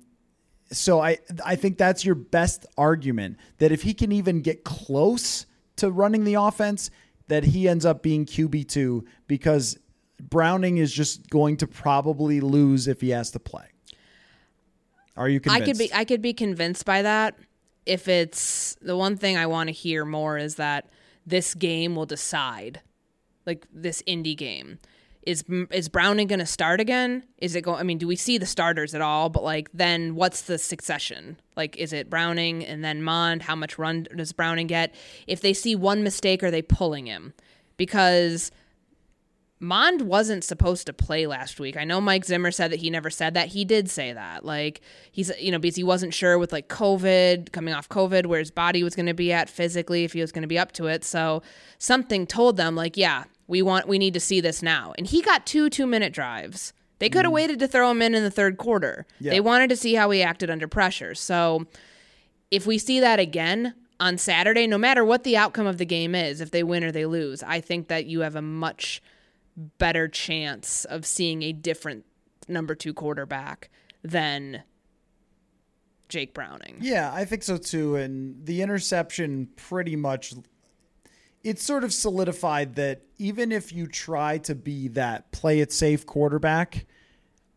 so 0.71 1.01
I 1.01 1.19
I 1.45 1.57
think 1.57 1.79
that's 1.79 2.05
your 2.05 2.15
best 2.15 2.67
argument 2.77 3.39
that 3.59 3.73
if 3.73 3.83
he 3.83 3.95
can 3.95 4.13
even 4.13 4.43
get 4.43 4.65
close 4.65 5.47
to 5.77 5.91
running 5.91 6.25
the 6.25 6.35
offense, 6.35 6.91
that 7.29 7.45
he 7.45 7.69
ends 7.69 7.87
up 7.87 8.03
being 8.03 8.27
QB2 8.27 9.05
because 9.27 9.79
Browning 10.21 10.79
is 10.79 10.93
just 10.93 11.29
going 11.31 11.57
to 11.59 11.67
probably 11.67 12.41
lose 12.41 12.87
if 12.89 13.01
he 13.01 13.11
has 13.11 13.31
to 13.33 13.39
play. 13.39 13.67
Are 15.17 15.29
you 15.29 15.41
convinced? 15.41 15.63
I 15.63 15.65
could 15.65 15.79
be 15.79 15.95
I 15.95 16.05
could 16.05 16.23
be 16.23 16.33
convinced 16.33 16.85
by 16.85 17.03
that 17.03 17.37
if 17.87 18.09
it's 18.09 18.77
the 18.81 18.97
one 18.97 19.17
thing 19.17 19.37
I 19.37 19.47
want 19.47 19.69
to 19.69 19.73
hear 19.73 20.05
more 20.05 20.39
is 20.39 20.57
that 20.57 20.89
this 21.27 21.55
game 21.55 21.95
will 21.95 22.07
decide 22.07 22.81
like 23.47 23.67
this 23.73 24.03
Indy 24.07 24.35
game 24.35 24.79
is 25.27 25.45
is 25.71 25.89
Browning 25.89 26.27
going 26.27 26.39
to 26.39 26.47
start 26.47 26.81
again? 26.81 27.25
Is 27.39 27.55
it 27.55 27.63
going? 27.63 27.79
I 27.79 27.83
mean, 27.83 27.99
do 27.99 28.07
we 28.07 28.17
see 28.17 28.39
the 28.39 28.47
starters 28.47 28.95
at 28.95 29.01
all? 29.01 29.29
But 29.29 29.43
like, 29.43 29.71
then 29.73 30.15
what's 30.15 30.43
the 30.43 30.59
succession? 30.59 31.41
Like, 31.57 31.77
is 31.77 31.93
it 31.93 32.11
Browning 32.11 32.65
and 32.65 32.85
then 32.85 33.03
Mond? 33.03 33.43
How 33.43 33.57
much 33.57 33.79
run 33.79 34.07
does 34.17 34.33
Browning 34.33 34.67
get? 34.67 34.95
If 35.27 35.41
they 35.41 35.53
see 35.53 35.75
one 35.75 36.03
mistake, 36.03 36.43
are 36.43 36.51
they 36.51 36.63
pulling 36.63 37.07
him? 37.07 37.35
Because 37.77 38.51
Mond 39.61 40.03
wasn't 40.03 40.45
supposed 40.45 40.87
to 40.87 40.93
play 40.93 41.27
last 41.27 41.59
week. 41.59 41.77
I 41.77 41.85
know 41.85 42.01
Mike 42.01 42.25
Zimmer 42.25 42.51
said 42.51 42.71
that 42.71 42.81
he 42.81 42.91
never 42.91 43.09
said 43.09 43.35
that. 43.35 43.49
He 43.49 43.65
did 43.65 43.89
say 43.89 44.13
that. 44.13 44.45
Like 44.45 44.81
he's 45.11 45.33
you 45.41 45.51
know 45.51 45.59
because 45.59 45.77
he 45.77 45.85
wasn't 45.85 46.13
sure 46.13 46.39
with 46.39 46.53
like 46.53 46.69
COVID 46.69 47.53
coming 47.53 47.73
off 47.73 47.89
COVID 47.89 48.27
where 48.27 48.41
his 48.41 48.51
body 48.51 48.83
was 48.83 48.95
going 48.95 49.07
to 49.07 49.15
be 49.15 49.33
at 49.33 49.49
physically 49.49 50.05
if 50.05 50.13
he 50.13 50.21
was 50.21 50.33
going 50.33 50.43
to 50.43 50.49
be 50.49 50.59
up 50.59 50.73
to 50.73 50.87
it. 50.87 51.05
So 51.05 51.43
something 51.79 52.27
told 52.27 52.57
them 52.57 52.77
like 52.77 52.97
yeah 52.97 53.25
we 53.47 53.63
want 53.63 53.87
we 53.89 53.99
need 53.99 54.15
to 54.15 54.21
see 54.21 54.41
this 54.41 54.63
now. 54.63 54.93
And 54.99 55.07
he 55.07 55.21
got 55.23 55.47
two 55.47 55.69
two 55.71 55.87
minute 55.87 56.13
drives. 56.13 56.73
They 57.01 57.09
could 57.11 57.25
have 57.25 57.33
Mm. 57.33 57.35
waited 57.35 57.59
to 57.59 57.69
throw 57.69 57.91
him 57.91 58.01
in 58.03 58.15
in 58.15 58.23
the 58.23 58.31
third 58.31 58.57
quarter. 58.57 59.07
They 59.21 59.41
wanted 59.41 59.69
to 59.71 59.77
see 59.77 59.95
how 59.95 60.11
he 60.11 60.23
acted 60.23 60.49
under 60.51 60.69
pressure. 60.69 61.15
So 61.15 61.67
if 62.51 62.67
we 62.67 62.79
see 62.79 63.01
that 63.01 63.19
again 63.19 63.75
on 64.01 64.17
Saturday, 64.17 64.67
no 64.67 64.79
matter 64.79 65.05
what 65.05 65.25
the 65.25 65.37
outcome 65.37 65.67
of 65.67 65.79
the 65.79 65.85
game 65.85 66.15
is, 66.15 66.41
if 66.41 66.51
they 66.51 66.63
win 66.63 66.85
or 66.85 66.93
they 66.93 67.05
lose, 67.07 67.43
I 67.43 67.61
think 67.61 67.89
that 67.89 68.07
you 68.07 68.21
have 68.21 68.37
a 68.37 68.43
much 68.43 69.03
better 69.57 70.09
chance 70.09 70.85
of 70.85 71.05
seeing 71.05 71.43
a 71.43 71.53
different 71.53 72.05
number 72.49 72.75
two 72.75 72.95
quarterback 72.95 73.71
than 74.03 74.63
Jake 76.09 76.35
Browning. 76.35 76.79
Yeah, 76.81 77.13
I 77.13 77.25
think 77.25 77.43
so 77.43 77.57
too. 77.57 77.97
And 77.97 78.45
the 78.45 78.63
interception 78.63 79.49
pretty 79.57 79.97
much 79.97 80.35
it's 81.45 81.63
sort 81.63 81.85
of 81.85 81.93
solidified 81.93 82.75
that 82.77 83.03
even 83.19 83.53
if 83.53 83.73
you 83.73 83.87
try 83.87 84.39
to 84.39 84.55
be 84.55 84.89
that 84.89 85.31
play 85.31 85.61
it 85.61 85.73
safe 85.73 86.07
quarterback, 86.07 86.87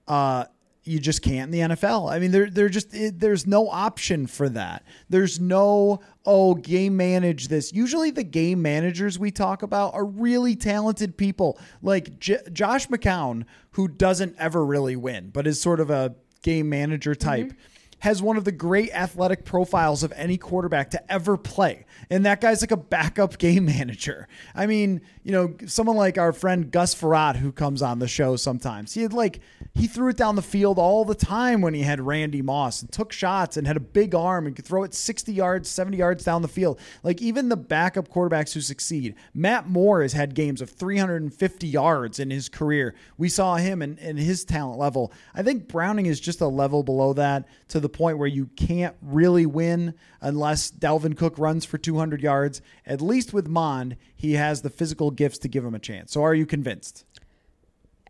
uh, 0.07 0.45
you 0.83 0.99
just 0.99 1.21
can't 1.21 1.53
in 1.53 1.69
the 1.69 1.75
NFL. 1.75 2.11
I 2.11 2.19
mean, 2.19 2.31
there, 2.31 2.49
there 2.49 2.69
just 2.69 2.93
it, 2.93 3.19
there's 3.19 3.45
no 3.45 3.69
option 3.69 4.27
for 4.27 4.47
that. 4.49 4.83
There's 5.09 5.39
no 5.39 6.01
oh 6.25 6.55
game 6.55 6.95
manage 6.97 7.47
this. 7.47 7.73
Usually, 7.73 8.11
the 8.11 8.23
game 8.23 8.61
managers 8.61 9.17
we 9.19 9.31
talk 9.31 9.63
about 9.63 9.93
are 9.93 10.05
really 10.05 10.55
talented 10.55 11.17
people, 11.17 11.59
like 11.81 12.19
J- 12.19 12.39
Josh 12.53 12.87
McCown, 12.87 13.45
who 13.71 13.87
doesn't 13.87 14.35
ever 14.37 14.65
really 14.65 14.95
win, 14.95 15.29
but 15.33 15.47
is 15.47 15.59
sort 15.59 15.79
of 15.79 15.89
a 15.89 16.15
game 16.41 16.69
manager 16.69 17.15
type. 17.15 17.51
Has 17.99 18.21
one 18.21 18.37
of 18.37 18.43
the 18.45 18.51
great 18.51 18.91
athletic 18.91 19.43
profiles 19.43 20.03
of 20.03 20.13
any 20.15 20.37
quarterback 20.37 20.91
to 20.91 21.11
ever 21.11 21.35
play. 21.35 21.85
And 22.09 22.25
that 22.25 22.41
guy's 22.41 22.61
like 22.61 22.71
a 22.71 22.77
backup 22.77 23.37
game 23.37 23.65
manager. 23.77 24.27
I 24.53 24.67
mean, 24.67 25.01
you 25.27 25.33
know, 25.33 25.53
someone 25.65 25.97
like 25.97 26.17
our 26.17 26.31
friend 26.31 26.71
Gus 26.71 26.95
Frerotte, 26.95 27.35
who 27.35 27.51
comes 27.51 27.81
on 27.81 27.99
the 27.99 28.07
show 28.07 28.37
sometimes, 28.37 28.93
he 28.93 29.01
had 29.01 29.11
like, 29.11 29.41
he 29.75 29.85
threw 29.85 30.07
it 30.07 30.15
down 30.15 30.37
the 30.37 30.41
field 30.41 30.79
all 30.79 31.03
the 31.03 31.13
time 31.13 31.59
when 31.59 31.73
he 31.73 31.81
had 31.81 31.99
Randy 31.99 32.41
Moss 32.41 32.81
and 32.81 32.89
took 32.89 33.11
shots 33.11 33.57
and 33.57 33.67
had 33.67 33.75
a 33.75 33.81
big 33.81 34.15
arm 34.15 34.47
and 34.47 34.55
could 34.55 34.63
throw 34.63 34.85
it 34.85 34.93
60 34.93 35.33
yards, 35.33 35.67
70 35.67 35.97
yards 35.97 36.23
down 36.23 36.43
the 36.43 36.47
field. 36.47 36.79
Like 37.03 37.21
even 37.21 37.49
the 37.49 37.57
backup 37.57 38.07
quarterbacks 38.07 38.53
who 38.53 38.61
succeed, 38.61 39.15
Matt 39.33 39.67
Moore 39.67 40.01
has 40.01 40.13
had 40.13 40.33
games 40.33 40.61
of 40.61 40.69
350 40.69 41.67
yards 41.67 42.19
in 42.21 42.31
his 42.31 42.47
career. 42.47 42.95
We 43.17 43.27
saw 43.27 43.57
him 43.57 43.81
and, 43.81 43.99
and 43.99 44.17
his 44.17 44.45
talent 44.45 44.79
level. 44.79 45.11
I 45.35 45.43
think 45.43 45.67
Browning 45.67 46.05
is 46.05 46.21
just 46.21 46.39
a 46.39 46.47
level 46.47 46.83
below 46.83 47.11
that 47.11 47.49
to 47.67 47.81
the 47.81 47.89
point 47.89 48.17
where 48.17 48.29
you 48.29 48.45
can't 48.55 48.95
really 49.01 49.45
win 49.45 49.93
unless 50.21 50.71
Dalvin 50.71 51.17
Cook 51.17 51.37
runs 51.37 51.65
for 51.65 51.77
200 51.77 52.21
yards. 52.21 52.61
At 52.85 53.01
least 53.01 53.33
with 53.33 53.49
Mond, 53.49 53.97
he 54.17 54.33
has 54.33 54.61
the 54.63 54.69
physical 54.69 55.11
gifts 55.11 55.37
to 55.39 55.47
give 55.47 55.63
him 55.63 55.73
a 55.75 55.79
chance. 55.79 56.11
So 56.11 56.23
are 56.23 56.33
you 56.35 56.45
convinced? 56.45 57.05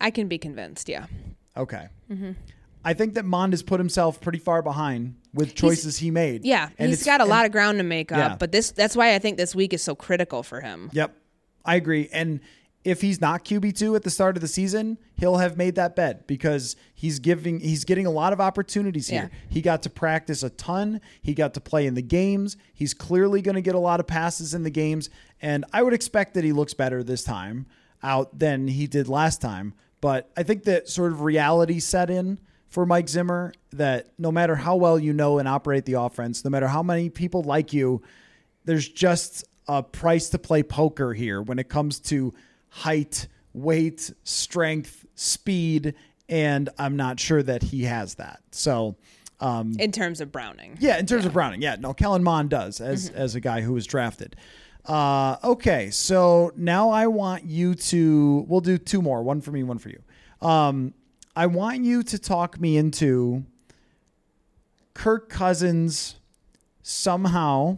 I 0.01 0.09
can 0.09 0.27
be 0.27 0.37
convinced, 0.37 0.89
yeah. 0.89 1.05
Okay. 1.55 1.87
Mm-hmm. 2.09 2.31
I 2.85 2.93
think 2.93 3.15
that 3.15 3.25
Mond 3.25 3.51
has 3.53 3.61
put 3.61 3.79
himself 3.79 4.21
pretty 4.21 4.39
far 4.39 4.61
behind 4.61 5.15
with 5.33 5.53
choices 5.55 5.97
he 5.97 6.09
made. 6.09 6.45
Yeah, 6.45 6.69
And 6.79 6.89
he's 6.89 7.03
got 7.03 7.19
a 7.19 7.25
lot 7.25 7.45
of 7.45 7.51
ground 7.51 7.79
to 7.79 7.83
make 7.83 8.11
up, 8.11 8.17
Yeah. 8.17 8.35
but 8.37 8.51
this 8.53 8.71
that's 8.71 8.95
why 8.95 9.13
I 9.13 9.19
think 9.19 9.37
this 9.37 9.53
week 9.53 9.73
is 9.73 9.83
so 9.83 9.93
critical 9.93 10.41
for 10.41 10.61
him. 10.61 10.89
Yep. 10.93 11.13
I 11.65 11.75
agree. 11.75 12.07
And 12.13 12.39
if 12.87 13.01
he's 13.01 13.19
not 13.19 13.43
QB2 13.43 13.97
at 13.97 14.03
the 14.03 14.09
start 14.09 14.37
of 14.37 14.41
the 14.41 14.47
season, 14.47 14.97
he'll 15.17 15.35
have 15.35 15.57
made 15.57 15.75
that 15.75 15.93
bet 15.93 16.25
because 16.25 16.77
he's 16.95 17.19
giving 17.19 17.59
he's 17.59 17.83
getting 17.83 18.05
a 18.05 18.09
lot 18.09 18.31
of 18.31 18.39
opportunities 18.39 19.09
here. 19.09 19.29
Yeah. 19.29 19.39
He 19.49 19.61
got 19.61 19.83
to 19.83 19.89
practice 19.89 20.41
a 20.41 20.49
ton, 20.49 21.01
he 21.21 21.33
got 21.33 21.53
to 21.55 21.59
play 21.59 21.85
in 21.85 21.95
the 21.95 22.01
games. 22.01 22.55
He's 22.73 22.93
clearly 22.93 23.41
going 23.41 23.55
to 23.55 23.61
get 23.61 23.75
a 23.75 23.79
lot 23.79 23.99
of 23.99 24.07
passes 24.07 24.53
in 24.53 24.63
the 24.63 24.69
games 24.69 25.09
and 25.41 25.65
I 25.73 25.83
would 25.83 25.93
expect 25.93 26.33
that 26.35 26.45
he 26.45 26.53
looks 26.53 26.73
better 26.73 27.03
this 27.03 27.25
time 27.25 27.67
out 28.01 28.39
than 28.39 28.69
he 28.69 28.87
did 28.87 29.09
last 29.09 29.41
time, 29.41 29.73
but 29.99 30.31
I 30.37 30.43
think 30.43 30.63
that 30.63 30.87
sort 30.87 31.11
of 31.11 31.21
reality 31.21 31.79
set 31.79 32.09
in 32.09 32.39
for 32.69 32.85
Mike 32.85 33.09
Zimmer 33.09 33.53
that 33.73 34.07
no 34.17 34.31
matter 34.31 34.55
how 34.55 34.77
well 34.77 34.97
you 34.97 35.11
know 35.11 35.39
and 35.39 35.47
operate 35.47 35.83
the 35.83 35.93
offense, 35.93 36.45
no 36.45 36.49
matter 36.49 36.67
how 36.67 36.83
many 36.83 37.09
people 37.09 37.43
like 37.43 37.73
you, 37.73 38.01
there's 38.63 38.87
just 38.87 39.43
a 39.67 39.83
price 39.83 40.29
to 40.29 40.39
play 40.39 40.63
poker 40.63 41.13
here 41.13 41.41
when 41.41 41.59
it 41.59 41.67
comes 41.67 41.99
to 41.99 42.33
height, 42.81 43.27
weight, 43.53 44.11
strength, 44.23 45.05
speed, 45.15 45.93
and 46.29 46.69
I'm 46.77 46.95
not 46.95 47.19
sure 47.19 47.41
that 47.41 47.63
he 47.63 47.83
has 47.85 48.15
that. 48.15 48.41
So, 48.51 48.95
um, 49.39 49.73
In 49.79 49.91
terms 49.91 50.21
of 50.21 50.31
Browning. 50.31 50.77
yeah, 50.79 50.97
in 50.99 51.05
terms 51.05 51.25
of 51.25 51.33
Browning, 51.33 51.61
yeah, 51.61 51.75
no, 51.79 51.93
Kellen 51.93 52.23
Mond 52.23 52.49
does 52.49 52.79
as 52.81 53.09
Mm-hmm. 53.09 53.17
as 53.17 53.35
a 53.35 53.39
guy 53.39 53.61
who 53.61 53.73
was 53.73 53.85
drafted. 53.87 54.35
Uh, 54.85 55.37
okay, 55.43 55.89
so 55.89 56.51
now 56.55 56.89
I 56.91 57.07
want 57.07 57.43
you 57.45 57.73
to. 57.75 58.45
We'll 58.47 58.61
do 58.61 58.77
two 58.77 59.01
more, 59.01 59.21
one 59.23 59.41
for 59.41 59.51
me, 59.51 59.63
one 59.63 59.79
for 59.79 59.89
you. 59.89 60.01
Um, 60.47 60.93
I 61.35 61.47
want 61.47 61.83
you 61.83 62.03
to 62.03 62.17
talk 62.19 62.59
me 62.59 62.77
into 62.77 63.43
Kirk 64.93 65.29
Cousins 65.29 66.15
somehow 66.81 67.77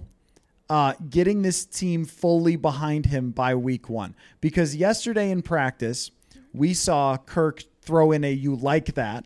uh, 0.70 0.94
getting 1.10 1.42
this 1.42 1.66
team 1.66 2.06
fully 2.06 2.56
behind 2.56 3.08
him 3.08 3.32
by 3.32 3.56
week 3.56 3.90
one. 3.90 4.16
Because 4.42 4.76
yesterday 4.76 5.32
in 5.32 5.42
practice, 5.42 6.12
we 6.54 6.74
saw 6.74 7.18
Kirk 7.18 7.64
throw 7.82 8.12
in 8.12 8.24
a 8.24 8.32
"you 8.32 8.56
like 8.56 8.94
that," 8.96 9.26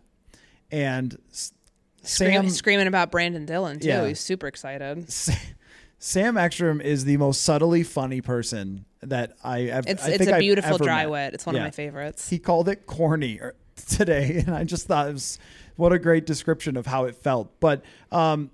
and 0.72 1.18
Sam 2.02 2.50
screaming 2.50 2.88
about 2.88 3.12
Brandon 3.12 3.46
Dillon 3.46 3.80
too. 3.80 3.88
Yeah. 3.88 4.08
He's 4.08 4.20
super 4.20 4.48
excited. 4.48 5.08
Sam 6.00 6.38
Ekstrom 6.38 6.82
is 6.82 7.06
the 7.06 7.16
most 7.16 7.44
subtly 7.44 7.82
funny 7.84 8.20
person 8.20 8.84
that 9.02 9.38
I 9.44 9.60
have. 9.62 9.86
It's 9.88 10.04
I 10.06 10.10
it's 10.12 10.28
a 10.28 10.38
beautiful 10.38 10.78
dry 10.78 11.04
met. 11.04 11.12
wit. 11.12 11.34
It's 11.34 11.46
one 11.46 11.56
Yeah. 11.56 11.62
of 11.62 11.68
my 11.68 11.72
favorites. 11.72 12.30
He 12.30 12.40
called 12.40 12.68
it 12.68 12.86
corny 12.88 13.40
today, 13.88 14.44
and 14.46 14.54
I 14.54 14.66
just 14.66 14.88
thought 14.88 15.08
it 15.08 15.14
was 15.14 15.40
what 15.78 15.94
a 15.94 16.00
great 16.00 16.26
description 16.26 16.76
of 16.76 16.86
how 16.86 17.06
it 17.06 17.16
felt. 17.16 17.58
But 17.62 17.84
um, 18.12 18.52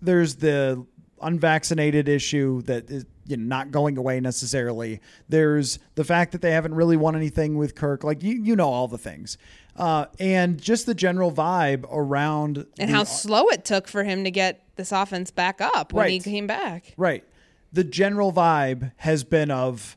there's 0.00 0.36
the 0.36 0.86
unvaccinated 1.22 2.08
issue 2.08 2.62
that 2.62 2.90
is 2.90 3.06
you 3.26 3.36
know, 3.36 3.44
not 3.44 3.70
going 3.70 3.96
away 3.98 4.20
necessarily. 4.20 5.00
There's 5.28 5.78
the 5.94 6.04
fact 6.04 6.32
that 6.32 6.42
they 6.42 6.52
haven't 6.52 6.74
really 6.74 6.96
won 6.96 7.14
anything 7.14 7.56
with 7.56 7.74
Kirk. 7.74 8.02
Like 8.02 8.22
you, 8.22 8.34
you 8.42 8.56
know 8.56 8.68
all 8.68 8.88
the 8.88 8.98
things, 8.98 9.38
uh, 9.76 10.06
and 10.18 10.60
just 10.60 10.86
the 10.86 10.94
general 10.94 11.30
vibe 11.30 11.84
around 11.92 12.66
and 12.78 12.90
the- 12.90 12.94
how 12.94 13.04
slow 13.04 13.48
it 13.48 13.64
took 13.64 13.86
for 13.86 14.04
him 14.04 14.24
to 14.24 14.30
get 14.30 14.64
this 14.76 14.92
offense 14.92 15.30
back 15.30 15.60
up 15.60 15.92
when 15.92 16.08
he 16.08 16.20
came 16.20 16.46
back. 16.46 16.94
Right. 16.96 17.24
The 17.72 17.84
general 17.84 18.32
vibe 18.32 18.92
has 18.96 19.24
been 19.24 19.50
of 19.50 19.96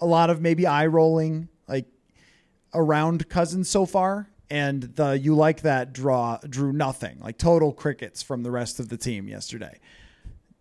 a 0.00 0.06
lot 0.06 0.30
of 0.30 0.40
maybe 0.40 0.66
eye 0.66 0.86
rolling, 0.86 1.48
like 1.66 1.86
around 2.72 3.28
Cousins 3.28 3.68
so 3.68 3.84
far, 3.84 4.28
and 4.48 4.82
the 4.82 5.18
you 5.18 5.34
like 5.34 5.62
that 5.62 5.92
draw 5.92 6.38
drew 6.48 6.72
nothing, 6.72 7.18
like 7.20 7.38
total 7.38 7.72
crickets 7.72 8.22
from 8.22 8.42
the 8.44 8.50
rest 8.50 8.78
of 8.78 8.90
the 8.90 8.96
team 8.96 9.26
yesterday. 9.26 9.80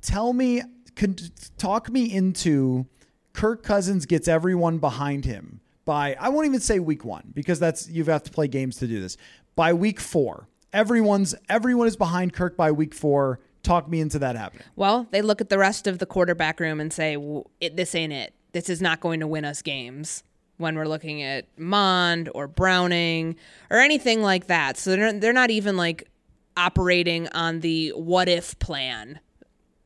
Tell 0.04 0.34
me, 0.34 0.62
can, 0.96 1.16
talk 1.58 1.90
me 1.90 2.14
into 2.14 2.86
Kirk 3.34 3.64
Cousins 3.64 4.06
gets 4.06 4.28
everyone 4.28 4.78
behind 4.78 5.26
him 5.26 5.62
by 5.86 6.16
I 6.20 6.30
won't 6.30 6.46
even 6.46 6.60
say 6.60 6.80
week 6.80 7.04
one 7.04 7.32
because 7.34 7.60
that's 7.60 7.90
you've 7.90 8.08
to 8.08 8.32
play 8.32 8.48
games 8.48 8.78
to 8.78 8.88
do 8.88 9.02
this. 9.02 9.18
By 9.56 9.74
week 9.74 10.00
four, 10.00 10.48
everyone's 10.72 11.36
everyone 11.50 11.88
is 11.88 11.96
behind 11.96 12.34
Kirk 12.34 12.56
by 12.56 12.72
week 12.72 12.94
four. 12.94 13.40
Talk 13.64 13.90
me 13.90 14.02
into 14.02 14.20
that 14.20 14.36
happening. 14.36 14.66
Well, 14.76 15.08
they 15.12 15.22
look 15.22 15.40
at 15.40 15.50
the 15.50 15.58
rest 15.58 15.88
of 15.88 16.00
the 16.00 16.06
quarterback 16.06 16.60
room 16.60 16.80
and 16.80 16.92
say, 16.92 17.16
"W- 17.16 17.46
it, 17.62 17.78
"This 17.78 17.96
ain't 17.96 18.12
it. 18.12 18.34
This 18.52 18.70
is 18.70 18.82
not 18.82 19.00
going 19.00 19.22
to 19.22 19.28
win 19.28 19.46
us 19.46 19.62
games." 19.62 20.24
When 20.58 20.76
we're 20.76 20.86
looking 20.88 21.24
at 21.24 21.48
Mond 21.58 22.30
or 22.36 22.48
Browning 22.48 23.36
or 23.72 23.78
anything 23.78 24.22
like 24.22 24.48
that, 24.48 24.78
so 24.78 24.96
they're 24.96 25.14
they're 25.14 25.34
not 25.34 25.50
even 25.50 25.78
like 25.78 26.10
operating 26.56 27.28
on 27.30 27.62
the 27.62 27.90
what 27.96 28.30
if 28.30 28.58
plan. 28.60 29.20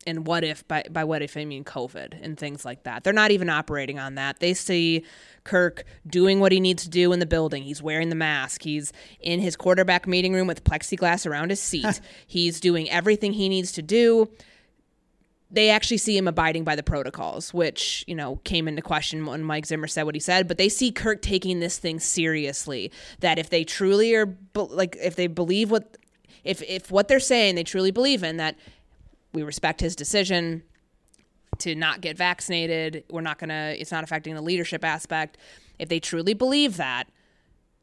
And 0.07 0.25
what 0.25 0.43
if 0.43 0.67
by, 0.67 0.83
by 0.89 1.03
what 1.03 1.21
if 1.21 1.37
I 1.37 1.45
mean 1.45 1.63
COVID 1.63 2.17
and 2.23 2.37
things 2.37 2.65
like 2.65 2.83
that. 2.83 3.03
They're 3.03 3.13
not 3.13 3.31
even 3.31 3.49
operating 3.49 3.99
on 3.99 4.15
that. 4.15 4.39
They 4.39 4.53
see 4.53 5.03
Kirk 5.43 5.83
doing 6.07 6.39
what 6.39 6.51
he 6.51 6.59
needs 6.59 6.83
to 6.83 6.89
do 6.89 7.11
in 7.11 7.19
the 7.19 7.25
building. 7.25 7.63
He's 7.63 7.83
wearing 7.83 8.09
the 8.09 8.15
mask. 8.15 8.63
He's 8.63 8.93
in 9.19 9.41
his 9.41 9.55
quarterback 9.55 10.07
meeting 10.07 10.33
room 10.33 10.47
with 10.47 10.63
plexiglass 10.63 11.29
around 11.29 11.49
his 11.49 11.61
seat. 11.61 12.01
He's 12.25 12.59
doing 12.59 12.89
everything 12.89 13.33
he 13.33 13.49
needs 13.49 13.73
to 13.73 13.81
do. 13.81 14.31
They 15.51 15.69
actually 15.69 15.97
see 15.97 16.17
him 16.17 16.27
abiding 16.27 16.63
by 16.63 16.75
the 16.75 16.83
protocols, 16.83 17.53
which, 17.53 18.03
you 18.07 18.15
know, 18.15 18.37
came 18.43 18.67
into 18.67 18.81
question 18.81 19.25
when 19.25 19.43
Mike 19.43 19.65
Zimmer 19.65 19.87
said 19.87 20.03
what 20.03 20.15
he 20.15 20.19
said, 20.19 20.47
but 20.47 20.57
they 20.57 20.67
see 20.67 20.91
Kirk 20.91 21.21
taking 21.21 21.59
this 21.59 21.77
thing 21.77 21.99
seriously. 21.99 22.91
That 23.19 23.39
if 23.39 23.49
they 23.49 23.63
truly 23.63 24.13
are 24.15 24.37
like 24.55 24.97
if 25.01 25.15
they 25.15 25.27
believe 25.27 25.71
what 25.71 25.97
if 26.43 26.61
if 26.63 26.91
what 26.91 27.07
they're 27.07 27.19
saying 27.19 27.55
they 27.55 27.63
truly 27.63 27.91
believe 27.91 28.23
in 28.23 28.37
that 28.37 28.57
we 29.37 29.43
respect 29.43 29.79
his 29.79 29.95
decision 29.95 30.63
to 31.59 31.75
not 31.75 32.01
get 32.01 32.17
vaccinated. 32.17 33.03
We're 33.11 33.21
not 33.21 33.37
going 33.37 33.49
to, 33.49 33.79
it's 33.79 33.91
not 33.91 34.03
affecting 34.03 34.33
the 34.33 34.41
leadership 34.41 34.83
aspect. 34.83 35.37
If 35.77 35.89
they 35.89 35.99
truly 35.99 36.33
believe 36.33 36.77
that, 36.77 37.07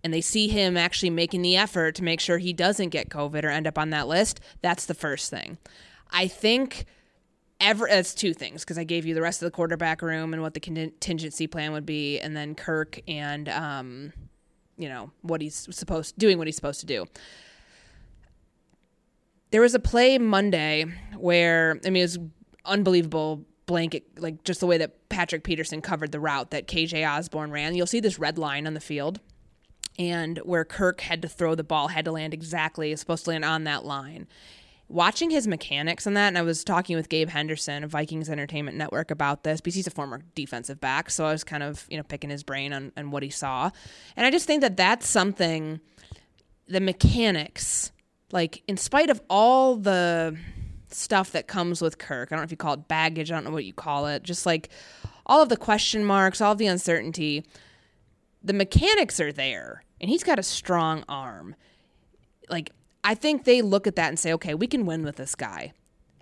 and 0.02 0.12
they 0.12 0.20
see 0.20 0.48
him 0.48 0.76
actually 0.76 1.10
making 1.10 1.42
the 1.42 1.56
effort 1.56 1.94
to 1.94 2.02
make 2.02 2.18
sure 2.18 2.38
he 2.38 2.52
doesn't 2.52 2.88
get 2.88 3.08
COVID 3.08 3.44
or 3.44 3.50
end 3.50 3.68
up 3.68 3.78
on 3.78 3.90
that 3.90 4.08
list, 4.08 4.40
that's 4.62 4.84
the 4.84 4.94
first 4.94 5.30
thing. 5.30 5.56
I 6.10 6.26
think 6.26 6.86
ever 7.60 7.86
it's 7.86 8.14
two 8.14 8.34
things 8.34 8.64
because 8.64 8.76
I 8.76 8.82
gave 8.82 9.06
you 9.06 9.14
the 9.14 9.22
rest 9.22 9.40
of 9.40 9.46
the 9.46 9.52
quarterback 9.52 10.02
room 10.02 10.32
and 10.32 10.42
what 10.42 10.54
the 10.54 10.60
contingency 10.60 11.46
plan 11.46 11.70
would 11.70 11.86
be, 11.86 12.18
and 12.18 12.36
then 12.36 12.56
Kirk 12.56 13.00
and 13.06 13.48
um, 13.48 14.12
you 14.76 14.88
know 14.88 15.12
what 15.22 15.40
he's 15.40 15.68
supposed 15.70 16.18
doing 16.18 16.36
what 16.36 16.48
he's 16.48 16.56
supposed 16.56 16.80
to 16.80 16.86
do. 16.86 17.06
There 19.54 19.60
was 19.60 19.76
a 19.76 19.78
play 19.78 20.18
Monday 20.18 20.84
where 21.16 21.78
I 21.86 21.90
mean 21.90 22.00
it 22.00 22.06
was 22.06 22.18
unbelievable 22.64 23.44
blanket 23.66 24.02
like 24.18 24.42
just 24.42 24.58
the 24.58 24.66
way 24.66 24.78
that 24.78 25.08
Patrick 25.08 25.44
Peterson 25.44 25.80
covered 25.80 26.10
the 26.10 26.18
route 26.18 26.50
that 26.50 26.66
KJ 26.66 27.08
Osborn 27.08 27.52
ran. 27.52 27.76
You'll 27.76 27.86
see 27.86 28.00
this 28.00 28.18
red 28.18 28.36
line 28.36 28.66
on 28.66 28.74
the 28.74 28.80
field 28.80 29.20
and 29.96 30.38
where 30.38 30.64
Kirk 30.64 31.02
had 31.02 31.22
to 31.22 31.28
throw 31.28 31.54
the 31.54 31.62
ball 31.62 31.86
had 31.86 32.04
to 32.06 32.10
land 32.10 32.34
exactly 32.34 32.96
supposed 32.96 33.26
to 33.26 33.30
land 33.30 33.44
on 33.44 33.62
that 33.62 33.84
line. 33.84 34.26
Watching 34.88 35.30
his 35.30 35.46
mechanics 35.46 36.04
on 36.04 36.14
that, 36.14 36.26
and 36.26 36.36
I 36.38 36.42
was 36.42 36.64
talking 36.64 36.96
with 36.96 37.08
Gabe 37.08 37.28
Henderson 37.28 37.84
of 37.84 37.92
Vikings 37.92 38.28
Entertainment 38.28 38.76
Network 38.76 39.12
about 39.12 39.44
this 39.44 39.60
because 39.60 39.76
he's 39.76 39.86
a 39.86 39.92
former 39.92 40.22
defensive 40.34 40.80
back, 40.80 41.10
so 41.10 41.26
I 41.26 41.30
was 41.30 41.44
kind 41.44 41.62
of 41.62 41.86
you 41.88 41.96
know 41.96 42.02
picking 42.02 42.30
his 42.30 42.42
brain 42.42 42.72
on, 42.72 42.90
on 42.96 43.12
what 43.12 43.22
he 43.22 43.30
saw, 43.30 43.70
and 44.16 44.26
I 44.26 44.32
just 44.32 44.48
think 44.48 44.62
that 44.62 44.76
that's 44.76 45.08
something, 45.08 45.78
the 46.66 46.80
mechanics, 46.80 47.92
like 48.34 48.64
in 48.66 48.76
spite 48.76 49.10
of 49.10 49.22
all 49.30 49.76
the 49.76 50.36
stuff 50.90 51.32
that 51.32 51.46
comes 51.46 51.80
with 51.80 51.98
Kirk. 51.98 52.28
I 52.30 52.34
don't 52.34 52.40
know 52.40 52.44
if 52.44 52.50
you 52.50 52.56
call 52.56 52.74
it 52.74 52.88
baggage, 52.88 53.30
I 53.30 53.36
don't 53.36 53.44
know 53.44 53.52
what 53.52 53.64
you 53.64 53.72
call 53.72 54.06
it. 54.06 54.24
Just 54.24 54.44
like 54.44 54.68
all 55.24 55.40
of 55.40 55.48
the 55.48 55.56
question 55.56 56.04
marks, 56.04 56.40
all 56.40 56.52
of 56.52 56.58
the 56.58 56.66
uncertainty. 56.66 57.46
The 58.42 58.52
mechanics 58.52 59.20
are 59.20 59.32
there, 59.32 59.84
and 60.00 60.10
he's 60.10 60.22
got 60.22 60.38
a 60.38 60.42
strong 60.42 61.02
arm. 61.08 61.54
Like, 62.50 62.70
I 63.02 63.14
think 63.14 63.44
they 63.44 63.62
look 63.62 63.86
at 63.86 63.96
that 63.96 64.08
and 64.08 64.18
say, 64.18 64.34
okay, 64.34 64.52
we 64.54 64.66
can 64.66 64.84
win 64.84 65.02
with 65.02 65.16
this 65.16 65.34
guy. 65.34 65.72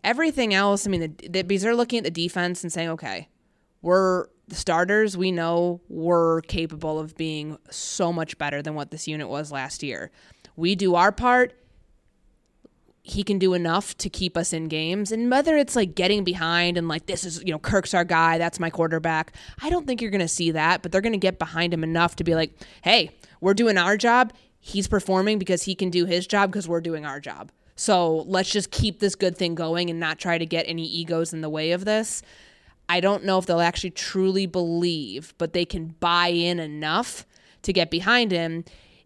Everything 0.05 0.55
else, 0.55 0.87
I 0.87 0.91
mean, 0.91 1.01
the, 1.01 1.29
the, 1.29 1.43
because 1.43 1.63
they're 1.63 1.75
looking 1.75 1.99
at 1.99 2.05
the 2.05 2.11
defense 2.11 2.63
and 2.63 2.73
saying, 2.73 2.91
okay, 2.91 3.29
we're 3.81 4.27
the 4.47 4.55
starters. 4.55 5.17
We 5.17 5.33
know 5.33 5.81
we're 5.89 6.43
capable 6.43 7.01
of 7.01 7.17
being 7.17 7.59
so 7.71 8.13
much 8.13 8.39
better 8.39 8.63
than 8.63 8.75
what 8.75 8.91
this 8.93 9.09
unit 9.09 9.29
was 9.29 9.51
last 9.51 9.83
year. 9.83 10.13
We 10.55 10.77
do 10.77 10.95
our 10.95 11.11
part 11.11 11.55
he 13.05 13.25
can 13.25 13.39
do 13.39 13.53
enough 13.53 13.97
to 13.99 14.09
keep 14.09 14.37
us 14.37 14.53
in 14.53 14.69
games. 14.69 15.11
And 15.11 15.31
whether 15.31 15.57
it's 15.57 15.75
like 15.75 15.97
getting 15.97 16.23
behind 16.23 16.79
and 16.79 16.87
like, 16.87 17.07
this 17.07 17.25
is, 17.25 17.43
you 17.45 17.51
know, 17.51 17.59
Kirk's 17.59 17.95
our 17.95 18.05
guy, 18.05 18.39
that's 18.39 18.61
my 18.61 18.71
quarterback, 18.71 19.35
I 19.61 19.71
don't 19.71 19.87
think 19.87 20.01
you're 20.01 20.13
going 20.13 20.21
to 20.21 20.29
see 20.29 20.53
that, 20.53 20.83
but 20.83 20.93
they're 20.93 21.01
going 21.01 21.13
to 21.13 21.19
get 21.19 21.39
behind 21.39 21.75
him 21.75 21.83
enough 21.83 22.15
to 22.17 22.25
be 22.25 22.37
like, 22.37 22.53
hey, 22.83 23.11
we're 23.41 23.55
doing 23.55 23.77
our 23.77 23.97
job. 23.97 24.33
He's 24.61 24.87
performing 24.87 25.41
because 25.41 25.65
he 25.65 25.75
can 25.75 25.91
do 25.91 26.07
his 26.07 26.29
job 26.29 26.53
because 26.53 26.69
we're 26.69 26.81
doing 26.81 27.05
our 27.05 27.19
job. 27.19 27.51
So 27.75 28.19
let's 28.29 28.51
just 28.51 28.71
keep 28.71 29.01
this 29.01 29.17
good 29.17 29.37
thing 29.37 29.57
going 29.57 29.91
and 29.91 29.99
not 29.99 30.21
try 30.21 30.39
to 30.39 30.47
get 30.47 30.67
any 30.69 30.87
egos 30.87 31.33
in 31.33 31.41
the 31.41 31.51
way 31.51 31.73
of 31.73 31.85
this. 31.85 32.23
I 32.89 33.01
don't 33.01 33.25
know 33.25 33.39
if 33.39 33.47
they'll 33.47 33.61
actually 33.61 33.91
truly 33.91 34.47
believe, 34.47 35.35
but 35.39 35.53
they 35.53 35.65
can 35.65 35.97
buy 35.99 36.29
in 36.29 36.61
enough 36.61 37.27
to 37.63 37.73
get 37.73 37.91
behind 37.91 38.31
him 38.31 38.65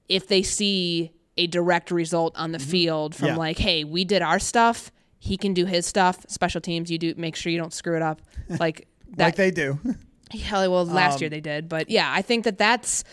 if 0.09 0.29
they 0.29 0.43
see 0.43 1.13
a 1.37 1.47
direct 1.47 1.91
result 1.91 2.35
on 2.37 2.53
the 2.53 2.59
mm-hmm. 2.59 2.71
field 2.71 3.15
from 3.15 3.29
yeah. 3.29 3.37
like, 3.37 3.59
hey, 3.59 3.85
we 3.85 4.05
did 4.05 4.23
our 4.23 4.39
stuff. 4.39 4.91
He 5.19 5.37
can 5.37 5.55
do 5.55 5.67
his 5.67 5.87
stuff. 5.87 6.25
Special 6.29 6.61
teams, 6.61 6.91
you 6.91 6.99
do 6.99 7.15
make 7.17 7.37
sure 7.37 7.51
you 7.51 7.59
don't 7.59 7.73
screw 7.73 7.97
it 7.97 8.03
up, 8.03 8.21
like 8.61 8.89
that, 9.17 9.25
like 9.25 9.37
they 9.37 9.51
do. 9.51 9.79
Hell, 10.33 10.71
well, 10.71 10.85
last 10.85 11.17
um, 11.17 11.21
year 11.21 11.31
they 11.31 11.41
did, 11.41 11.69
but 11.69 11.89
yeah, 11.89 12.13
I 12.13 12.21
think 12.21 12.45
that 12.45 12.59
that's 12.59 13.05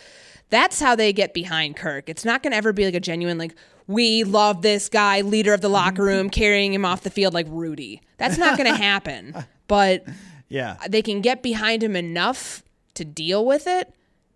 that's 0.50 0.80
how 0.80 0.96
they 0.96 1.14
get 1.14 1.34
behind 1.34 1.76
Kirk. 1.76 2.10
It's 2.10 2.26
not 2.26 2.44
going 2.44 2.52
to 2.52 2.58
ever 2.58 2.74
be 2.74 2.86
like 2.86 2.96
a 2.96 3.00
genuine 3.00 3.38
like 3.38 3.56
we 3.88 4.24
love 4.24 4.62
this 4.62 4.90
guy, 4.90 5.22
leader 5.22 5.54
of 5.54 5.62
the 5.62 5.70
locker 5.70 5.98
mm-hmm. 5.98 6.04
room, 6.04 6.30
carrying 6.30 6.74
him 6.74 6.86
off 6.86 7.02
the 7.02 7.10
field 7.10 7.34
like 7.34 7.48
Rudy. 7.50 8.02
That's 8.18 8.38
not 8.38 8.58
going 8.58 8.72
to 8.76 8.82
happen. 8.82 9.36
But 9.68 10.06
yeah, 10.50 10.78
they 10.88 11.02
can 11.02 11.22
get 11.22 11.44
behind 11.44 11.84
him 11.84 11.96
enough 11.96 12.64
to 12.96 13.06
deal 13.06 13.46
with 13.46 13.68
it. 13.68 13.94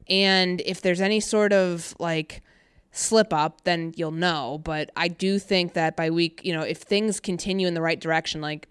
And 0.09 0.61
if 0.65 0.81
there's 0.81 1.01
any 1.01 1.19
sort 1.19 1.53
of 1.53 1.95
like 1.99 2.41
slip 2.91 3.33
up, 3.33 3.63
then 3.63 3.93
you'll 3.95 4.11
know. 4.11 4.59
But 4.63 4.91
I 4.95 5.07
do 5.07 5.39
think 5.39 5.73
that 5.73 5.95
by 5.95 6.09
week, 6.09 6.41
you 6.43 6.53
know, 6.53 6.61
if 6.61 6.77
things 6.77 7.19
continue 7.19 7.67
in 7.67 7.73
the 7.73 7.81
right 7.81 7.99
direction, 7.99 8.41
like, 8.41 8.67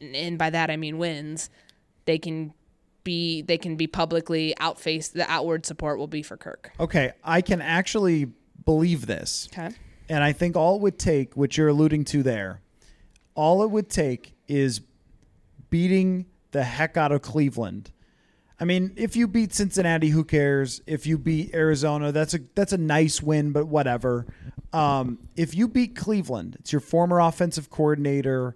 and 0.00 0.38
by 0.38 0.50
that 0.50 0.70
I 0.70 0.76
mean 0.76 0.98
wins, 0.98 1.50
they 2.04 2.18
can 2.18 2.52
be 3.02 3.40
they 3.42 3.56
can 3.56 3.76
be 3.76 3.86
publicly 3.86 4.54
outface 4.60 5.08
the 5.08 5.28
outward 5.30 5.64
support 5.64 5.98
will 5.98 6.06
be 6.06 6.22
for 6.22 6.36
Kirk. 6.36 6.70
Okay, 6.78 7.12
I 7.24 7.40
can 7.40 7.62
actually 7.62 8.26
believe 8.64 9.06
this. 9.06 9.48
Okay. 9.52 9.74
And 10.08 10.24
I 10.24 10.32
think 10.32 10.56
all 10.56 10.76
it 10.76 10.82
would 10.82 10.98
take, 10.98 11.36
what 11.36 11.56
you're 11.56 11.68
alluding 11.68 12.04
to 12.06 12.22
there, 12.22 12.60
all 13.34 13.62
it 13.62 13.70
would 13.70 13.88
take 13.88 14.34
is 14.48 14.80
beating 15.70 16.26
the 16.50 16.64
heck 16.64 16.96
out 16.96 17.12
of 17.12 17.22
Cleveland 17.22 17.92
I 18.60 18.64
mean, 18.64 18.92
if 18.96 19.16
you 19.16 19.26
beat 19.26 19.54
Cincinnati, 19.54 20.10
who 20.10 20.22
cares? 20.22 20.82
If 20.86 21.06
you 21.06 21.16
beat 21.16 21.54
Arizona, 21.54 22.12
that's 22.12 22.34
a 22.34 22.40
that's 22.54 22.74
a 22.74 22.78
nice 22.78 23.22
win, 23.22 23.52
but 23.52 23.66
whatever. 23.66 24.26
Um, 24.72 25.18
if 25.34 25.54
you 25.54 25.66
beat 25.66 25.96
Cleveland, 25.96 26.56
it's 26.60 26.72
your 26.72 26.80
former 26.80 27.18
offensive 27.20 27.70
coordinator. 27.70 28.54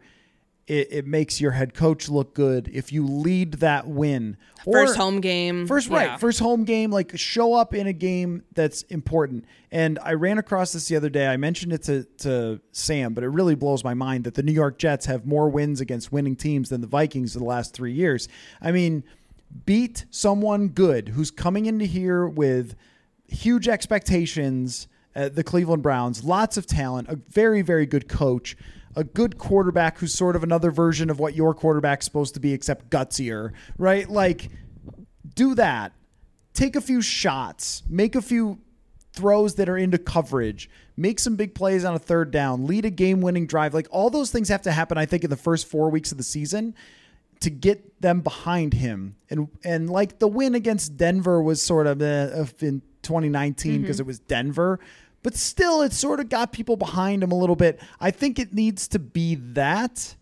It, 0.66 0.88
it, 0.90 1.06
makes 1.06 1.42
your 1.42 1.50
head 1.50 1.74
coach 1.74 2.08
look 2.08 2.32
good 2.32 2.70
if 2.72 2.90
you 2.90 3.06
lead 3.06 3.54
that 3.54 3.86
win. 3.86 4.38
First 4.64 4.96
home 4.96 5.20
game. 5.20 5.66
First 5.66 5.90
yeah. 5.90 5.96
right. 5.96 6.20
First 6.20 6.40
home 6.40 6.64
game. 6.64 6.90
Like 6.90 7.18
show 7.18 7.52
up 7.52 7.74
in 7.74 7.86
a 7.86 7.92
game 7.92 8.44
that's 8.54 8.80
important. 8.84 9.44
And 9.70 9.98
I 10.02 10.14
ran 10.14 10.38
across 10.38 10.72
this 10.72 10.88
the 10.88 10.96
other 10.96 11.10
day. 11.10 11.26
I 11.26 11.36
mentioned 11.36 11.74
it 11.74 11.82
to, 11.82 12.04
to 12.20 12.62
Sam, 12.72 13.12
but 13.12 13.24
it 13.24 13.28
really 13.28 13.54
blows 13.54 13.84
my 13.84 13.92
mind 13.92 14.24
that 14.24 14.34
the 14.34 14.42
New 14.42 14.52
York 14.52 14.78
Jets 14.78 15.04
have 15.04 15.26
more 15.26 15.50
wins 15.50 15.82
against 15.82 16.10
winning 16.12 16.34
teams 16.34 16.70
than 16.70 16.80
the 16.80 16.86
Vikings 16.86 17.36
in 17.36 17.42
the 17.42 17.48
last 17.48 17.74
three 17.74 17.92
years. 17.92 18.26
I 18.62 18.72
mean, 18.72 19.04
beat 19.66 20.04
someone 20.10 20.68
good 20.68 21.10
who's 21.10 21.30
coming 21.30 21.66
into 21.66 21.84
here 21.84 22.26
with 22.26 22.74
huge 23.26 23.68
expectations. 23.68 24.88
At 25.16 25.36
the 25.36 25.44
Cleveland 25.44 25.80
Browns, 25.80 26.24
lots 26.24 26.56
of 26.56 26.66
talent, 26.66 27.06
a 27.08 27.14
very, 27.14 27.62
very 27.62 27.86
good 27.86 28.08
coach, 28.08 28.56
a 28.96 29.04
good 29.04 29.38
quarterback 29.38 29.98
who's 29.98 30.12
sort 30.12 30.34
of 30.34 30.42
another 30.42 30.72
version 30.72 31.08
of 31.08 31.20
what 31.20 31.36
your 31.36 31.54
quarterback's 31.54 32.04
supposed 32.04 32.34
to 32.34 32.40
be, 32.40 32.52
except 32.52 32.90
gutsier, 32.90 33.52
right? 33.78 34.10
Like, 34.10 34.50
do 35.36 35.54
that. 35.54 35.92
Take 36.52 36.74
a 36.74 36.80
few 36.80 37.00
shots, 37.00 37.84
make 37.88 38.16
a 38.16 38.22
few 38.22 38.58
throws 39.12 39.54
that 39.54 39.68
are 39.68 39.76
into 39.76 39.98
coverage, 39.98 40.68
make 40.96 41.20
some 41.20 41.36
big 41.36 41.54
plays 41.54 41.84
on 41.84 41.94
a 41.94 41.98
third 42.00 42.32
down, 42.32 42.66
lead 42.66 42.84
a 42.84 42.90
game 42.90 43.20
winning 43.20 43.46
drive. 43.46 43.72
Like, 43.72 43.86
all 43.92 44.10
those 44.10 44.32
things 44.32 44.48
have 44.48 44.62
to 44.62 44.72
happen, 44.72 44.98
I 44.98 45.06
think, 45.06 45.22
in 45.22 45.30
the 45.30 45.36
first 45.36 45.68
four 45.68 45.90
weeks 45.90 46.10
of 46.10 46.18
the 46.18 46.24
season 46.24 46.74
to 47.44 47.50
get 47.50 48.00
them 48.00 48.22
behind 48.22 48.72
him. 48.72 49.16
And 49.28 49.48
and 49.62 49.90
like 49.90 50.18
the 50.18 50.26
win 50.26 50.54
against 50.54 50.96
Denver 50.96 51.42
was 51.42 51.60
sort 51.60 51.86
of 51.86 52.00
uh, 52.00 52.46
in 52.60 52.80
2019 53.02 53.82
because 53.82 53.96
mm-hmm. 53.96 54.02
it 54.02 54.06
was 54.06 54.18
Denver, 54.18 54.80
but 55.22 55.36
still 55.36 55.82
it 55.82 55.92
sort 55.92 56.20
of 56.20 56.30
got 56.30 56.52
people 56.52 56.76
behind 56.76 57.22
him 57.22 57.32
a 57.32 57.34
little 57.34 57.56
bit. 57.56 57.80
I 58.00 58.10
think 58.10 58.38
it 58.38 58.54
needs 58.54 58.88
to 58.88 58.98
be 58.98 59.34
that 59.34 60.16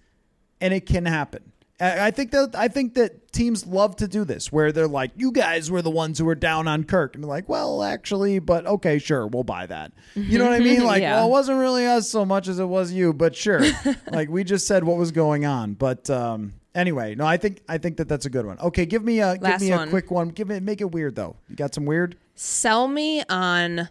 and 0.61 0.75
it 0.75 0.85
can 0.87 1.07
happen. 1.07 1.53
I 1.81 2.13
think 2.13 2.31
that 2.31 2.55
I 2.55 2.69
think 2.69 2.95
that 2.95 3.33
teams 3.33 3.67
love 3.67 3.97
to 3.97 4.07
do 4.07 4.25
this, 4.25 4.53
where 4.53 4.71
they're 4.71 4.87
like, 4.87 5.11
"You 5.17 5.33
guys 5.33 5.69
were 5.69 5.83
the 5.83 5.91
ones 5.91 6.17
who 6.17 6.25
were 6.25 6.37
down 6.37 6.69
on 6.69 6.85
Kirk," 6.85 7.17
and 7.17 7.25
they're 7.25 7.29
like, 7.29 7.49
"Well, 7.49 7.83
actually, 7.83 8.39
but 8.39 8.67
okay, 8.67 9.01
sure, 9.01 9.27
we'll 9.27 9.43
buy 9.43 9.67
that." 9.67 9.91
You 10.15 10.39
know 10.39 10.45
what 10.45 10.53
I 10.53 10.61
mean? 10.61 10.85
Like, 10.93 11.03
yeah. 11.03 11.17
well, 11.17 11.27
it 11.27 11.31
wasn't 11.31 11.59
really 11.59 11.85
us 11.85 12.09
so 12.09 12.25
much 12.25 12.47
as 12.47 12.61
it 12.61 12.67
was 12.67 12.93
you, 12.93 13.13
but 13.13 13.35
sure, 13.35 13.63
like 14.13 14.29
we 14.29 14.45
just 14.45 14.69
said 14.69 14.85
what 14.85 14.97
was 14.97 15.11
going 15.11 15.45
on. 15.45 15.75
But 15.75 16.09
um, 16.09 16.53
Anyway, 16.75 17.15
no, 17.15 17.27
I 17.27 17.37
think 17.37 17.63
I 17.69 17.79
think 17.79 17.99
that 17.99 18.09
that's 18.09 18.25
a 18.25 18.31
good 18.31 18.47
one. 18.47 18.59
Okay, 18.59 18.87
give 18.87 19.05
me 19.05 19.21
a 19.21 19.35
Last 19.35 19.61
give 19.61 19.69
me 19.69 19.73
a 19.73 19.77
one. 19.77 19.91
quick 19.91 20.11
one. 20.11 20.29
Give 20.31 20.51
it 20.51 20.63
make 20.63 20.81
it 20.81 20.91
weird 20.91 21.17
though. 21.17 21.37
You 21.49 21.57
got 21.57 21.75
some 21.75 21.85
weird? 21.85 22.17
Sell 22.35 22.89
me 22.89 23.23
on 23.29 23.91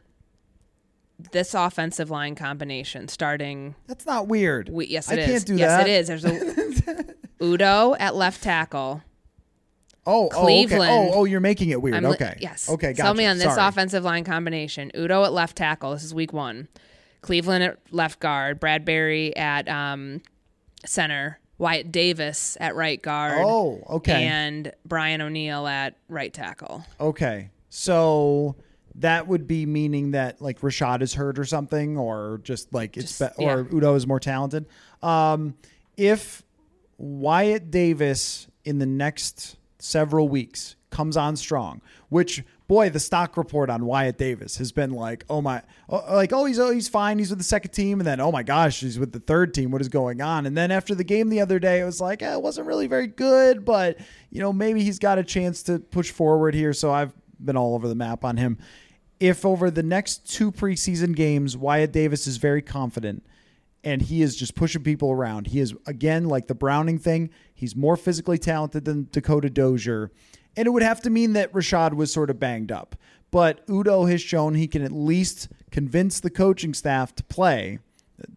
this 1.31 1.53
offensive 1.53 2.09
line 2.09 2.33
combination 2.33 3.07
starting. 3.07 3.75
That's 3.87 4.05
not 4.05 4.27
weird. 4.27 4.69
We, 4.69 4.87
yes, 4.87 5.11
I 5.11 5.13
it 5.13 5.19
is. 5.19 5.25
can't 5.27 5.45
do 5.45 5.55
yes, 5.57 5.69
that. 5.69 5.87
it 5.87 5.91
is. 5.91 6.07
There's 6.07 6.25
a 6.25 7.05
Udoh 7.39 7.95
at 7.99 8.15
left 8.15 8.41
tackle. 8.41 9.03
Oh, 10.05 10.23
oh, 10.23 10.25
okay. 10.25 10.35
Cleveland. 10.37 10.91
Oh, 10.91 11.19
oh, 11.19 11.25
you're 11.25 11.39
making 11.39 11.69
it 11.69 11.81
weird. 11.81 11.97
I'm 11.97 12.05
okay. 12.07 12.37
Yes. 12.39 12.67
Okay. 12.67 12.93
Gotcha. 12.93 13.03
Tell 13.03 13.13
me 13.13 13.27
on 13.27 13.37
this 13.37 13.53
Sorry. 13.53 13.67
offensive 13.67 14.03
line 14.03 14.23
combination. 14.23 14.91
Udoh 14.95 15.25
at 15.25 15.33
left 15.33 15.55
tackle. 15.55 15.91
This 15.91 16.03
is 16.03 16.13
week 16.13 16.33
one. 16.33 16.67
Cleveland 17.21 17.63
at 17.63 17.77
left 17.91 18.19
guard. 18.19 18.59
Bradbury 18.59 19.35
at 19.35 19.69
um, 19.69 20.21
center. 20.85 21.37
Wyatt 21.61 21.91
Davis 21.91 22.57
at 22.59 22.75
right 22.75 22.99
guard. 22.99 23.37
Oh, 23.45 23.83
okay. 23.87 24.25
And 24.25 24.71
Brian 24.83 25.21
O'Neill 25.21 25.67
at 25.67 25.95
right 26.09 26.33
tackle. 26.33 26.83
Okay. 26.99 27.51
So 27.69 28.55
that 28.95 29.27
would 29.27 29.47
be 29.47 29.67
meaning 29.67 30.11
that 30.11 30.41
like 30.41 30.63
Rashod 30.63 31.03
is 31.03 31.13
hurt 31.13 31.37
or 31.37 31.45
something, 31.45 31.99
or 31.99 32.41
just 32.43 32.73
like 32.73 32.97
it's 32.97 33.19
Just- 33.19 33.37
be- 33.37 33.45
or 33.45 33.61
yeah. 33.61 33.79
Udoh 33.79 33.95
is 33.95 34.07
more 34.07 34.19
talented. 34.19 34.65
Um, 35.03 35.53
if 35.97 36.41
Wyatt 36.97 37.69
Davis 37.69 38.47
in 38.65 38.79
the 38.79 38.85
next 38.87 39.55
several 39.77 40.27
weeks 40.29 40.75
comes 40.91 41.17
on 41.17 41.35
strong, 41.35 41.81
which 42.09 42.43
boy, 42.67 42.89
the 42.89 42.99
stock 42.99 43.35
report 43.35 43.69
on 43.69 43.85
Wyatt 43.85 44.17
Davis 44.17 44.57
has 44.57 44.71
been 44.71 44.91
like, 44.91 45.25
oh 45.29 45.41
my, 45.41 45.61
oh, 45.89 46.03
like 46.13 46.31
oh 46.31 46.45
he's 46.45 46.59
oh 46.59 46.71
he's 46.71 46.87
fine, 46.87 47.17
he's 47.17 47.29
with 47.29 47.39
the 47.39 47.43
second 47.43 47.71
team, 47.71 47.99
and 47.99 48.07
then 48.07 48.21
oh 48.21 48.31
my 48.31 48.43
gosh, 48.43 48.79
he's 48.81 48.99
with 48.99 49.11
the 49.11 49.19
third 49.19 49.53
team. 49.53 49.71
What 49.71 49.81
is 49.81 49.89
going 49.89 50.21
on? 50.21 50.45
And 50.45 50.55
then 50.55 50.71
after 50.71 50.93
the 50.93 51.03
game 51.03 51.29
the 51.29 51.41
other 51.41 51.59
day, 51.59 51.81
it 51.81 51.85
was 51.85 51.99
like 51.99 52.21
eh, 52.21 52.33
it 52.33 52.41
wasn't 52.41 52.67
really 52.67 52.87
very 52.87 53.07
good, 53.07 53.65
but 53.65 53.97
you 54.29 54.39
know 54.39 54.53
maybe 54.53 54.83
he's 54.83 54.99
got 54.99 55.17
a 55.17 55.23
chance 55.23 55.63
to 55.63 55.79
push 55.79 56.11
forward 56.11 56.53
here. 56.53 56.73
So 56.73 56.91
I've 56.91 57.13
been 57.43 57.57
all 57.57 57.73
over 57.73 57.87
the 57.87 57.95
map 57.95 58.23
on 58.23 58.37
him. 58.37 58.57
If 59.19 59.45
over 59.45 59.69
the 59.69 59.83
next 59.83 60.31
two 60.31 60.51
preseason 60.51 61.15
games, 61.15 61.57
Wyatt 61.57 61.91
Davis 61.91 62.25
is 62.25 62.37
very 62.37 62.61
confident 62.61 63.23
and 63.83 64.01
he 64.01 64.21
is 64.21 64.35
just 64.35 64.55
pushing 64.55 64.83
people 64.83 65.11
around. 65.11 65.47
He 65.47 65.59
is 65.59 65.73
again 65.85 66.25
like 66.25 66.47
the 66.47 66.55
Browning 66.55 66.97
thing. 66.97 67.29
He's 67.53 67.75
more 67.75 67.97
physically 67.97 68.37
talented 68.37 68.85
than 68.85 69.07
Dakota 69.11 69.49
Dozier, 69.49 70.11
and 70.55 70.67
it 70.67 70.69
would 70.71 70.83
have 70.83 71.01
to 71.01 71.09
mean 71.09 71.33
that 71.33 71.53
Rashod 71.53 71.93
was 71.93 72.11
sort 72.11 72.29
of 72.29 72.39
banged 72.39 72.71
up. 72.71 72.95
But 73.31 73.65
Udoh 73.67 74.09
has 74.09 74.21
shown 74.21 74.55
he 74.55 74.67
can 74.67 74.81
at 74.81 74.91
least 74.91 75.47
convince 75.71 76.19
the 76.19 76.29
coaching 76.29 76.73
staff 76.73 77.15
to 77.15 77.23
play 77.23 77.79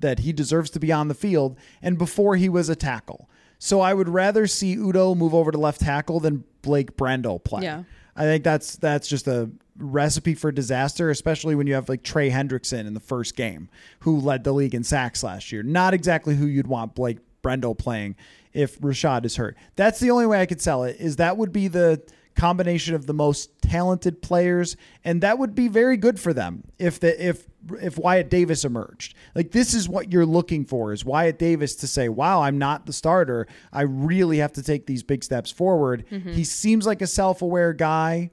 that 0.00 0.20
he 0.20 0.32
deserves 0.32 0.70
to 0.70 0.80
be 0.80 0.92
on 0.92 1.08
the 1.08 1.14
field. 1.14 1.58
And 1.82 1.98
before 1.98 2.36
he 2.36 2.48
was 2.48 2.68
a 2.68 2.76
tackle, 2.76 3.28
so 3.58 3.80
I 3.80 3.94
would 3.94 4.08
rather 4.08 4.46
see 4.46 4.76
Udoh 4.76 5.16
move 5.16 5.34
over 5.34 5.50
to 5.50 5.58
left 5.58 5.80
tackle 5.80 6.20
than 6.20 6.44
Blake 6.62 6.96
Brandel 6.96 7.42
play. 7.42 7.64
Yeah. 7.64 7.84
I 8.16 8.22
think 8.22 8.44
that's 8.44 8.76
that's 8.76 9.08
just 9.08 9.26
a 9.26 9.50
recipe 9.76 10.34
for 10.34 10.52
disaster, 10.52 11.10
especially 11.10 11.56
when 11.56 11.66
you 11.66 11.74
have 11.74 11.88
like 11.88 12.04
Trey 12.04 12.30
Hendrickson 12.30 12.86
in 12.86 12.94
the 12.94 13.00
first 13.00 13.34
game, 13.34 13.68
who 14.00 14.20
led 14.20 14.44
the 14.44 14.52
league 14.52 14.74
in 14.74 14.84
sacks 14.84 15.24
last 15.24 15.50
year. 15.50 15.64
Not 15.64 15.94
exactly 15.94 16.36
who 16.36 16.46
you'd 16.46 16.68
want 16.68 16.94
Blake 16.94 17.18
Brandel 17.42 17.76
playing 17.76 18.16
if 18.54 18.78
Rashod 18.80 19.26
is 19.26 19.36
hurt. 19.36 19.56
That's 19.76 20.00
the 20.00 20.10
only 20.10 20.26
way 20.26 20.40
I 20.40 20.46
could 20.46 20.60
sell 20.60 20.84
it. 20.84 20.96
Is 20.98 21.16
that 21.16 21.36
would 21.36 21.52
be 21.52 21.68
the 21.68 22.02
combination 22.34 22.94
of 22.94 23.06
the 23.06 23.14
most 23.14 23.50
talented 23.62 24.20
players, 24.22 24.76
and 25.04 25.20
that 25.20 25.38
would 25.38 25.54
be 25.54 25.68
very 25.68 25.96
good 25.96 26.18
for 26.18 26.32
them 26.32 26.64
if 26.78 27.00
the 27.00 27.28
if 27.28 27.46
if 27.80 27.98
Wyatt 27.98 28.28
Davis 28.28 28.64
emerged. 28.64 29.14
Like 29.34 29.52
this 29.52 29.74
is 29.74 29.88
what 29.88 30.12
you're 30.12 30.26
looking 30.26 30.64
for 30.64 30.92
is 30.92 31.04
Wyatt 31.04 31.38
Davis 31.38 31.74
to 31.76 31.86
say, 31.86 32.08
"Wow, 32.08 32.42
I'm 32.42 32.58
not 32.58 32.86
the 32.86 32.92
starter. 32.92 33.46
I 33.72 33.82
really 33.82 34.38
have 34.38 34.52
to 34.54 34.62
take 34.62 34.86
these 34.86 35.02
big 35.02 35.24
steps 35.24 35.50
forward." 35.50 36.04
He 36.34 36.44
seems 36.44 36.86
like 36.86 37.02
a 37.02 37.06
self-aware 37.06 37.72
guy, 37.72 38.30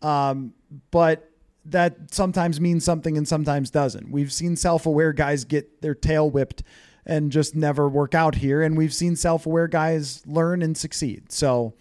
um, 0.00 0.54
but 0.90 1.28
that 1.64 2.12
sometimes 2.12 2.60
means 2.60 2.84
something 2.84 3.16
and 3.16 3.26
sometimes 3.26 3.70
doesn't. 3.70 4.10
We've 4.10 4.32
seen 4.32 4.56
self-aware 4.56 5.12
guys 5.12 5.44
get 5.44 5.80
their 5.80 5.94
tail 5.94 6.28
whipped 6.28 6.64
and 7.04 7.32
just 7.32 7.54
never 7.54 7.88
work 7.88 8.14
out 8.14 8.36
here, 8.36 8.62
and 8.62 8.76
we've 8.76 8.94
seen 8.94 9.16
self-aware 9.16 9.68
guys 9.68 10.22
learn 10.26 10.62
and 10.62 10.76
succeed. 10.76 11.32
So. 11.32 11.74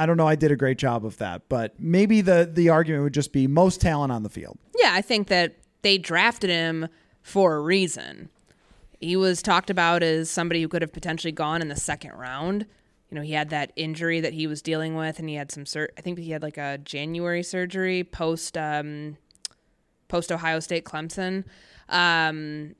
I 0.00 0.06
don't 0.06 0.16
know. 0.16 0.28
I 0.28 0.36
did 0.36 0.52
a 0.52 0.56
great 0.56 0.78
job 0.78 1.04
of 1.04 1.18
that, 1.18 1.48
but 1.48 1.74
maybe 1.76 2.20
the 2.20 2.48
the 2.48 2.68
argument 2.68 3.02
would 3.02 3.14
just 3.14 3.32
be 3.32 3.48
most 3.48 3.80
talent 3.80 4.12
on 4.12 4.22
the 4.22 4.28
field. 4.28 4.56
Yeah, 4.78 4.90
I 4.92 5.02
think 5.02 5.26
that 5.26 5.56
they 5.82 5.98
drafted 5.98 6.50
him 6.50 6.86
for 7.20 7.56
a 7.56 7.60
reason. 7.60 8.28
He 9.00 9.16
was 9.16 9.42
talked 9.42 9.70
about 9.70 10.04
as 10.04 10.30
somebody 10.30 10.62
who 10.62 10.68
could 10.68 10.82
have 10.82 10.92
potentially 10.92 11.32
gone 11.32 11.62
in 11.62 11.66
the 11.66 11.74
second 11.74 12.12
round. 12.12 12.64
You 13.10 13.16
know, 13.16 13.22
he 13.22 13.32
had 13.32 13.50
that 13.50 13.72
injury 13.74 14.20
that 14.20 14.34
he 14.34 14.46
was 14.46 14.62
dealing 14.62 14.94
with, 14.94 15.18
and 15.18 15.28
he 15.28 15.34
had 15.34 15.50
some. 15.50 15.66
Sur- 15.66 15.90
I 15.98 16.00
think 16.00 16.16
he 16.20 16.30
had 16.30 16.42
like 16.42 16.58
a 16.58 16.78
January 16.78 17.42
surgery 17.42 18.04
post 18.04 18.56
um, 18.56 19.16
post 20.06 20.30
Ohio 20.30 20.60
State 20.60 20.84
Clemson, 20.84 21.44
um, 21.88 22.76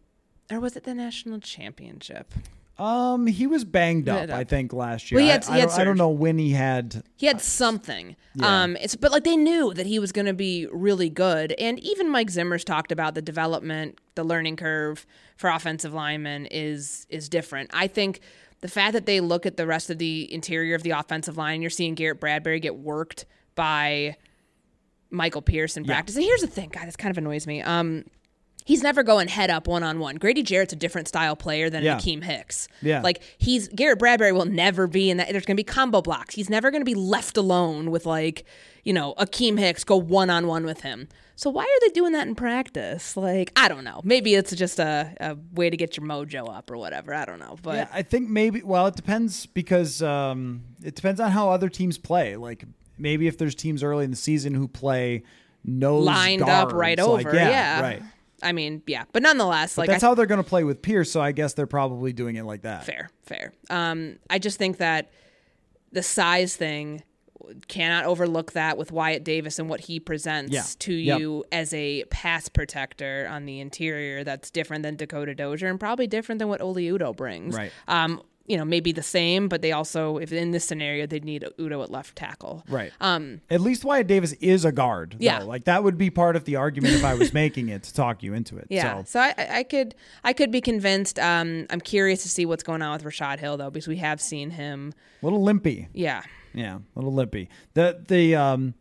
or 0.51 0.61
was 0.61 0.77
it 0.77 0.85
the 0.85 0.95
national 0.95 1.41
championship? 1.41 2.33
Um, 2.79 3.27
he 3.27 3.49
was 3.49 3.65
banged 3.65 4.09
up, 4.09 4.29
up. 4.29 4.31
I 4.31 4.45
think, 4.45 4.73
last 4.73 5.11
year. 5.11 5.19
Well, 5.19 5.25
he 5.27 5.33
had- 5.33 5.45
I, 5.47 5.51
I 5.51 5.55
he 5.55 5.61
had 5.61 5.69
don't, 5.71 5.81
I 5.81 5.85
don't 5.85 5.99
know 5.99 6.11
when 6.11 6.39
he 6.39 6.51
had. 6.51 7.03
He 7.17 7.27
had 7.27 7.41
something. 7.41 8.15
Yeah. 8.37 8.63
Um, 8.63 8.77
it's 8.77 8.95
but 8.95 9.11
like 9.11 9.25
they 9.25 9.37
knew 9.37 9.75
that 9.75 9.87
he 9.87 9.99
was 9.99 10.13
going 10.13 10.27
to 10.27 10.33
be 10.33 10.67
really 10.71 11.11
good, 11.11 11.53
and 11.59 11.81
even 11.81 12.09
Mike 12.09 12.31
Zimmer's 12.31 12.63
talked 12.63 12.93
about 12.93 13.15
the 13.17 13.23
development, 13.23 13.99
the 14.15 14.23
learning 14.23 14.57
curve 14.57 15.07
for 15.37 15.51
offensive 15.51 15.93
linemen 15.93 16.47
is 16.47 17.05
is 17.11 17.29
different. 17.29 17.71
I 17.75 17.89
think 17.89 18.21
the 18.61 18.69
fact 18.69 18.93
that 18.93 19.07
they 19.07 19.21
look 19.21 19.45
at 19.45 19.57
the 19.57 19.67
rest 19.67 19.91
of 19.91 19.99
the 19.99 20.33
interior 20.33 20.77
of 20.77 20.85
the 20.85 20.91
offensive 20.91 21.37
line, 21.37 21.63
you're 21.63 21.71
seeing 21.71 21.95
Garrett 21.97 22.21
Bradbury 22.21 22.61
get 22.61 22.77
worked 22.77 23.27
by 23.57 24.17
Michael 25.11 25.43
Pierce 25.43 25.77
in 25.77 25.85
practice. 25.85 26.15
And 26.17 26.25
here's 26.25 26.43
the 26.43 26.47
thing, 26.47 26.69
God, 26.69 26.87
this 26.87 26.97
kind 26.97 27.11
of 27.11 27.19
annoys 27.19 27.47
me. 27.47 27.61
Um, 27.63 28.05
he's 28.69 28.83
never 28.83 29.03
going 29.03 29.29
head 29.29 29.49
up 29.49 29.67
one 29.67 29.83
on 29.83 29.99
one. 29.99 30.17
Grady 30.17 30.43
Jarrett's 30.43 30.75
a 30.75 30.77
different 30.77 31.09
style 31.09 31.35
player 31.35 31.71
than 31.71 31.83
Yeah. 31.83 31.97
Akiem 31.97 32.23
Hicks. 32.23 32.69
Yeah. 32.83 33.01
Like 33.01 33.23
he's 33.39 33.67
Garrett 33.69 33.99
Bradbury 33.99 34.31
will 34.31 34.45
never 34.45 34.87
be 34.87 35.09
in 35.09 35.17
that. 35.17 35.31
There's 35.31 35.47
going 35.47 35.57
to 35.57 35.61
be 35.61 35.65
combo 35.65 36.03
blocks. 36.03 36.35
He's 36.35 36.51
never 36.51 36.71
going 36.71 36.83
to 36.83 36.85
be 36.85 36.95
left 36.95 37.39
alone 37.39 37.91
with 37.91 38.05
like 38.05 38.45
you 38.85 38.93
know 38.93 39.15
Akiem 39.17 39.59
Hicks 39.59 39.85
go 39.85 39.97
one 39.97 40.29
on 40.29 40.47
one 40.47 40.67
with 40.67 40.83
him. 40.83 41.09
So 41.35 41.49
why 41.49 41.63
are 41.63 41.81
they 41.89 41.95
doing 41.95 42.13
that 42.13 42.29
in 42.29 42.35
practice? 42.35 43.17
Like 43.17 43.53
I 43.57 43.69
don't 43.69 43.85
know. 43.85 44.03
Maybe 44.05 44.35
it's 44.35 44.55
just 44.55 44.79
a, 44.79 45.15
a 45.19 45.39
way 45.55 45.71
to 45.71 45.77
get 45.79 45.97
your 45.97 46.05
mojo 46.05 46.55
up 46.55 46.71
or 46.71 46.77
whatever. 46.77 47.15
I 47.15 47.25
don't 47.25 47.39
know. 47.39 47.57
But 47.63 47.77
Yeah, 47.77 47.89
I 47.91 48.03
think 48.03 48.29
maybe. 48.29 48.63
Well, 48.63 48.87
it 48.89 48.97
depends 48.97 49.47
because 49.47 50.03
um, 50.03 50.65
it 50.85 50.95
depends 50.95 51.21
on 51.21 51.31
how 51.31 51.49
other 51.49 51.71
teams 51.71 51.97
play. 51.97 52.37
Like 52.37 52.65
maybe 52.99 53.29
if 53.29 53.39
there's 53.39 53.55
teams 53.55 53.83
early 53.83 54.05
in 54.05 54.11
the 54.11 54.17
season 54.17 54.53
who 54.53 54.69
play 54.69 55.23
nose 55.65 56.05
lined 56.05 56.43
up 56.43 56.49
guards, 56.49 56.75
right 56.75 56.99
like, 56.99 57.27
over. 57.27 57.35
yeah, 57.35 57.49
yeah, 57.49 57.81
right. 57.81 58.03
I 58.43 58.53
mean, 58.53 58.83
yeah, 58.87 59.05
but 59.13 59.23
nonetheless, 59.23 59.77
like 59.77 59.89
That's 59.89 60.03
I, 60.03 60.07
how 60.09 60.15
they're 60.15 60.27
going 60.27 60.43
to 60.43 60.49
play 60.49 60.65
with 60.65 60.81
Pierce. 60.83 61.11
So 61.11 61.21
I 61.21 61.33
guess 61.33 61.55
they're 61.55 61.67
probably 61.67 62.13
doing 62.13 62.37
it 62.37 62.45
like 62.45 62.63
that. 62.63 62.85
fair, 62.85 63.11
fair. 63.23 63.53
Um, 63.71 64.19
I 64.31 64.39
just 64.39 64.59
think 64.59 64.77
that 64.79 65.11
the 65.93 66.03
size 66.03 66.55
thing 66.55 67.03
cannot 67.67 68.05
overlook 68.05 68.53
that 68.53 68.77
with 68.77 68.93
Wyatt 68.93 69.25
Davis 69.25 69.59
and 69.59 69.69
what 69.71 69.81
he 69.81 69.99
presents 70.01 70.53
Yeah. 70.53 70.63
to 70.81 70.93
Yep. 70.93 71.19
you 71.21 71.45
as 71.51 71.73
a 71.73 72.05
pass 72.11 72.49
protector 72.49 73.27
on 73.31 73.47
the 73.47 73.61
interior. 73.61 74.23
That's 74.23 74.51
different 74.51 74.83
than 74.83 74.97
Dakota 74.97 75.35
Dozier 75.35 75.69
and 75.69 75.81
probably 75.81 76.07
different 76.07 76.41
than 76.41 76.49
what 76.49 76.61
Oli 76.61 76.85
Udoh 76.91 77.17
brings. 77.17 77.55
Right. 77.57 77.73
Um, 77.87 78.23
you 78.49 78.57
know, 78.57 78.65
maybe 78.65 78.93
the 78.93 79.03
same, 79.03 79.49
but 79.49 79.61
they 79.63 79.73
also, 79.73 80.17
if 80.17 80.33
in 80.33 80.51
this 80.53 80.65
scenario, 80.65 81.07
they'd 81.07 81.25
need 81.25 81.45
Udoh 81.59 81.83
at 81.83 81.91
left 81.91 82.17
tackle. 82.17 82.65
Right. 82.69 82.93
Um, 83.01 83.41
At 83.51 83.61
least 83.61 83.85
Wyatt 83.85 84.07
Davis 84.07 84.33
is 84.35 84.65
a 84.65 84.73
guard. 84.73 85.13
though. 85.13 85.25
Yeah. 85.25 85.43
Like 85.43 85.65
that 85.65 85.85
would 85.85 85.99
be 85.99 86.11
part 86.11 86.35
of 86.35 86.45
the 86.45 86.57
argument 86.57 86.95
if 86.95 87.05
I 87.05 87.15
was 87.15 87.33
making 87.35 87.69
it 87.69 87.83
to 87.85 87.95
talk 87.95 88.23
you 88.23 88.33
into 88.35 88.57
it. 88.57 88.67
Yeah, 88.71 88.99
So 89.05 89.05
so, 89.05 89.21
I, 89.21 89.35
I 89.37 89.59
I 89.59 89.63
could 89.65 89.95
I 90.25 90.33
could 90.33 90.51
be 90.51 90.61
convinced. 90.61 91.19
Um, 91.19 91.67
I'm 91.71 91.81
curious 91.81 92.23
to 92.23 92.29
see 92.29 92.47
what's 92.47 92.63
going 92.63 92.81
on 92.81 92.93
with 92.93 93.05
Rashod 93.05 93.39
Hill 93.39 93.57
though, 93.59 93.71
because 93.71 93.87
we 93.89 93.97
have 93.97 94.21
seen 94.21 94.51
him. 94.51 94.95
a 95.23 95.27
little 95.27 95.43
limpy. 95.43 95.89
Yeah, 95.93 96.23
Yeah, 96.55 96.77
a 96.77 96.99
little 96.99 97.13
limpy. 97.13 97.49
The 97.75 98.03
the 98.09 98.35
um 98.35 98.75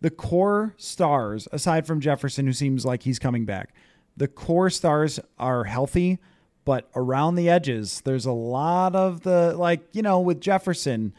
the 0.00 0.10
core 0.10 0.74
stars, 0.76 1.48
aside 1.50 1.86
from 1.86 2.00
Jefferson, 2.00 2.46
who 2.46 2.52
seems 2.52 2.84
like 2.84 3.04
he's 3.04 3.18
coming 3.18 3.46
back, 3.46 3.74
the 4.16 4.28
core 4.28 4.68
stars 4.68 5.18
are 5.38 5.64
healthy, 5.64 6.18
but 6.64 6.88
around 6.94 7.34
the 7.34 7.48
edges, 7.48 8.00
there's 8.04 8.26
a 8.26 8.32
lot 8.32 8.94
of 8.94 9.22
the 9.22 9.54
like, 9.56 9.82
you 9.92 10.02
know, 10.02 10.20
with 10.20 10.40
Jefferson, 10.40 11.12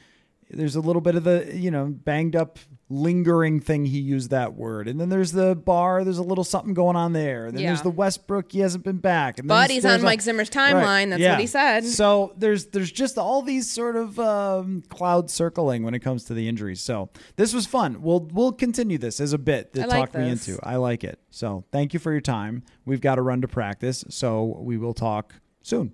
there's 0.50 0.76
a 0.76 0.82
little 0.82 1.02
bit 1.02 1.16
of 1.16 1.24
the, 1.24 1.52
you 1.54 1.72
know, 1.72 1.88
banged 1.88 2.36
up 2.36 2.60
lingering 2.88 3.59
thing 3.59 3.86
he 3.86 3.99
used 3.99 4.29
that 4.29 4.53
word. 4.53 4.88
And 4.88 4.99
then 5.01 5.09
there's 5.09 5.31
the 5.31 5.55
Barr, 5.55 6.03
there's 6.03 6.19
a 6.19 6.23
little 6.23 6.43
something 6.43 6.73
going 6.73 6.95
on 6.95 7.13
there. 7.13 7.47
And 7.47 7.57
then 7.57 7.63
there's 7.65 7.81
the 7.81 7.89
Westbrook, 7.89 8.51
he 8.51 8.59
hasn't 8.59 8.83
been 8.83 8.99
back. 8.99 9.39
And 9.39 9.47
But 9.47 9.71
he's 9.71 9.86
on 9.86 10.01
Mike 10.03 10.21
Zimmer's 10.21 10.49
timeline, 10.49 11.09
that's 11.09 11.21
what 11.31 11.39
he 11.39 11.47
said. 11.47 11.86
So 11.86 12.33
there's 12.38 12.67
there's 12.67 12.91
just 12.91 13.17
all 13.17 13.41
these 13.41 13.69
sort 13.69 13.95
of 13.95 14.19
um, 14.19 14.83
cloud 14.89 15.31
circling 15.31 15.83
when 15.83 15.93
it 15.93 15.99
comes 15.99 16.25
to 16.25 16.33
the 16.33 16.47
injuries. 16.47 16.81
So 16.81 17.09
this 17.38 17.53
was 17.53 17.65
fun. 17.65 18.01
We'll 18.01 18.27
we'll 18.31 18.53
continue 18.53 18.97
this 18.97 19.19
as 19.19 19.33
a 19.33 19.38
bit 19.39 19.73
to 19.73 19.81
I 19.81 19.86
like 19.86 20.11
talk 20.11 20.21
me 20.21 20.29
into. 20.29 20.59
I 20.61 20.75
like 20.75 21.03
it. 21.03 21.19
So 21.31 21.65
thank 21.71 21.93
you 21.93 21.99
for 21.99 22.11
your 22.11 22.21
time. 22.21 22.63
We've 22.86 23.01
got 23.01 23.15
to 23.15 23.21
run 23.21 23.41
to 23.41 23.47
practice, 23.47 24.05
so 24.09 24.57
we 24.61 24.77
will 24.77 24.93
talk 24.93 25.33
soon. 25.63 25.93